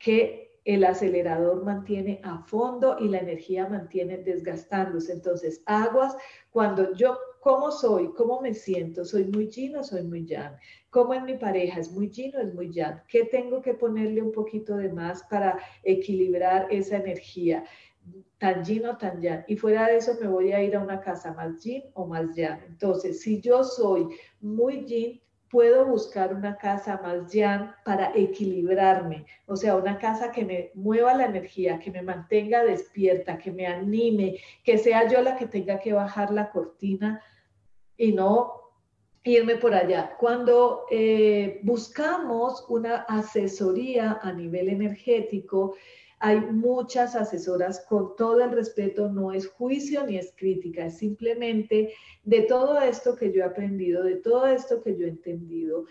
que 0.00 0.58
el 0.64 0.82
acelerador 0.82 1.62
mantiene 1.62 2.20
a 2.24 2.40
fondo 2.40 2.96
y 2.98 3.08
la 3.08 3.18
energía 3.18 3.68
mantiene 3.68 4.18
desgastándose. 4.18 5.12
Entonces, 5.12 5.62
aguas, 5.64 6.16
cuando 6.50 6.92
yo 6.94 7.16
¿Cómo 7.48 7.70
soy? 7.70 8.08
¿Cómo 8.08 8.42
me 8.42 8.52
siento? 8.52 9.06
¿Soy 9.06 9.24
muy 9.24 9.48
yin 9.48 9.74
o 9.76 9.82
soy 9.82 10.02
muy 10.02 10.26
yang? 10.26 10.54
¿Cómo 10.90 11.14
en 11.14 11.24
mi 11.24 11.32
pareja? 11.38 11.80
¿Es 11.80 11.90
muy 11.90 12.10
yin 12.10 12.36
o 12.36 12.40
es 12.40 12.52
muy 12.52 12.70
yang? 12.70 13.00
¿Qué 13.08 13.24
tengo 13.24 13.62
que 13.62 13.72
ponerle 13.72 14.20
un 14.20 14.32
poquito 14.32 14.76
de 14.76 14.92
más 14.92 15.22
para 15.30 15.58
equilibrar 15.82 16.66
esa 16.70 16.98
energía? 16.98 17.64
tan 18.36 18.62
yin 18.64 18.84
o 18.84 18.98
tan 18.98 19.22
yang. 19.22 19.44
Y 19.48 19.56
fuera 19.56 19.86
de 19.86 19.96
eso 19.96 20.18
me 20.20 20.28
voy 20.28 20.52
a 20.52 20.62
ir 20.62 20.76
a 20.76 20.80
una 20.80 21.00
casa 21.00 21.32
más 21.32 21.64
yin 21.64 21.84
o 21.94 22.06
más 22.06 22.36
yang. 22.36 22.60
Entonces, 22.66 23.22
si 23.22 23.40
yo 23.40 23.64
soy 23.64 24.08
muy 24.42 24.84
yin, 24.84 25.22
puedo 25.50 25.86
buscar 25.86 26.34
una 26.34 26.54
casa 26.58 27.00
más 27.02 27.32
yan 27.32 27.74
para 27.82 28.12
equilibrarme, 28.14 29.24
o 29.46 29.56
sea, 29.56 29.76
una 29.76 29.96
casa 29.96 30.30
que 30.30 30.44
me 30.44 30.70
mueva 30.74 31.14
la 31.14 31.24
energía, 31.24 31.78
que 31.78 31.90
me 31.90 32.02
mantenga 32.02 32.62
despierta, 32.62 33.38
que 33.38 33.50
me 33.50 33.66
anime, 33.66 34.38
que 34.62 34.76
sea 34.76 35.08
yo 35.08 35.22
la 35.22 35.36
que 35.38 35.46
tenga 35.46 35.78
que 35.78 35.94
bajar 35.94 36.30
la 36.30 36.50
cortina 36.50 37.22
y 37.98 38.12
no 38.12 38.54
irme 39.24 39.56
por 39.56 39.74
allá. 39.74 40.16
Cuando 40.18 40.86
eh, 40.90 41.60
buscamos 41.62 42.64
una 42.68 43.02
asesoría 43.02 44.18
a 44.22 44.32
nivel 44.32 44.68
energético, 44.68 45.74
hay 46.20 46.40
muchas 46.40 47.14
asesoras 47.14 47.84
con 47.88 48.16
todo 48.16 48.42
el 48.42 48.50
respeto, 48.50 49.08
no 49.08 49.32
es 49.32 49.46
juicio 49.46 50.04
ni 50.06 50.16
es 50.16 50.32
crítica, 50.36 50.86
es 50.86 50.98
simplemente 50.98 51.92
de 52.24 52.42
todo 52.42 52.80
esto 52.80 53.14
que 53.14 53.32
yo 53.32 53.42
he 53.42 53.44
aprendido, 53.44 54.02
de 54.02 54.16
todo 54.16 54.46
esto 54.46 54.82
que 54.82 54.96
yo 54.96 55.06
he 55.06 55.10
entendido, 55.10 55.84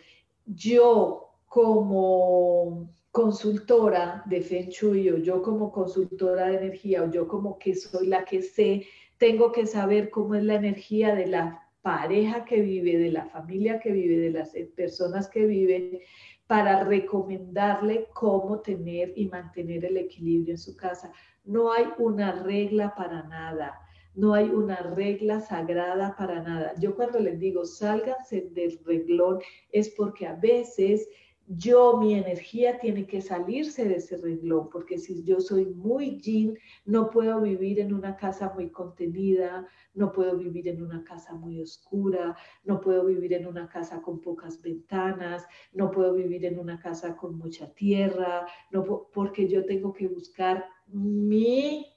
yo 0.45 1.29
como 1.47 2.89
consultora 3.11 4.21
de 4.25 4.41
Feng 4.41 4.69
Shui 4.69 5.09
o 5.09 5.17
yo 5.17 5.41
como 5.41 5.71
consultora 5.71 6.47
de 6.47 6.57
energía 6.57 7.03
o 7.03 7.09
yo 7.09 7.27
como 7.27 7.57
que 7.57 7.73
soy 7.73 8.07
la 8.07 8.25
que 8.25 8.41
sé, 8.41 8.85
tengo 9.17 9.51
que 9.51 9.65
saber 9.65 10.09
cómo 10.09 10.35
es 10.35 10.43
la 10.43 10.55
energía 10.55 11.15
de 11.15 11.27
la 11.27 11.66
pareja 11.87 12.43
que 12.43 12.61
vive, 12.61 12.97
de 12.97 13.11
la 13.11 13.27
familia 13.27 13.79
que 13.79 13.93
vive, 13.93 14.17
de 14.17 14.31
las 14.31 14.51
personas 14.75 15.29
que 15.29 15.45
viven, 15.45 16.01
para 16.45 16.83
recomendarle 16.83 18.09
cómo 18.13 18.59
tener 18.59 19.13
y 19.15 19.29
mantener 19.29 19.85
el 19.85 19.95
equilibrio 19.95 20.55
en 20.55 20.57
su 20.57 20.75
casa. 20.75 21.13
No 21.45 21.71
hay 21.71 21.85
una 21.97 22.43
regla 22.43 22.93
para 22.93 23.23
nada, 23.23 23.79
no 24.15 24.33
hay 24.33 24.49
una 24.49 24.75
regla 24.95 25.39
sagrada 25.39 26.13
para 26.17 26.43
nada. 26.43 26.73
Yo 26.77 26.93
cuando 26.93 27.21
les 27.21 27.39
digo 27.39 27.63
sálganse 27.63 28.49
del 28.51 28.77
reglón 28.83 29.39
es 29.71 29.87
porque 29.91 30.27
a 30.27 30.33
veces 30.33 31.07
yo, 31.47 31.97
mi 31.97 32.13
energía 32.13 32.77
tiene 32.77 33.07
que 33.07 33.21
salirse 33.21 33.85
de 33.85 33.95
ese 33.95 34.17
renglón, 34.17 34.69
porque 34.69 34.97
si 34.97 35.23
yo 35.23 35.39
soy 35.39 35.65
muy 35.65 36.19
yin, 36.19 36.57
no 36.85 37.09
puedo 37.09 37.39
vivir 37.41 37.79
en 37.79 37.93
una 37.93 38.17
casa 38.17 38.51
muy 38.53 38.69
contenida, 38.69 39.65
no 39.93 40.11
puedo 40.11 40.37
vivir 40.37 40.67
en 40.67 40.81
una 40.81 41.03
casa 41.05 41.33
muy 41.33 41.61
oscura, 41.61 42.35
no 42.65 42.81
puedo 42.81 43.05
vivir 43.05 43.33
en 43.33 43.47
una 43.47 43.69
casa 43.69 44.01
con 44.01 44.19
pocas 44.19 44.61
ventanas, 44.61 45.45
no 45.71 45.89
puedo 45.89 46.13
vivir 46.13 46.45
en 46.45 46.59
una 46.59 46.79
casa 46.79 47.15
con 47.15 47.37
mucha 47.37 47.73
tierra, 47.73 48.45
no, 48.71 49.07
porque 49.13 49.47
yo 49.47 49.65
tengo 49.65 49.93
que 49.93 50.07
buscar 50.07 50.65
mi 50.87 51.96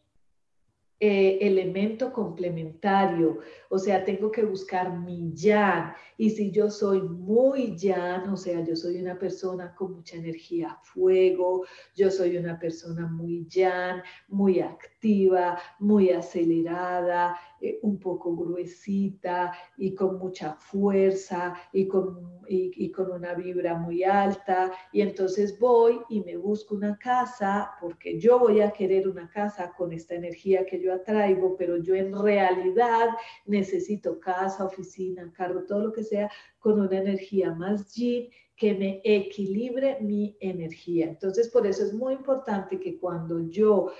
eh, 1.03 1.39
elemento 1.41 2.13
complementario, 2.13 3.39
o 3.71 3.79
sea, 3.79 4.05
tengo 4.05 4.31
que 4.31 4.45
buscar 4.45 4.99
mi 4.99 5.33
yan. 5.33 5.95
Y 6.19 6.29
si 6.29 6.51
yo 6.51 6.71
soy 6.71 7.01
muy 7.01 7.75
yan, 7.75 8.29
o 8.29 8.37
sea, 8.37 8.63
yo 8.63 8.77
soy 8.77 9.01
una 9.01 9.19
persona 9.19 9.75
con 9.75 9.95
mucha 9.95 10.17
energía 10.17 10.79
fuego, 10.83 11.65
yo 11.97 12.11
soy 12.11 12.37
una 12.37 12.59
persona 12.59 13.07
muy 13.07 13.47
yan, 13.49 14.03
muy 14.29 14.61
activa, 14.61 15.59
muy 15.79 16.11
acelerada, 16.11 17.35
eh, 17.61 17.79
un 17.83 17.99
poco 17.99 18.35
gruesita 18.35 19.53
y 19.77 19.95
con 19.95 20.19
mucha 20.19 20.55
fuerza 20.55 21.55
y 21.73 21.87
con, 21.87 22.41
y, 22.49 22.91
con 22.91 23.11
una 23.13 23.35
vibra 23.35 23.75
muy 23.77 24.03
alta. 24.03 24.73
Y 24.93 25.03
entonces 25.03 25.59
voy 25.59 26.01
y 26.09 26.23
me 26.23 26.37
busco 26.37 26.75
una 26.75 26.97
casa 26.99 27.73
porque 27.81 28.19
yo 28.19 28.39
voy 28.39 28.61
a 28.61 28.71
querer 28.71 29.09
una 29.09 29.29
casa 29.29 29.73
con 29.77 29.93
esta 29.93 30.15
energía 30.15 30.65
que 30.65 30.81
yo 30.81 30.95
atraigo, 30.95 31.57
pero 31.57 31.77
yo 31.77 31.95
en 31.95 32.13
realidad 32.17 33.11
necesito 33.47 34.19
casa, 34.21 34.65
oficina, 34.65 35.33
carro, 35.33 35.65
todo 35.65 35.81
lo 35.81 35.93
que 35.93 36.05
sea 36.05 36.31
con 36.59 36.81
una 36.81 36.99
energía 36.99 37.53
más 37.53 37.95
yin 37.95 38.31
que 38.61 38.75
me 38.75 39.01
equilibre 39.05 39.99
mi 40.03 40.37
energía. 40.39 41.07
Entonces, 41.07 41.49
por 41.49 41.67
eso 41.67 41.83
es 41.83 41.95
muy 41.95 42.13
importante 42.13 42.79
que 42.79 42.99
cuando 42.99 43.41
yo 43.49 43.91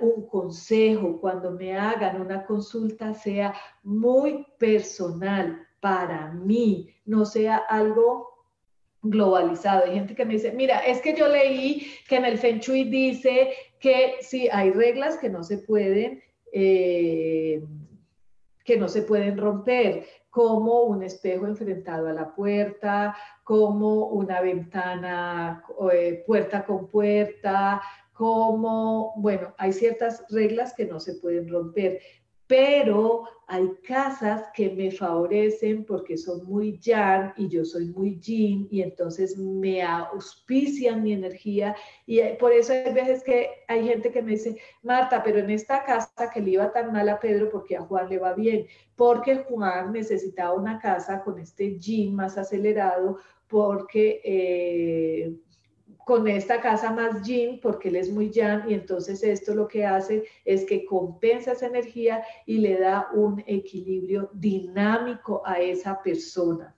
un 0.00 0.26
consejo, 0.28 1.20
cuando 1.20 1.50
me 1.50 1.76
hagan 1.76 2.20
una 2.20 2.44
consulta, 2.46 3.14
sea 3.14 3.54
muy 3.82 4.46
personal 4.58 5.66
para 5.80 6.32
mí, 6.32 6.88
no 7.04 7.24
sea 7.24 7.56
algo 7.56 8.46
globalizado. 9.02 9.84
Hay 9.84 9.94
gente 9.94 10.14
que 10.14 10.24
me 10.24 10.34
dice, 10.34 10.52
mira, 10.52 10.78
es 10.78 11.00
que 11.00 11.14
yo 11.14 11.28
leí 11.28 11.86
que 12.08 12.16
en 12.16 12.24
el 12.24 12.38
Feng 12.38 12.60
Shui 12.60 12.84
dice 12.84 13.52
que 13.78 14.14
sí, 14.20 14.48
hay 14.50 14.70
reglas 14.70 15.18
que 15.18 15.28
no 15.28 15.42
se 15.42 15.58
pueden, 15.58 16.22
eh, 16.52 17.62
que 18.64 18.76
no 18.76 18.88
se 18.88 19.02
pueden 19.02 19.36
romper, 19.36 20.06
como 20.30 20.84
un 20.84 21.02
espejo 21.02 21.46
enfrentado 21.46 22.08
a 22.08 22.12
la 22.14 22.34
puerta, 22.34 23.14
como 23.44 24.06
una 24.06 24.40
ventana, 24.40 25.62
eh, 25.92 26.24
puerta 26.26 26.64
con 26.64 26.88
puerta, 26.88 27.82
como, 28.22 29.14
bueno, 29.16 29.52
hay 29.58 29.72
ciertas 29.72 30.24
reglas 30.30 30.74
que 30.74 30.84
no 30.84 31.00
se 31.00 31.14
pueden 31.14 31.48
romper, 31.48 31.98
pero 32.46 33.24
hay 33.48 33.68
casas 33.84 34.44
que 34.54 34.70
me 34.70 34.92
favorecen 34.92 35.84
porque 35.84 36.16
son 36.16 36.46
muy 36.46 36.78
yang 36.78 37.32
y 37.36 37.48
yo 37.48 37.64
soy 37.64 37.86
muy 37.86 38.20
yin 38.20 38.68
y 38.70 38.82
entonces 38.82 39.36
me 39.36 39.82
auspician 39.82 41.02
mi 41.02 41.14
energía. 41.14 41.74
Y 42.06 42.20
por 42.38 42.52
eso 42.52 42.72
hay 42.72 42.92
veces 42.94 43.24
que 43.24 43.50
hay 43.66 43.88
gente 43.88 44.12
que 44.12 44.22
me 44.22 44.32
dice, 44.32 44.56
Marta, 44.84 45.20
pero 45.24 45.40
en 45.40 45.50
esta 45.50 45.82
casa 45.82 46.30
que 46.32 46.40
le 46.40 46.52
iba 46.52 46.70
tan 46.70 46.92
mal 46.92 47.08
a 47.08 47.18
Pedro 47.18 47.50
porque 47.50 47.76
a 47.76 47.82
Juan 47.82 48.08
le 48.08 48.20
va 48.20 48.34
bien, 48.34 48.66
porque 48.94 49.38
Juan 49.48 49.92
necesitaba 49.92 50.54
una 50.54 50.78
casa 50.78 51.24
con 51.24 51.40
este 51.40 51.76
yin 51.76 52.14
más 52.14 52.38
acelerado 52.38 53.18
porque... 53.48 54.20
Eh, 54.22 55.36
con 56.04 56.26
esta 56.28 56.60
casa 56.60 56.92
más 56.92 57.22
yin, 57.22 57.60
porque 57.60 57.88
él 57.88 57.96
es 57.96 58.10
muy 58.10 58.30
yang, 58.30 58.68
y 58.70 58.74
entonces 58.74 59.22
esto 59.22 59.54
lo 59.54 59.68
que 59.68 59.84
hace 59.84 60.24
es 60.44 60.64
que 60.64 60.84
compensa 60.84 61.52
esa 61.52 61.66
energía 61.66 62.24
y 62.46 62.58
le 62.58 62.78
da 62.78 63.08
un 63.14 63.42
equilibrio 63.46 64.30
dinámico 64.32 65.42
a 65.44 65.60
esa 65.60 66.02
persona. 66.02 66.76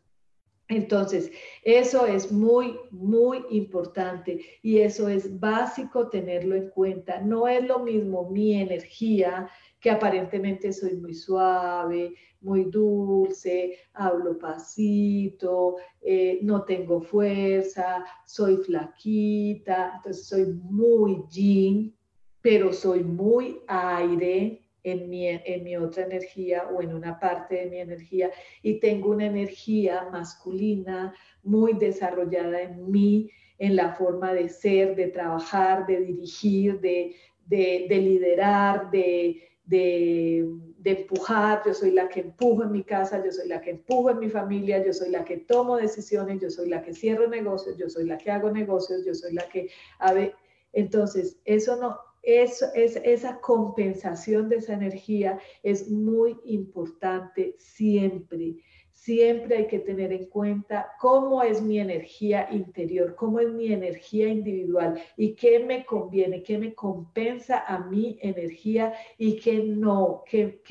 Entonces, 0.68 1.30
eso 1.62 2.06
es 2.06 2.32
muy, 2.32 2.78
muy 2.90 3.44
importante 3.50 4.40
y 4.62 4.78
eso 4.78 5.08
es 5.08 5.38
básico 5.38 6.08
tenerlo 6.08 6.54
en 6.54 6.70
cuenta. 6.70 7.20
No 7.20 7.46
es 7.46 7.62
lo 7.64 7.80
mismo 7.80 8.30
mi 8.30 8.54
energía, 8.54 9.50
que 9.84 9.90
aparentemente 9.90 10.72
soy 10.72 10.96
muy 10.96 11.12
suave, 11.12 12.14
muy 12.40 12.64
dulce, 12.64 13.76
hablo 13.92 14.38
pasito, 14.38 15.76
eh, 16.00 16.38
no 16.40 16.64
tengo 16.64 17.02
fuerza, 17.02 18.02
soy 18.24 18.56
flaquita, 18.56 19.92
entonces 19.96 20.26
soy 20.26 20.46
muy 20.46 21.24
yin, 21.30 21.94
pero 22.40 22.72
soy 22.72 23.04
muy 23.04 23.60
aire 23.66 24.62
en 24.82 25.10
mi, 25.10 25.28
en 25.28 25.64
mi 25.64 25.76
otra 25.76 26.06
energía 26.06 26.66
o 26.74 26.80
en 26.80 26.94
una 26.94 27.20
parte 27.20 27.56
de 27.56 27.66
mi 27.66 27.78
energía 27.80 28.30
y 28.62 28.80
tengo 28.80 29.10
una 29.10 29.26
energía 29.26 30.08
masculina 30.10 31.14
muy 31.42 31.74
desarrollada 31.74 32.62
en 32.62 32.90
mí, 32.90 33.30
en 33.58 33.76
la 33.76 33.92
forma 33.92 34.32
de 34.32 34.48
ser, 34.48 34.96
de 34.96 35.08
trabajar, 35.08 35.86
de 35.86 36.00
dirigir, 36.00 36.80
de, 36.80 37.14
de, 37.44 37.84
de 37.86 37.98
liderar, 37.98 38.90
de, 38.90 39.50
de 39.64 40.46
de 40.84 40.90
empujar, 40.90 41.62
yo 41.64 41.72
soy 41.72 41.92
la 41.92 42.10
que 42.10 42.20
empujo 42.20 42.62
en 42.62 42.70
mi 42.70 42.84
casa, 42.84 43.24
yo 43.24 43.32
soy 43.32 43.48
la 43.48 43.62
que 43.62 43.70
empujo 43.70 44.10
en 44.10 44.18
mi 44.18 44.28
familia, 44.28 44.84
yo 44.84 44.92
soy 44.92 45.08
la 45.08 45.24
que 45.24 45.38
tomo 45.38 45.78
decisiones, 45.78 46.42
yo 46.42 46.50
soy 46.50 46.68
la 46.68 46.82
que 46.82 46.92
cierro 46.92 47.26
negocios, 47.26 47.78
yo 47.78 47.88
soy 47.88 48.04
la 48.04 48.18
que 48.18 48.30
hago 48.30 48.50
negocios, 48.50 49.02
yo 49.06 49.14
soy 49.14 49.32
la 49.32 49.48
que... 49.48 49.70
A 49.98 50.12
ver, 50.12 50.34
entonces, 50.74 51.38
eso 51.46 51.76
no, 51.76 51.98
eso, 52.22 52.66
es, 52.74 52.96
esa 53.02 53.40
compensación 53.40 54.50
de 54.50 54.56
esa 54.56 54.74
energía 54.74 55.38
es 55.62 55.90
muy 55.90 56.38
importante 56.44 57.54
siempre 57.58 58.56
siempre 59.04 59.58
hay 59.58 59.66
que 59.66 59.80
tener 59.80 60.14
en 60.14 60.24
cuenta 60.26 60.92
cómo 60.98 61.42
es 61.42 61.60
mi 61.60 61.78
energía 61.78 62.48
interior, 62.50 63.14
cómo 63.14 63.38
es 63.38 63.52
mi 63.52 63.70
energía 63.70 64.28
individual 64.28 64.98
y 65.18 65.34
qué 65.34 65.60
me 65.60 65.84
conviene, 65.84 66.42
qué 66.42 66.56
me 66.56 66.74
compensa 66.74 67.64
a 67.66 67.80
mi 67.80 68.18
energía 68.22 68.94
y 69.18 69.36
qué 69.36 69.62
no, 69.62 70.24
qué, 70.26 70.62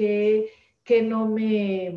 qué 0.83 1.01
no 1.03 1.27
me 1.27 1.93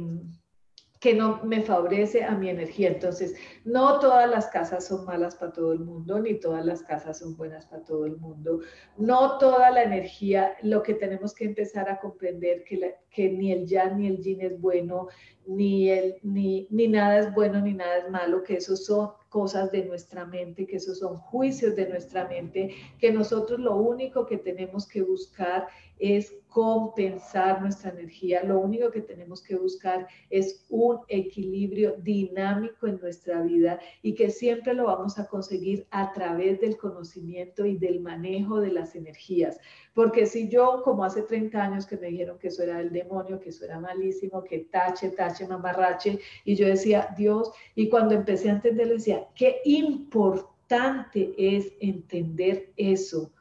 que 1.01 1.15
no 1.15 1.45
me 1.45 1.63
favorece 1.63 2.25
a 2.25 2.33
mi 2.33 2.49
energía. 2.49 2.89
Entonces, 2.89 3.35
no 3.65 4.01
todas 4.01 4.29
las 4.29 4.49
casas 4.49 4.87
son 4.87 5.05
malas 5.05 5.37
para 5.37 5.53
todo 5.53 5.73
el 5.73 5.81
mundo, 5.81 6.19
ni 6.19 6.35
todas 6.35 6.65
las 6.65 6.83
casas 6.83 7.19
son 7.19 7.37
buenas 7.37 7.67
para 7.67 7.85
todo 7.85 8.07
el 8.07 8.17
mundo. 8.17 8.61
No 8.97 9.39
toda 9.39 9.71
la 9.71 9.85
energía, 9.85 10.57
lo 10.63 10.83
que 10.83 10.95
tenemos 10.95 11.35
que 11.35 11.45
empezar 11.45 11.89
a 11.89 12.01
comprender 12.01 12.65
que, 12.65 12.97
que 13.17 13.31
ni 13.31 13.51
el 13.51 13.67
yang 13.67 13.99
ni 13.99 14.09
el 14.09 14.19
yin 14.23 14.43
es 14.43 14.61
bueno, 14.61 15.09
ni, 15.47 15.89
el, 15.89 16.17
ni, 16.23 16.67
ni 16.71 16.87
nada 16.87 17.19
es 17.21 17.35
bueno 17.35 17.63
ni 17.63 17.73
nada 17.73 17.99
es 17.99 18.11
malo, 18.11 18.43
que 18.43 18.57
esos 18.57 18.85
son 18.85 19.13
cosas 19.31 19.73
de 19.73 19.87
nuestra 19.87 20.27
mente, 20.27 20.67
que 20.67 20.77
esos 20.77 20.99
son 20.99 21.17
juicios 21.17 21.75
de 21.77 21.89
nuestra 21.89 22.29
mente, 22.29 22.75
que 22.99 23.11
nosotros 23.11 23.59
lo 23.59 23.77
único 23.77 24.27
que 24.27 24.37
tenemos 24.37 24.87
que 24.87 25.01
buscar 25.03 25.67
es 25.99 26.35
compensar 26.49 27.61
nuestra 27.61 27.91
energía. 27.91 28.43
Lo 28.43 28.59
único 28.61 28.91
que 28.91 29.01
tenemos 29.01 29.43
que 29.43 29.57
buscar 29.57 30.07
es 30.31 30.65
un 30.69 31.01
equilibrio 31.09 31.97
dinámico 31.99 32.87
en 32.87 32.99
nuestra 33.01 33.43
vida 33.43 33.79
y 34.03 34.15
que 34.15 34.31
siempre 34.31 34.75
lo 34.75 34.85
vamos 34.85 35.19
a 35.19 35.27
conseguir 35.27 35.87
a 35.91 36.13
través 36.13 36.61
del 36.61 36.77
conocimiento 36.77 37.67
y 37.67 37.77
del 37.77 38.01
manejo 38.01 38.61
de 38.61 38.73
las 38.73 38.95
energías. 38.95 39.59
Porque 39.97 40.27
si 40.27 40.49
yo, 40.49 40.83
como 40.85 41.03
hace 41.05 41.23
30 41.23 41.61
años 41.61 41.87
que 41.87 41.97
me 41.97 42.09
dijeron 42.09 42.39
que 42.39 42.49
eso 42.49 42.63
era 42.63 42.81
el 42.81 42.93
demonio, 42.93 43.41
que 43.41 43.49
eso 43.49 43.65
era 43.65 43.81
malísimo, 43.81 44.45
que 44.45 44.59
tache, 44.71 45.09
tache, 45.09 45.49
mamarrache, 45.49 46.21
y 46.45 46.55
yo 46.55 46.67
decía, 46.67 47.09
Dios, 47.17 47.51
y 47.75 47.89
cuando 47.89 48.15
empecé 48.15 48.51
a 48.51 48.53
entenderlo 48.53 48.93
decía, 48.93 49.27
qué 49.35 49.63
importante 49.65 51.35
es 51.39 51.73
entender 51.81 52.71
eso 52.77 53.33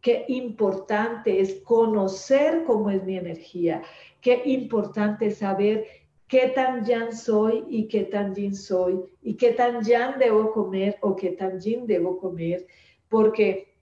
Qué 0.00 0.24
importante 0.28 1.40
es 1.40 1.60
conocer 1.64 2.64
cómo 2.64 2.90
es 2.90 3.02
mi 3.04 3.16
energía. 3.16 3.82
Qué 4.20 4.42
importante 4.46 5.26
es 5.26 5.38
saber 5.38 5.86
qué 6.28 6.52
tan 6.54 6.84
yan 6.84 7.12
soy 7.12 7.64
y 7.68 7.88
qué 7.88 8.04
tan 8.04 8.34
yin 8.34 8.54
soy 8.54 9.00
y 9.22 9.34
qué 9.34 9.52
tan 9.52 9.82
yan 9.82 10.18
debo 10.18 10.52
comer 10.52 10.98
o 11.00 11.16
qué 11.16 11.30
tan 11.30 11.60
yin 11.60 11.86
debo 11.86 12.18
comer, 12.18 12.66
porque 13.08 13.74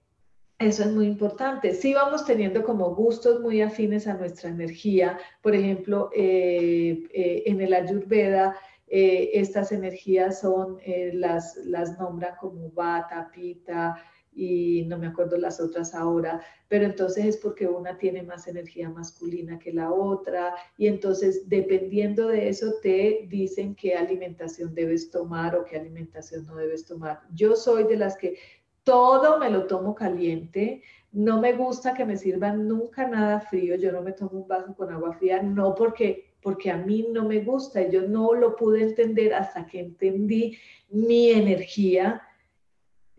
eso 0.59 0.83
es 0.83 0.91
muy 0.91 1.05
importante. 1.05 1.73
Si 1.73 1.93
vamos 1.93 2.25
teniendo 2.25 2.63
como 2.63 2.95
gustos 2.95 3.41
muy 3.41 3.61
afines 3.61 4.07
a 4.07 4.15
nuestra 4.15 4.49
energía, 4.49 5.19
por 5.41 5.55
ejemplo, 5.55 6.09
eh, 6.15 7.07
eh, 7.13 7.43
en 7.45 7.61
el 7.61 7.73
Ayurveda, 7.73 8.55
eh, 8.87 9.31
estas 9.33 9.71
energías 9.71 10.39
son, 10.39 10.79
las, 11.13 11.57
las 11.65 11.99
nombran 11.99 12.35
como 12.39 12.71
Vata, 12.71 13.29
Pita, 13.33 13.95
y 14.37 14.85
no 14.85 14.99
me 14.99 15.07
acuerdo 15.07 15.35
las 15.35 15.59
otras 15.59 15.95
ahora, 15.95 16.39
pero 16.67 16.85
entonces 16.85 17.25
es 17.25 17.37
porque 17.37 17.67
una 17.67 17.97
tiene 17.97 18.21
más 18.21 18.47
energía 18.47 18.87
masculina 18.87 19.57
que 19.57 19.73
la 19.73 19.91
otra 19.91 20.53
y 20.77 20.85
entonces 20.85 21.49
dependiendo 21.49 22.27
de 22.27 22.47
eso 22.47 22.75
te 22.83 23.25
dicen 23.27 23.73
qué 23.73 23.95
alimentación 23.95 24.75
debes 24.75 25.09
tomar 25.09 25.55
o 25.55 25.65
qué 25.65 25.77
alimentación 25.77 26.45
no 26.45 26.55
debes 26.55 26.85
tomar. 26.85 27.21
Yo 27.33 27.55
soy 27.55 27.85
de 27.85 27.97
las 27.97 28.15
que 28.15 28.37
todo 28.87 29.37
me 29.37 29.49
lo 29.49 29.67
tomo 29.67 29.93
caliente, 29.93 30.81
no 31.11 31.41
me 31.41 31.51
gusta 31.51 31.93
que 31.93 32.05
me 32.05 32.15
sirvan 32.15 32.69
nunca 32.69 33.05
nada 33.05 33.41
frío, 33.41 33.75
yo 33.75 33.91
no 33.91 34.01
me 34.01 34.13
tomo 34.13 34.39
un 34.39 34.47
vaso 34.47 34.73
con 34.77 34.89
agua 34.93 35.11
fría, 35.11 35.43
no 35.43 35.75
porque 35.75 36.27
porque 36.41 36.71
a 36.71 36.77
mí 36.77 37.05
no 37.11 37.25
me 37.25 37.39
gusta 37.39 37.89
yo 37.89 38.07
no 38.07 38.33
lo 38.33 38.55
pude 38.55 38.83
entender 38.83 39.33
hasta 39.33 39.65
que 39.65 39.81
entendí 39.81 40.57
mi 40.89 41.31
energía 41.31 42.21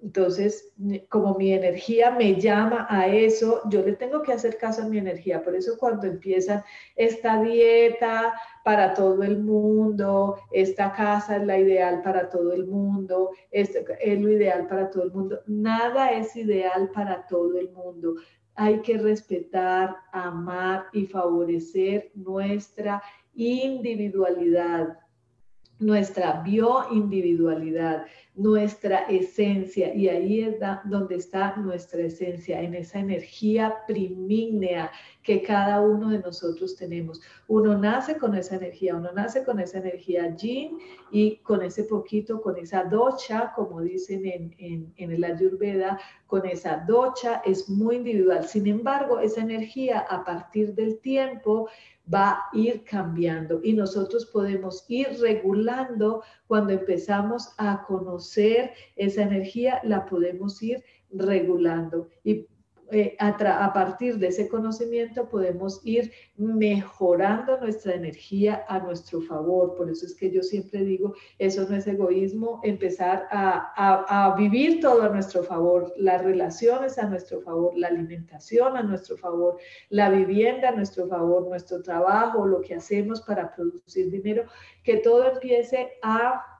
entonces, 0.01 0.73
como 1.09 1.35
mi 1.35 1.53
energía 1.53 2.13
me 2.13 2.41
llama 2.41 2.87
a 2.89 3.09
eso, 3.09 3.63
yo 3.69 3.83
le 3.83 3.95
tengo 3.95 4.23
que 4.23 4.33
hacer 4.33 4.57
caso 4.57 4.83
a 4.83 4.89
mi 4.89 4.99
energía. 4.99 5.43
Por 5.43 5.57
eso 5.57 5.77
cuando 5.77 6.07
empiezan 6.07 6.63
esta 6.95 7.43
dieta 7.43 8.35
para 8.65 8.95
todo 8.95 9.23
el 9.25 9.43
mundo, 9.43 10.37
esta 10.53 10.93
casa 10.93 11.37
es 11.37 11.47
la 11.47 11.59
ideal 11.59 12.03
para 12.03 12.29
todo 12.29 12.53
el 12.53 12.67
mundo, 12.67 13.31
es, 13.51 13.75
es 14.01 14.21
lo 14.21 14.31
ideal 14.31 14.69
para 14.69 14.89
todo 14.89 15.03
el 15.03 15.13
mundo, 15.13 15.41
nada 15.47 16.13
es 16.13 16.37
ideal 16.37 16.91
para 16.93 17.27
todo 17.27 17.59
el 17.59 17.71
mundo. 17.73 18.15
Hay 18.55 18.81
que 18.83 18.99
respetar, 18.99 19.97
amar 20.13 20.87
y 20.93 21.07
favorecer 21.07 22.11
nuestra 22.15 23.03
individualidad 23.35 24.97
nuestra 25.81 26.43
bioindividualidad, 26.43 28.07
nuestra 28.35 28.99
esencia, 29.09 29.93
y 29.95 30.09
ahí 30.09 30.43
es 30.43 30.57
donde 30.85 31.17
está 31.17 31.57
nuestra 31.57 32.03
esencia, 32.03 32.61
en 32.61 32.75
esa 32.75 33.01
energía 33.01 33.79
primígnea 33.87 34.93
que 35.25 35.43
cada 35.43 35.81
uno 35.81 36.11
de 36.11 36.21
nosotros 36.21 36.77
tenemos. 36.77 37.21
Uno 37.49 37.77
nace 37.77 38.17
con 38.17 38.35
esa 38.37 38.57
energía, 38.57 38.95
uno 38.95 39.11
nace 39.13 39.45
con 39.45 39.59
esa 39.59 39.79
energía 39.79 40.35
yin 40.37 40.79
y 41.11 41.37
con 41.39 41.63
ese 41.63 41.85
poquito, 41.85 42.41
con 42.41 42.57
esa 42.57 42.85
docha, 42.85 43.53
como 43.57 43.81
dicen 43.81 44.25
en, 44.25 44.55
en, 44.59 44.93
en 44.97 45.11
el 45.11 45.25
Ayurveda, 45.25 45.99
con 46.27 46.47
esa 46.47 46.85
docha 46.87 47.43
es 47.45 47.69
muy 47.69 47.97
individual. 47.97 48.45
Sin 48.47 48.67
embargo, 48.69 49.19
esa 49.19 49.41
energía 49.41 50.01
a 50.01 50.25
partir 50.25 50.75
del 50.75 51.01
tiempo 51.01 51.69
va 52.13 52.31
a 52.31 52.49
ir 52.53 52.85
cambiando 52.85 53.61
y 53.63 53.73
nosotros 53.73 54.27
podemos 54.27 54.85
ir 54.89 55.09
regulando 55.21 56.23
cuando 56.47 56.73
empezamos 56.73 57.55
a 57.59 57.85
conocer 57.87 58.73
esa 58.97 59.23
energía, 59.23 59.81
la 59.85 60.07
podemos 60.07 60.63
ir 60.63 60.83
regulando. 61.11 62.09
Y 62.25 62.47
eh, 62.91 63.17
a, 63.19 63.73
partir 63.75 64.19
de 64.19 64.29
ese 64.29 64.49
conocimiento 64.49 65.29
podemos 65.29 65.81
ir 65.85 66.11
mejorando 66.37 67.61
nuestra 67.61 67.95
energía 67.95 68.65
a 68.67 68.79
nuestro 68.79 69.21
favor. 69.21 69.75
Por 69.75 69.91
eso 69.91 70.07
es 70.07 70.15
que 70.15 70.31
yo 70.31 70.43
siempre 70.43 70.85
digo, 70.85 71.15
eso 71.39 71.67
no 71.69 71.77
es 71.77 71.87
egoísmo, 71.87 72.61
empezar 72.65 73.27
a, 73.31 74.35
vivir 74.39 74.81
todo 74.81 75.03
a 75.03 75.09
nuestro 75.11 75.43
favor, 75.43 75.93
las 75.97 76.23
relaciones 76.23 76.99
a 76.99 77.09
nuestro 77.09 77.41
favor, 77.43 77.73
la 77.77 77.89
alimentación 77.89 78.77
a 78.77 78.83
nuestro 78.83 79.17
favor, 79.17 79.59
la 79.91 80.09
vivienda 80.11 80.71
a 80.71 80.73
nuestro 80.73 81.09
favor, 81.09 81.47
nuestro 81.47 81.83
trabajo, 81.83 82.47
lo 82.47 82.61
que 82.63 82.75
hacemos 82.75 83.21
para 83.23 83.55
producir 83.55 84.11
dinero, 84.11 84.45
que 84.83 84.97
todo 84.99 85.31
empiece 85.31 85.93
a 86.03 86.58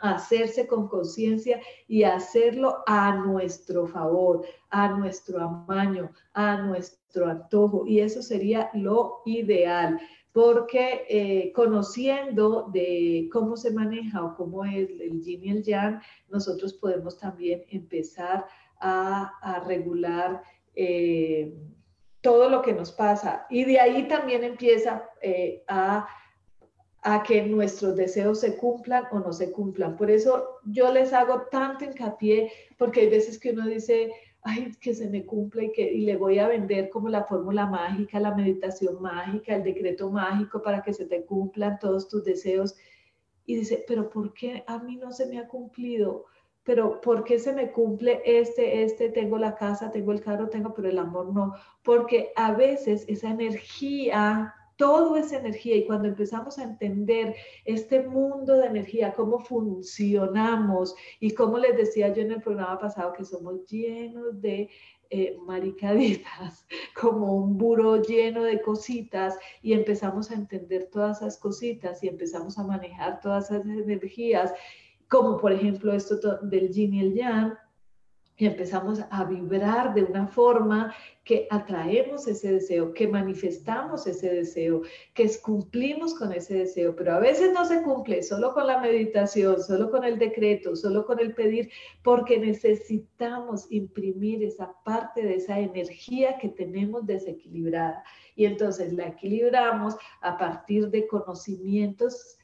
hacerse 0.00 0.66
con 0.66 0.88
conciencia 0.88 1.60
y 1.86 2.02
hacerlo 2.04 2.82
a 2.86 3.16
nuestro 3.16 3.86
favor, 3.86 4.44
a 4.70 4.88
nuestro 4.96 5.40
amaño, 5.40 6.10
a 6.32 6.56
nuestro 6.56 7.28
antojo. 7.28 7.86
Y 7.86 8.00
eso 8.00 8.22
sería 8.22 8.70
lo 8.74 9.22
ideal, 9.26 10.00
porque 10.32 11.04
eh, 11.08 11.52
conociendo 11.52 12.70
de 12.72 13.28
cómo 13.32 13.56
se 13.56 13.72
maneja 13.72 14.24
o 14.24 14.34
cómo 14.36 14.64
es 14.64 14.88
el 15.00 15.20
yin 15.20 15.44
y 15.44 15.50
el 15.50 15.62
yang, 15.62 16.00
nosotros 16.28 16.74
podemos 16.74 17.18
también 17.18 17.64
empezar 17.70 18.46
a, 18.80 19.62
regular. 19.66 20.42
Eh, 20.74 21.52
todo 22.22 22.50
lo 22.50 22.60
que 22.60 22.74
nos 22.74 22.92
pasa 22.92 23.46
y 23.48 23.64
de 23.64 23.80
ahí 23.80 24.06
también 24.06 24.44
empieza 24.44 25.08
eh, 25.22 25.64
a 25.68 26.06
a 27.02 27.22
que 27.22 27.42
nuestros 27.42 27.96
deseos 27.96 28.40
se 28.40 28.56
cumplan 28.56 29.04
o 29.10 29.20
no 29.20 29.32
se 29.32 29.50
cumplan. 29.52 29.96
Por 29.96 30.10
eso 30.10 30.58
yo 30.64 30.92
les 30.92 31.12
hago 31.12 31.42
tanto 31.50 31.84
hincapié, 31.84 32.52
porque 32.76 33.00
hay 33.00 33.08
veces 33.08 33.38
que 33.38 33.52
uno 33.52 33.66
dice, 33.66 34.12
ay, 34.42 34.72
que 34.80 34.94
se 34.94 35.08
me 35.08 35.24
cumple 35.24 35.66
y, 35.66 35.72
que, 35.72 35.82
y 35.82 36.00
le 36.02 36.16
voy 36.16 36.38
a 36.38 36.48
vender 36.48 36.90
como 36.90 37.08
la 37.08 37.24
fórmula 37.24 37.66
mágica, 37.66 38.20
la 38.20 38.34
meditación 38.34 39.00
mágica, 39.00 39.54
el 39.54 39.64
decreto 39.64 40.10
mágico 40.10 40.62
para 40.62 40.82
que 40.82 40.92
se 40.92 41.06
te 41.06 41.24
cumplan 41.24 41.78
todos 41.78 42.08
tus 42.08 42.24
deseos. 42.24 42.76
Y 43.46 43.56
dice, 43.56 43.84
pero 43.88 44.10
¿por 44.10 44.34
qué 44.34 44.62
a 44.66 44.78
mí 44.78 44.96
no 44.96 45.10
se 45.10 45.26
me 45.26 45.38
ha 45.38 45.48
cumplido? 45.48 46.26
Pero 46.62 47.00
¿por 47.00 47.24
qué 47.24 47.38
se 47.38 47.54
me 47.54 47.72
cumple 47.72 48.20
este, 48.26 48.82
este, 48.82 49.08
tengo 49.08 49.38
la 49.38 49.54
casa, 49.54 49.90
tengo 49.90 50.12
el 50.12 50.20
carro, 50.20 50.50
tengo, 50.50 50.74
pero 50.74 50.88
el 50.88 50.98
amor 50.98 51.32
no? 51.32 51.54
Porque 51.82 52.32
a 52.36 52.52
veces 52.52 53.06
esa 53.08 53.30
energía 53.30 54.54
todo 54.80 55.18
es 55.18 55.30
energía 55.32 55.76
y 55.76 55.84
cuando 55.84 56.08
empezamos 56.08 56.58
a 56.58 56.62
entender 56.62 57.36
este 57.66 58.00
mundo 58.00 58.56
de 58.56 58.66
energía, 58.66 59.12
cómo 59.12 59.38
funcionamos 59.38 60.94
y 61.20 61.32
como 61.34 61.58
les 61.58 61.76
decía 61.76 62.14
yo 62.14 62.22
en 62.22 62.32
el 62.32 62.40
programa 62.40 62.78
pasado 62.78 63.12
que 63.12 63.26
somos 63.26 63.66
llenos 63.66 64.40
de 64.40 64.70
eh, 65.10 65.36
maricaditas, 65.44 66.66
como 66.98 67.36
un 67.36 67.58
buro 67.58 68.00
lleno 68.00 68.42
de 68.42 68.62
cositas 68.62 69.36
y 69.60 69.74
empezamos 69.74 70.30
a 70.30 70.34
entender 70.34 70.88
todas 70.90 71.18
esas 71.18 71.36
cositas 71.36 72.02
y 72.02 72.08
empezamos 72.08 72.58
a 72.58 72.64
manejar 72.64 73.20
todas 73.20 73.50
esas 73.50 73.66
energías, 73.66 74.54
como 75.08 75.36
por 75.36 75.52
ejemplo 75.52 75.92
esto 75.92 76.38
del 76.40 76.70
yin 76.70 76.94
y 76.94 77.00
el 77.00 77.14
yang, 77.14 77.52
y 78.40 78.46
empezamos 78.46 79.00
a 79.10 79.24
vibrar 79.24 79.92
de 79.92 80.02
una 80.02 80.26
forma 80.26 80.94
que 81.24 81.46
atraemos 81.50 82.26
ese 82.26 82.54
deseo, 82.54 82.94
que 82.94 83.06
manifestamos 83.06 84.06
ese 84.06 84.34
deseo, 84.34 84.80
que 85.12 85.30
cumplimos 85.42 86.14
con 86.14 86.32
ese 86.32 86.54
deseo, 86.54 86.96
pero 86.96 87.12
a 87.12 87.18
veces 87.18 87.52
no 87.52 87.66
se 87.66 87.82
cumple 87.82 88.22
solo 88.22 88.54
con 88.54 88.66
la 88.66 88.80
meditación, 88.80 89.62
solo 89.62 89.90
con 89.90 90.04
el 90.04 90.18
decreto, 90.18 90.74
solo 90.74 91.04
con 91.04 91.20
el 91.20 91.34
pedir, 91.34 91.70
porque 92.02 92.38
necesitamos 92.38 93.70
imprimir 93.70 94.42
esa 94.42 94.72
parte 94.86 95.20
de 95.20 95.34
esa 95.34 95.60
energía 95.60 96.38
que 96.38 96.48
tenemos 96.48 97.04
desequilibrada. 97.04 98.02
Y 98.36 98.46
entonces 98.46 98.94
la 98.94 99.08
equilibramos 99.08 99.96
a 100.22 100.38
partir 100.38 100.88
de 100.88 101.06
conocimientos 101.06 102.38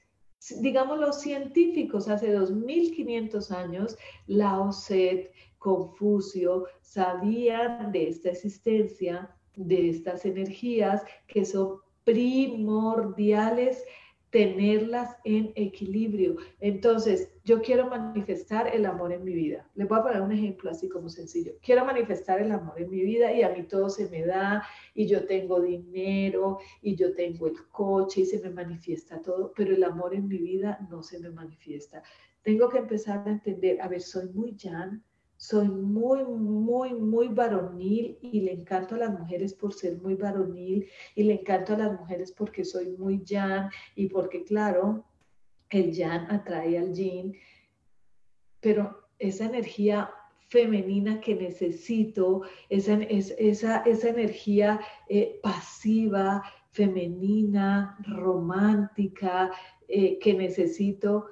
digamos 0.61 0.99
los 0.99 1.21
científicos 1.21 2.09
hace 2.09 2.31
2500 2.31 3.51
años, 3.51 3.97
Lao 4.27 4.71
Tse, 4.71 5.33
Confucio 5.67 6.67
sabían 6.81 7.91
de 7.91 8.07
esta 8.11 8.29
existencia, 8.31 9.37
de 9.57 9.91
estas 9.91 10.25
energías 10.25 11.03
que 11.27 11.45
son 11.45 11.81
primordiales 12.05 13.83
tenerlas 14.31 15.17
en 15.25 15.53
equilibrio. 15.57 16.37
Entonces, 16.61 17.33
yo 17.45 17.63
quiero 17.63 17.91
manifestar 17.91 18.73
el 18.73 18.87
amor 18.87 19.11
en 19.11 19.25
mi 19.25 19.35
vida. 19.35 19.69
Les 19.75 19.89
voy 19.89 19.99
a 19.99 20.03
poner 20.05 20.21
un 20.21 20.31
ejemplo 20.31 20.71
así 20.71 20.89
como 20.89 21.09
sencillo. 21.09 21.55
Quiero 21.61 21.85
manifestar 21.85 22.41
el 22.41 22.53
amor 22.53 22.81
en 22.81 22.89
mi 22.89 23.03
vida 23.03 23.33
y 23.33 23.43
a 23.43 23.51
mí 23.51 23.65
todo 23.65 23.91
se 23.91 24.09
me 24.09 24.25
da 24.25 24.63
y 24.95 25.09
yo 25.09 25.27
tengo 25.27 25.61
dinero 25.61 26.59
y 26.81 26.95
yo 26.95 27.13
tengo 27.13 27.49
el 27.49 27.57
coche 27.73 28.21
y 28.21 28.27
se 28.27 28.39
me 28.39 28.51
manifiesta 28.51 29.21
todo, 29.21 29.53
pero 29.57 29.75
el 29.75 29.83
amor 29.83 30.15
en 30.15 30.29
mi 30.29 30.39
vida 30.39 30.79
no 30.89 31.03
se 31.03 31.19
me 31.19 31.31
manifiesta. 31.31 32.05
Tengo 32.43 32.69
que 32.69 32.79
empezar 32.79 33.27
a 33.27 33.33
entender, 33.33 33.81
a 33.81 33.89
ver, 33.89 34.01
soy 34.01 34.29
muy 34.29 34.57
Jan, 34.57 35.03
soy 35.49 35.69
muy, 35.69 36.25
muy, 36.25 36.93
muy 36.93 37.29
varonil 37.29 38.19
y 38.21 38.41
le 38.41 38.53
encanto 38.53 38.97
a 38.97 38.99
las 38.99 39.17
mujeres 39.17 39.55
por 39.55 39.73
ser 39.73 39.97
muy 40.03 40.17
varonil 40.17 40.89
y 41.15 41.23
le 41.23 41.35
encanto 41.35 41.75
a 41.75 41.79
las 41.79 42.01
mujeres 42.01 42.33
porque 42.33 42.65
soy 42.65 42.89
muy 42.99 43.23
Jan 43.25 43.71
y 43.95 44.09
porque, 44.09 44.43
claro, 44.43 45.05
el 45.71 45.95
Jan 45.97 46.29
atrae 46.33 46.77
al 46.77 46.93
Yin, 46.93 47.37
pero 48.59 49.09
esa 49.21 49.45
energía 49.45 50.11
femenina 50.49 51.21
que 51.21 51.37
necesito, 51.37 52.43
esa, 52.69 52.95
esa, 53.05 53.83
esa 53.83 54.09
energía 54.09 54.81
eh, 55.09 55.39
pasiva, 55.45 56.43
femenina, 56.73 57.97
romántica 58.01 59.53
eh, 59.87 60.19
que 60.19 60.35
necesito, 60.35 61.27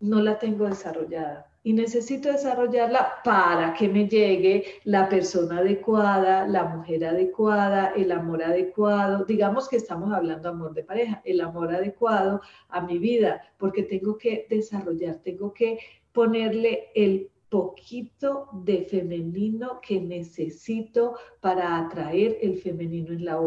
no 0.00 0.20
la 0.20 0.38
tengo 0.38 0.66
desarrollada 0.66 1.51
y 1.64 1.72
necesito 1.72 2.30
desarrollarla 2.30 3.22
para 3.24 3.72
que 3.74 3.88
me 3.88 4.08
llegue 4.08 4.64
la 4.84 5.08
persona 5.08 5.58
adecuada, 5.58 6.46
la 6.46 6.64
mujer 6.64 7.04
adecuada, 7.04 7.92
el 7.94 8.10
amor 8.10 8.42
adecuado. 8.42 9.24
Digamos 9.24 9.68
que 9.68 9.76
estamos 9.76 10.12
hablando 10.12 10.48
amor 10.48 10.74
de 10.74 10.82
pareja, 10.82 11.22
el 11.24 11.40
amor 11.40 11.72
adecuado 11.72 12.40
a 12.68 12.80
mi 12.80 12.98
vida, 12.98 13.42
porque 13.58 13.84
tengo 13.84 14.18
que 14.18 14.46
desarrollar, 14.50 15.16
tengo 15.22 15.54
que 15.54 15.78
ponerle 16.12 16.90
el 16.94 17.30
poquito 17.48 18.48
de 18.52 18.82
femenino 18.82 19.80
que 19.80 20.00
necesito 20.00 21.16
para 21.40 21.78
atraer 21.78 22.38
el 22.40 22.58
femenino 22.58 23.12
en 23.12 23.24
la, 23.24 23.38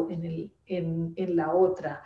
en 0.67 1.13
en 1.15 1.35
la 1.35 1.53
otra 1.53 2.03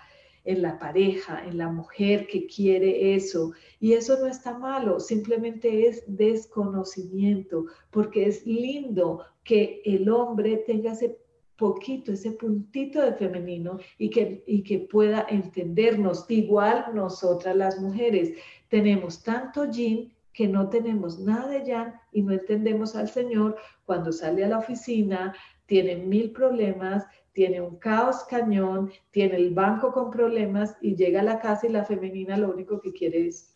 en 0.50 0.64
la 0.64 0.80
pareja, 0.80 1.46
en 1.46 1.60
la 1.60 1.70
mujer 1.70 2.26
que 2.26 2.48
quiere 2.48 3.14
eso. 3.14 3.52
Y 3.80 3.94
eso 3.94 4.20
no 4.20 4.26
está 4.26 4.58
malo, 4.58 5.00
simplemente 5.00 5.88
es 5.88 6.04
desconocimiento, 6.08 7.66
porque 7.92 8.26
es 8.26 8.48
lindo 8.48 9.24
que 9.44 9.82
el 9.86 10.10
hombre 10.10 10.58
tenga 10.66 10.94
ese 10.94 11.20
poquito, 11.56 12.12
ese 12.12 12.32
puntito 12.32 13.00
de 13.00 13.14
femenino 13.14 13.78
y 14.00 14.10
que, 14.10 14.44
y 14.48 14.64
que 14.64 14.80
pueda 14.80 15.28
entendernos. 15.30 16.26
Igual 16.30 16.96
nosotras 16.96 17.56
las 17.56 17.80
mujeres 17.80 18.34
tenemos 18.70 19.22
tanto 19.22 19.66
yin 19.66 20.12
que 20.34 20.48
no 20.48 20.70
tenemos 20.70 21.20
nada 21.20 21.48
de 21.48 21.64
yang 21.64 21.94
y 22.12 22.24
no 22.24 22.34
entendemos 22.34 22.96
al 22.96 23.08
Señor 23.08 23.56
cuando 23.86 24.12
sale 24.12 24.46
a 24.46 24.48
la 24.48 24.58
oficina, 24.58 25.36
tiene 25.70 25.96
mil 25.96 26.32
problemas, 26.32 27.06
tiene 27.32 27.62
un 27.62 27.78
caos 27.78 28.24
cañón, 28.24 28.92
tiene 29.12 29.36
el 29.36 29.54
banco 29.54 29.94
con 29.94 30.10
problemas 30.10 30.76
y 30.82 30.96
llega 30.96 31.22
a 31.22 31.24
la 31.24 31.40
casa 31.40 31.68
y 31.68 31.70
la 31.70 31.86
femenina 31.86 32.36
lo 32.38 32.50
único 32.50 32.82
que 32.82 32.92
quiere 32.92 33.28
es, 33.28 33.56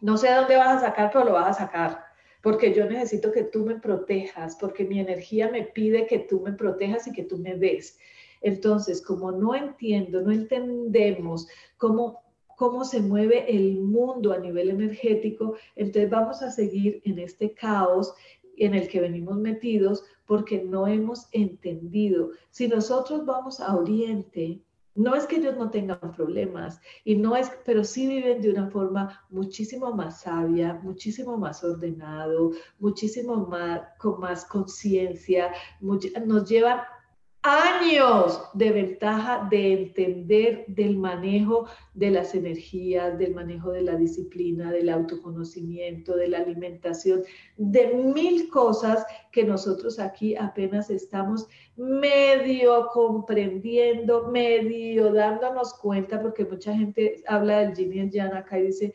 no 0.00 0.16
sé 0.16 0.32
dónde 0.32 0.56
vas 0.56 0.78
a 0.82 0.86
sacar, 0.86 1.10
pero 1.12 1.26
lo 1.26 1.32
vas 1.32 1.60
a 1.60 1.66
sacar, 1.66 2.02
porque 2.42 2.72
yo 2.72 2.86
necesito 2.86 3.30
que 3.30 3.44
tú 3.44 3.66
me 3.66 3.78
protejas, 3.78 4.56
porque 4.56 4.86
mi 4.86 5.00
energía 5.00 5.50
me 5.50 5.64
pide 5.64 6.06
que 6.06 6.20
tú 6.20 6.40
me 6.40 6.54
protejas 6.54 7.06
y 7.06 7.12
que 7.12 7.24
tú 7.24 7.36
me 7.36 7.56
des. 7.56 7.98
Entonces, 8.40 9.02
como 9.02 9.30
no 9.30 9.54
entiendo, 9.54 10.22
no 10.22 10.32
entendemos 10.32 11.46
cómo 11.76 12.22
cómo 12.56 12.84
se 12.84 13.00
mueve 13.00 13.44
el 13.48 13.80
mundo 13.80 14.32
a 14.32 14.38
nivel 14.38 14.70
energético, 14.70 15.56
entonces 15.74 16.08
vamos 16.08 16.42
a 16.42 16.50
seguir 16.52 17.02
en 17.04 17.18
este 17.18 17.54
caos 17.54 18.14
en 18.56 18.74
el 18.74 18.88
que 18.88 19.00
venimos 19.00 19.36
metidos 19.36 20.04
porque 20.26 20.62
no 20.62 20.86
hemos 20.86 21.28
entendido. 21.32 22.30
Si 22.50 22.68
nosotros 22.68 23.24
vamos 23.24 23.60
a 23.60 23.76
Oriente, 23.76 24.62
no 24.94 25.14
es 25.14 25.26
que 25.26 25.36
ellos 25.36 25.56
no 25.56 25.70
tengan 25.70 26.12
problemas, 26.14 26.80
y 27.04 27.16
no 27.16 27.34
es, 27.34 27.50
pero 27.64 27.82
sí 27.82 28.06
viven 28.06 28.42
de 28.42 28.50
una 28.50 28.68
forma 28.68 29.24
muchísimo 29.30 29.92
más 29.92 30.20
sabia, 30.20 30.74
muchísimo 30.82 31.38
más 31.38 31.64
ordenado, 31.64 32.52
muchísimo 32.78 33.46
más 33.46 33.82
con 33.98 34.20
más 34.20 34.44
conciencia, 34.44 35.52
nos 35.80 36.48
llevan 36.48 36.80
años 37.42 38.40
de 38.54 38.70
ventaja 38.70 39.48
de 39.50 39.72
entender 39.72 40.64
del 40.68 40.96
manejo 40.96 41.66
de 41.94 42.12
las 42.12 42.34
energías, 42.36 43.18
del 43.18 43.34
manejo 43.34 43.72
de 43.72 43.82
la 43.82 43.96
disciplina, 43.96 44.70
del 44.70 44.88
autoconocimiento, 44.88 46.14
de 46.16 46.28
la 46.28 46.38
alimentación, 46.38 47.22
de 47.56 47.94
mil 47.94 48.48
cosas 48.48 49.04
que 49.32 49.44
nosotros 49.44 49.98
aquí 49.98 50.36
apenas 50.36 50.88
estamos 50.88 51.48
medio 51.76 52.86
comprendiendo, 52.92 54.28
medio 54.28 55.12
dándonos 55.12 55.74
cuenta, 55.74 56.22
porque 56.22 56.44
mucha 56.44 56.72
gente 56.74 57.22
habla 57.26 57.60
del 57.60 57.74
Yin 57.74 57.92
y 57.92 57.98
el 58.00 58.10
Yang 58.10 58.34
acá 58.34 58.58
y 58.60 58.66
dice, 58.66 58.94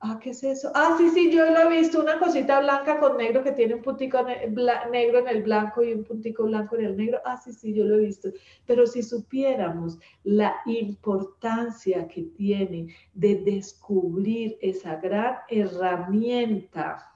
Ah, 0.00 0.20
¿qué 0.22 0.30
es 0.30 0.44
eso? 0.44 0.70
Ah, 0.76 0.94
sí, 0.96 1.10
sí, 1.10 1.32
yo 1.32 1.44
lo 1.50 1.58
he 1.58 1.80
visto, 1.80 2.00
una 2.00 2.20
cosita 2.20 2.60
blanca 2.60 3.00
con 3.00 3.16
negro 3.16 3.42
que 3.42 3.50
tiene 3.50 3.74
un 3.74 3.82
puntico 3.82 4.22
negro 4.22 5.18
en 5.18 5.28
el 5.28 5.42
blanco 5.42 5.82
y 5.82 5.92
un 5.92 6.04
puntico 6.04 6.44
blanco 6.44 6.76
en 6.76 6.84
el 6.84 6.96
negro. 6.96 7.20
Ah, 7.24 7.36
sí, 7.36 7.52
sí, 7.52 7.74
yo 7.74 7.84
lo 7.84 7.96
he 7.96 8.06
visto. 8.06 8.28
Pero 8.64 8.86
si 8.86 9.02
supiéramos 9.02 9.98
la 10.22 10.54
importancia 10.66 12.06
que 12.06 12.22
tiene 12.22 12.94
de 13.12 13.36
descubrir 13.36 14.56
esa 14.60 14.96
gran 14.96 15.38
herramienta 15.48 17.12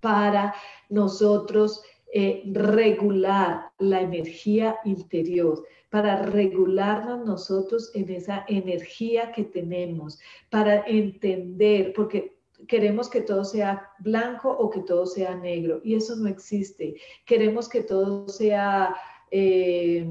para 0.00 0.54
nosotros 0.88 1.82
eh, 2.14 2.42
regular 2.52 3.70
la 3.78 4.02
energía 4.02 4.76
interior, 4.84 5.64
para 5.88 6.22
regularnos 6.22 7.24
nosotros 7.24 7.90
en 7.94 8.10
esa 8.10 8.44
energía 8.48 9.32
que 9.32 9.44
tenemos, 9.44 10.20
para 10.50 10.84
entender, 10.86 11.94
porque 11.94 12.36
queremos 12.68 13.08
que 13.08 13.22
todo 13.22 13.44
sea 13.44 13.88
blanco 14.00 14.50
o 14.50 14.68
que 14.68 14.80
todo 14.80 15.06
sea 15.06 15.34
negro, 15.36 15.80
y 15.82 15.94
eso 15.94 16.14
no 16.16 16.28
existe. 16.28 16.96
Queremos 17.24 17.66
que 17.68 17.82
todo 17.82 18.28
sea 18.28 18.94
eh, 19.30 20.06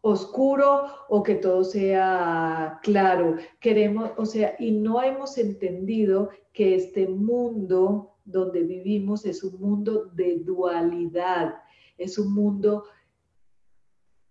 oscuro 0.00 0.84
o 1.08 1.22
que 1.24 1.34
todo 1.34 1.64
sea 1.64 2.78
claro. 2.82 3.36
Queremos, 3.58 4.12
o 4.16 4.24
sea, 4.24 4.54
y 4.58 4.70
no 4.70 5.02
hemos 5.02 5.36
entendido 5.36 6.30
que 6.52 6.76
este 6.76 7.08
mundo 7.08 8.17
donde 8.30 8.62
vivimos 8.62 9.24
es 9.24 9.42
un 9.42 9.58
mundo 9.60 10.10
de 10.14 10.38
dualidad, 10.40 11.54
es 11.96 12.18
un 12.18 12.32
mundo 12.34 12.84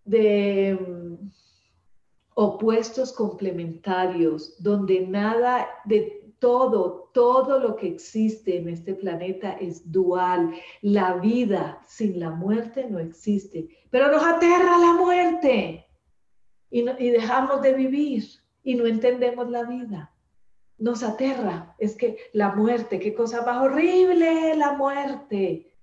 de 0.05 0.77
mm, 0.79 1.29
opuestos 2.35 3.11
complementarios, 3.11 4.55
donde 4.61 5.05
nada 5.07 5.67
de 5.85 6.33
todo, 6.39 7.09
todo 7.13 7.59
lo 7.59 7.75
que 7.75 7.87
existe 7.87 8.57
en 8.57 8.69
este 8.69 8.93
planeta 8.93 9.53
es 9.53 9.91
dual. 9.91 10.53
La 10.81 11.15
vida 11.15 11.81
sin 11.87 12.19
la 12.19 12.29
muerte 12.29 12.87
no 12.89 12.99
existe, 12.99 13.67
pero 13.89 14.11
nos 14.11 14.23
aterra 14.23 14.77
la 14.77 14.93
muerte 14.93 15.87
y, 16.69 16.81
y 16.81 17.09
dejamos 17.09 17.61
de 17.63 17.73
vivir 17.73 18.23
y 18.63 18.75
no 18.75 18.85
entendemos 18.85 19.49
la 19.49 19.63
vida. 19.63 20.13
Nos 20.77 21.03
aterra, 21.03 21.75
es 21.79 21.95
que 21.95 22.17
la 22.33 22.55
muerte, 22.55 22.99
qué 22.99 23.13
cosa 23.13 23.43
más 23.43 23.63
horrible 23.63 24.55
la 24.55 24.73
muerte. 24.73 25.73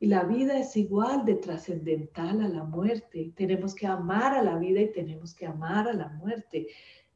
Y 0.00 0.06
la 0.06 0.24
vida 0.24 0.58
es 0.58 0.76
igual 0.76 1.24
de 1.26 1.34
trascendental 1.34 2.40
a 2.40 2.48
la 2.48 2.64
muerte. 2.64 3.32
Tenemos 3.36 3.74
que 3.74 3.86
amar 3.86 4.34
a 4.34 4.42
la 4.42 4.56
vida 4.56 4.80
y 4.80 4.92
tenemos 4.92 5.34
que 5.34 5.46
amar 5.46 5.88
a 5.88 5.92
la 5.92 6.08
muerte. 6.08 6.68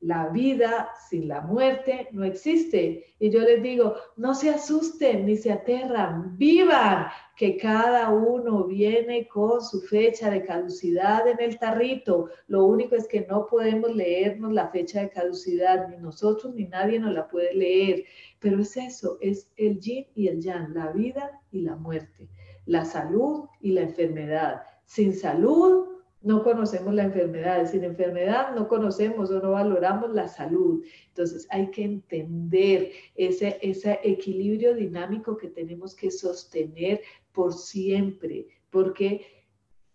La 0.05 0.29
vida 0.29 0.91
sin 1.09 1.29
la 1.29 1.41
muerte 1.41 2.09
no 2.13 2.25
existe. 2.25 3.07
Y 3.19 3.31
yo 3.31 3.41
les 3.41 3.63
digo, 3.63 3.95
no 4.17 4.35
se 4.35 4.51
asusten 4.51 5.25
ni 5.25 5.37
se 5.37 5.51
aterran, 5.51 6.37
vivan, 6.37 7.07
que 7.37 7.57
cada 7.57 8.11
uno 8.11 8.65
viene 8.65 9.27
con 9.27 9.63
su 9.63 9.81
fecha 9.81 10.31
de 10.31 10.45
caducidad 10.45 11.27
en 11.27 11.41
el 11.41 11.59
tarrito. 11.59 12.29
Lo 12.49 12.67
único 12.67 12.97
es 12.97 13.09
que 13.09 13.27
no 13.27 13.47
podemos 13.47 13.95
leernos 13.95 14.53
la 14.53 14.69
fecha 14.69 15.01
de 15.01 15.09
caducidad, 15.09 15.89
ni 15.89 15.97
nosotros 15.97 16.55
ni 16.55 16.67
nadie 16.67 17.01
nos 17.01 17.15
la 17.15 17.27
puede 17.27 17.55
leer. 17.55 18.05
Pero 18.41 18.61
es 18.61 18.77
eso, 18.77 19.17
es 19.23 19.51
el 19.57 19.81
yin 19.81 20.07
y 20.15 20.29
el 20.29 20.43
yang, 20.43 20.75
la 20.75 20.93
vida 20.93 21.41
y 21.51 21.63
la 21.63 21.77
muerte 21.77 22.29
la 22.67 22.85
salud 22.85 23.47
y 23.61 23.73
la 23.73 23.83
enfermedad. 23.83 24.63
Sin 24.85 25.15
salud 25.15 25.87
no 26.25 26.43
conocemos 26.43 26.95
la 26.95 27.05
enfermedad, 27.05 27.71
sin 27.71 27.85
enfermedad 27.85 28.55
no 28.55 28.67
conocemos 28.67 29.31
o 29.31 29.41
no 29.41 29.51
valoramos 29.53 30.11
la 30.15 30.27
salud. 30.27 30.83
Entonces 31.09 31.47
hay 31.51 31.71
que 31.71 31.85
entender 31.85 32.93
ese, 33.15 33.59
ese 33.61 34.01
equilibrio 34.03 34.75
dinámico 34.75 35.37
que 35.37 35.49
tenemos 35.49 35.95
que 35.95 36.11
sostener 36.11 37.03
por 37.31 37.53
siempre, 37.53 38.47
porque 38.71 39.27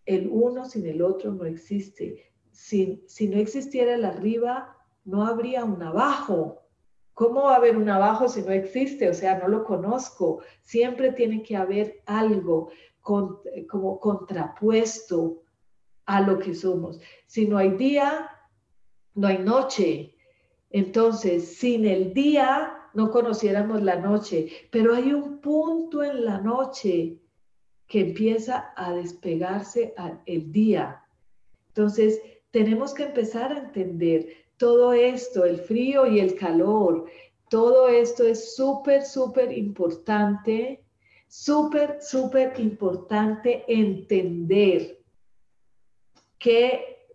el 0.06 0.30
uno 0.32 0.66
sin 0.66 0.86
el 0.86 1.02
otro 1.02 1.34
no 1.34 1.46
existe. 1.46 2.32
Si, 2.52 3.04
si 3.08 3.28
no 3.28 3.38
existiera 3.38 3.96
el 3.96 4.06
arriba, 4.06 4.78
no 5.06 5.26
habría 5.26 5.66
un 5.66 5.82
abajo. 5.82 6.62
¿Cómo 7.16 7.46
va 7.46 7.54
a 7.54 7.58
haber 7.58 7.76
un 7.76 7.90
abajo 7.90 8.30
si 8.30 8.44
no 8.44 8.52
existe? 8.52 9.10
O 9.10 9.16
sea, 9.16 9.40
no 9.40 9.48
lo 9.48 9.64
conozco. 9.64 10.44
Siempre 10.62 11.12
tiene 11.12 11.42
que 11.42 11.56
haber 11.56 12.04
algo 12.06 12.70
como 13.02 14.00
contrapuesto 14.00 15.42
a 16.10 16.22
lo 16.22 16.40
que 16.40 16.56
somos. 16.56 17.00
Si 17.28 17.48
no 17.48 17.60
hay 17.60 17.70
día, 17.78 18.32
no 19.14 19.28
hay 19.28 19.38
noche. 19.38 20.16
Entonces, 20.72 21.58
sin 21.58 21.86
el 21.86 22.16
día 22.16 22.74
no 22.96 23.12
conociéramos 23.12 23.84
la 23.84 23.98
noche, 23.98 24.50
pero 24.72 24.96
hay 24.96 25.14
un 25.14 25.40
punto 25.40 26.04
en 26.04 26.26
la 26.26 26.40
noche 26.40 27.20
que 27.86 28.00
empieza 28.02 28.74
a 28.76 28.94
despegarse 28.94 29.94
el 30.26 30.52
día. 30.52 31.04
Entonces, 31.68 32.20
tenemos 32.50 32.96
que 32.96 33.04
empezar 33.04 33.54
a 33.54 33.60
entender 33.60 34.30
todo 34.58 34.94
esto, 34.94 35.46
el 35.46 35.58
frío 35.58 36.08
y 36.08 36.20
el 36.20 36.34
calor, 36.34 37.06
todo 37.52 37.88
esto 37.88 38.24
es 38.24 38.56
súper, 38.56 39.04
súper 39.04 39.56
importante, 39.56 40.84
súper, 41.28 42.00
súper 42.02 42.60
importante 42.60 43.64
entender 43.68 44.99
que, 46.40 47.08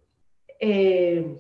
eh, 0.61 1.37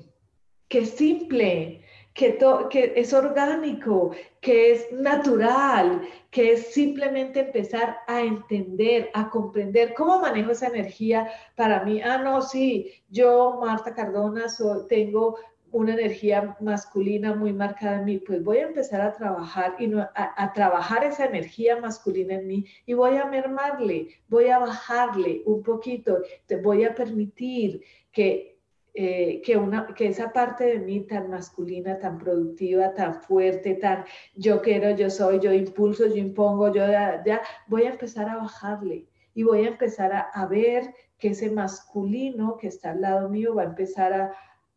que 0.69 0.87
simple, 0.87 1.85
que, 2.15 2.39
que 2.71 2.93
es 2.97 3.13
orgánico, 3.13 4.13
que 4.41 4.73
es 4.73 4.93
natural, 4.93 6.03
que 6.31 6.53
es 6.53 6.73
simplemente 6.73 7.41
empezar 7.41 7.99
a 8.07 8.21
entender, 8.23 9.11
a 9.15 9.29
comprender 9.31 9.95
cómo 9.95 10.21
manejo 10.21 10.53
esa 10.53 10.69
energía 10.69 11.31
para 11.57 11.85
mí. 11.85 12.01
Ah, 12.03 12.19
no, 12.19 12.41
sí, 12.41 12.91
yo, 13.09 13.59
Marta 13.61 13.95
Cardona, 13.95 14.47
tengo 14.89 15.39
una 15.75 15.95
energía 15.95 16.57
masculina 16.61 17.35
muy 17.35 17.53
marcada 17.53 17.99
en 17.99 18.05
mí, 18.05 18.19
pues 18.19 18.45
voy 18.45 18.59
a 18.59 18.69
empezar 18.69 19.01
a 19.01 19.13
trabajar 19.13 19.75
y 19.81 19.89
no, 19.89 20.09
a, 20.15 20.53
trabajar 20.53 21.03
esa 21.03 21.27
energía 21.27 21.81
masculina 21.81 22.35
en 22.35 22.47
mí 22.47 22.65
y 22.87 22.95
voy 22.95 23.17
a 23.17 23.27
mermarle, 23.27 24.07
voy 24.29 24.47
a 24.51 24.61
bajarle 24.61 25.43
un 25.47 25.65
poquito, 25.65 26.19
te 26.47 26.57
voy 26.57 26.85
a 26.85 26.95
permitir 26.95 27.83
que 28.13 28.55
eh, 28.97 29.43
que, 29.45 29.57
una, 29.57 29.89
que 29.97 30.07
esa 30.07 30.33
parte 30.33 30.65
de 30.67 30.79
mí 30.79 31.01
tan 31.01 31.29
masculina, 31.29 31.99
tan 31.99 32.17
productiva, 32.19 32.95
tan 32.95 33.21
fuerte, 33.23 33.75
tan 33.75 34.05
yo 34.37 34.63
quiero, 34.63 34.91
yo 34.91 35.11
soy, 35.11 35.41
yo 35.41 35.53
impulso, 35.53 36.07
yo 36.07 36.15
impongo, 36.15 36.73
yo 36.73 36.87
ya, 36.87 37.43
voy 37.67 37.83
a 37.83 37.91
empezar 37.91 38.29
a 38.29 38.37
bajarle 38.37 39.09
y 39.35 39.43
voy 39.43 39.65
a 39.65 39.71
empezar 39.71 40.13
a, 40.13 40.21
a, 40.21 40.47
ver 40.47 40.95
que 41.19 41.31
ese 41.31 41.51
masculino 41.51 42.57
que 42.57 42.69
está 42.69 42.93
al 42.93 43.01
lado 43.01 43.29
mío 43.29 43.57
va 43.57 43.63
a 43.63 43.67
empezar 43.67 44.13
a, 44.13 44.33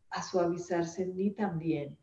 a 0.10 0.24
suavizarse 0.24 1.04
en 1.04 1.16
mí 1.16 1.32
también. 1.32 1.98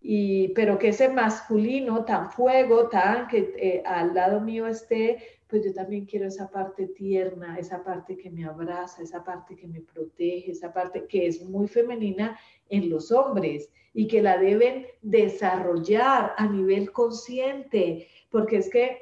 Y, 0.00 0.48
pero 0.48 0.78
que 0.78 0.88
ese 0.88 1.08
masculino 1.08 2.04
tan 2.04 2.30
fuego, 2.30 2.88
tan 2.88 3.28
que 3.28 3.54
eh, 3.56 3.82
al 3.86 4.14
lado 4.14 4.40
mío 4.40 4.66
esté, 4.66 5.18
pues 5.46 5.64
yo 5.64 5.72
también 5.72 6.06
quiero 6.06 6.26
esa 6.26 6.50
parte 6.50 6.88
tierna, 6.88 7.58
esa 7.58 7.84
parte 7.84 8.16
que 8.16 8.30
me 8.30 8.44
abraza, 8.44 9.02
esa 9.02 9.22
parte 9.22 9.54
que 9.54 9.68
me 9.68 9.80
protege, 9.82 10.50
esa 10.50 10.72
parte 10.72 11.06
que 11.06 11.26
es 11.26 11.44
muy 11.44 11.68
femenina 11.68 12.38
en 12.68 12.88
los 12.88 13.12
hombres 13.12 13.70
y 13.94 14.08
que 14.08 14.22
la 14.22 14.38
deben 14.38 14.86
desarrollar 15.02 16.32
a 16.36 16.48
nivel 16.48 16.90
consciente, 16.90 18.08
porque 18.30 18.56
es 18.56 18.70
que 18.70 18.98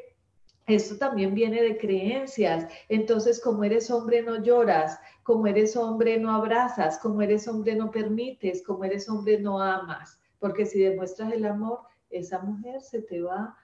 esto 0.67 0.97
también 0.99 1.35
viene 1.35 1.63
de 1.63 1.79
creencias. 1.79 2.67
Entonces, 2.89 3.41
como 3.41 3.65
eres 3.65 3.91
hombre 3.91 4.23
no 4.23 4.43
lloras, 4.43 4.99
como 5.31 5.47
eres 5.47 5.77
hombre 5.77 6.19
no 6.19 6.33
abrazas, 6.33 6.99
como 6.99 7.23
eres 7.23 7.47
hombre 7.47 7.77
no 7.77 7.93
permites, 7.93 8.65
como 8.67 8.83
eres 8.83 9.09
hombre 9.09 9.39
no 9.39 9.63
amas, 9.63 10.21
porque 10.41 10.67
si 10.67 10.81
demuestras 10.81 11.33
el 11.33 11.47
amor, 11.47 11.83
esa 12.11 12.41
mujer 12.41 12.81
se 12.81 13.03
te 13.03 13.23
va 13.23 13.57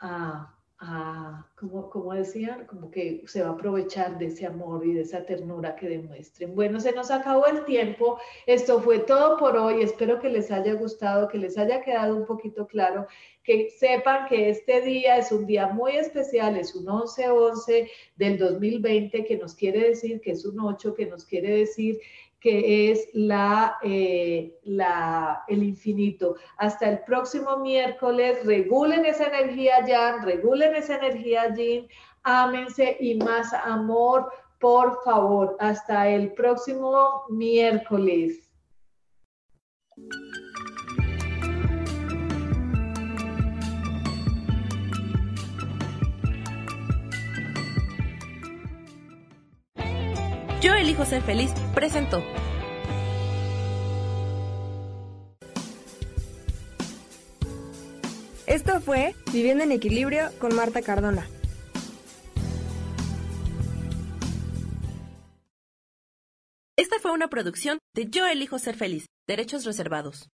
a 0.00 0.51
como, 1.54 1.88
como 1.90 2.12
decían, 2.12 2.66
como 2.66 2.90
que 2.90 3.22
se 3.26 3.42
va 3.42 3.50
a 3.50 3.52
aprovechar 3.52 4.18
de 4.18 4.26
ese 4.26 4.46
amor 4.46 4.84
y 4.84 4.94
de 4.94 5.02
esa 5.02 5.24
ternura 5.24 5.76
que 5.76 5.88
demuestren. 5.88 6.56
Bueno, 6.56 6.80
se 6.80 6.92
nos 6.92 7.10
acabó 7.10 7.46
el 7.46 7.64
tiempo. 7.64 8.18
Esto 8.46 8.80
fue 8.80 8.98
todo 8.98 9.36
por 9.38 9.56
hoy. 9.56 9.82
Espero 9.82 10.18
que 10.18 10.28
les 10.28 10.50
haya 10.50 10.74
gustado, 10.74 11.28
que 11.28 11.38
les 11.38 11.56
haya 11.56 11.82
quedado 11.82 12.16
un 12.16 12.26
poquito 12.26 12.66
claro, 12.66 13.06
que 13.44 13.70
sepan 13.70 14.26
que 14.28 14.50
este 14.50 14.80
día 14.80 15.18
es 15.18 15.30
un 15.30 15.46
día 15.46 15.68
muy 15.68 15.96
especial, 15.96 16.56
es 16.56 16.74
un 16.74 16.86
11-11 16.86 17.88
del 18.16 18.38
2020, 18.38 19.24
que 19.24 19.36
nos 19.36 19.54
quiere 19.54 19.88
decir 19.90 20.20
que 20.20 20.32
es 20.32 20.44
un 20.44 20.58
8, 20.58 20.94
que 20.94 21.06
nos 21.06 21.24
quiere 21.24 21.58
decir 21.58 22.00
que 22.42 22.90
es 22.90 23.08
la, 23.12 23.78
eh, 23.82 24.58
la, 24.64 25.44
el 25.46 25.62
infinito. 25.62 26.34
Hasta 26.56 26.90
el 26.90 26.98
próximo 27.04 27.58
miércoles, 27.58 28.44
regulen 28.44 29.06
esa 29.06 29.26
energía, 29.26 29.76
Jan, 29.86 30.24
regulen 30.24 30.74
esa 30.74 30.96
energía, 30.96 31.54
Jean, 31.54 31.86
ámense 32.24 32.96
y 32.98 33.14
más 33.14 33.52
amor, 33.52 34.32
por 34.58 35.02
favor. 35.04 35.56
Hasta 35.60 36.08
el 36.08 36.32
próximo 36.32 37.22
miércoles. 37.28 38.50
Yo 50.62 50.74
elijo 50.74 51.04
ser 51.04 51.22
feliz 51.22 51.50
presentó. 51.74 52.22
Esto 58.46 58.80
fue 58.80 59.16
Viviendo 59.32 59.64
en 59.64 59.72
Equilibrio 59.72 60.30
con 60.38 60.54
Marta 60.54 60.80
Cardona. 60.80 61.26
Esta 66.76 67.00
fue 67.00 67.10
una 67.10 67.26
producción 67.26 67.78
de 67.96 68.08
Yo 68.08 68.24
elijo 68.28 68.60
ser 68.60 68.76
feliz, 68.76 69.06
derechos 69.26 69.64
reservados. 69.64 70.28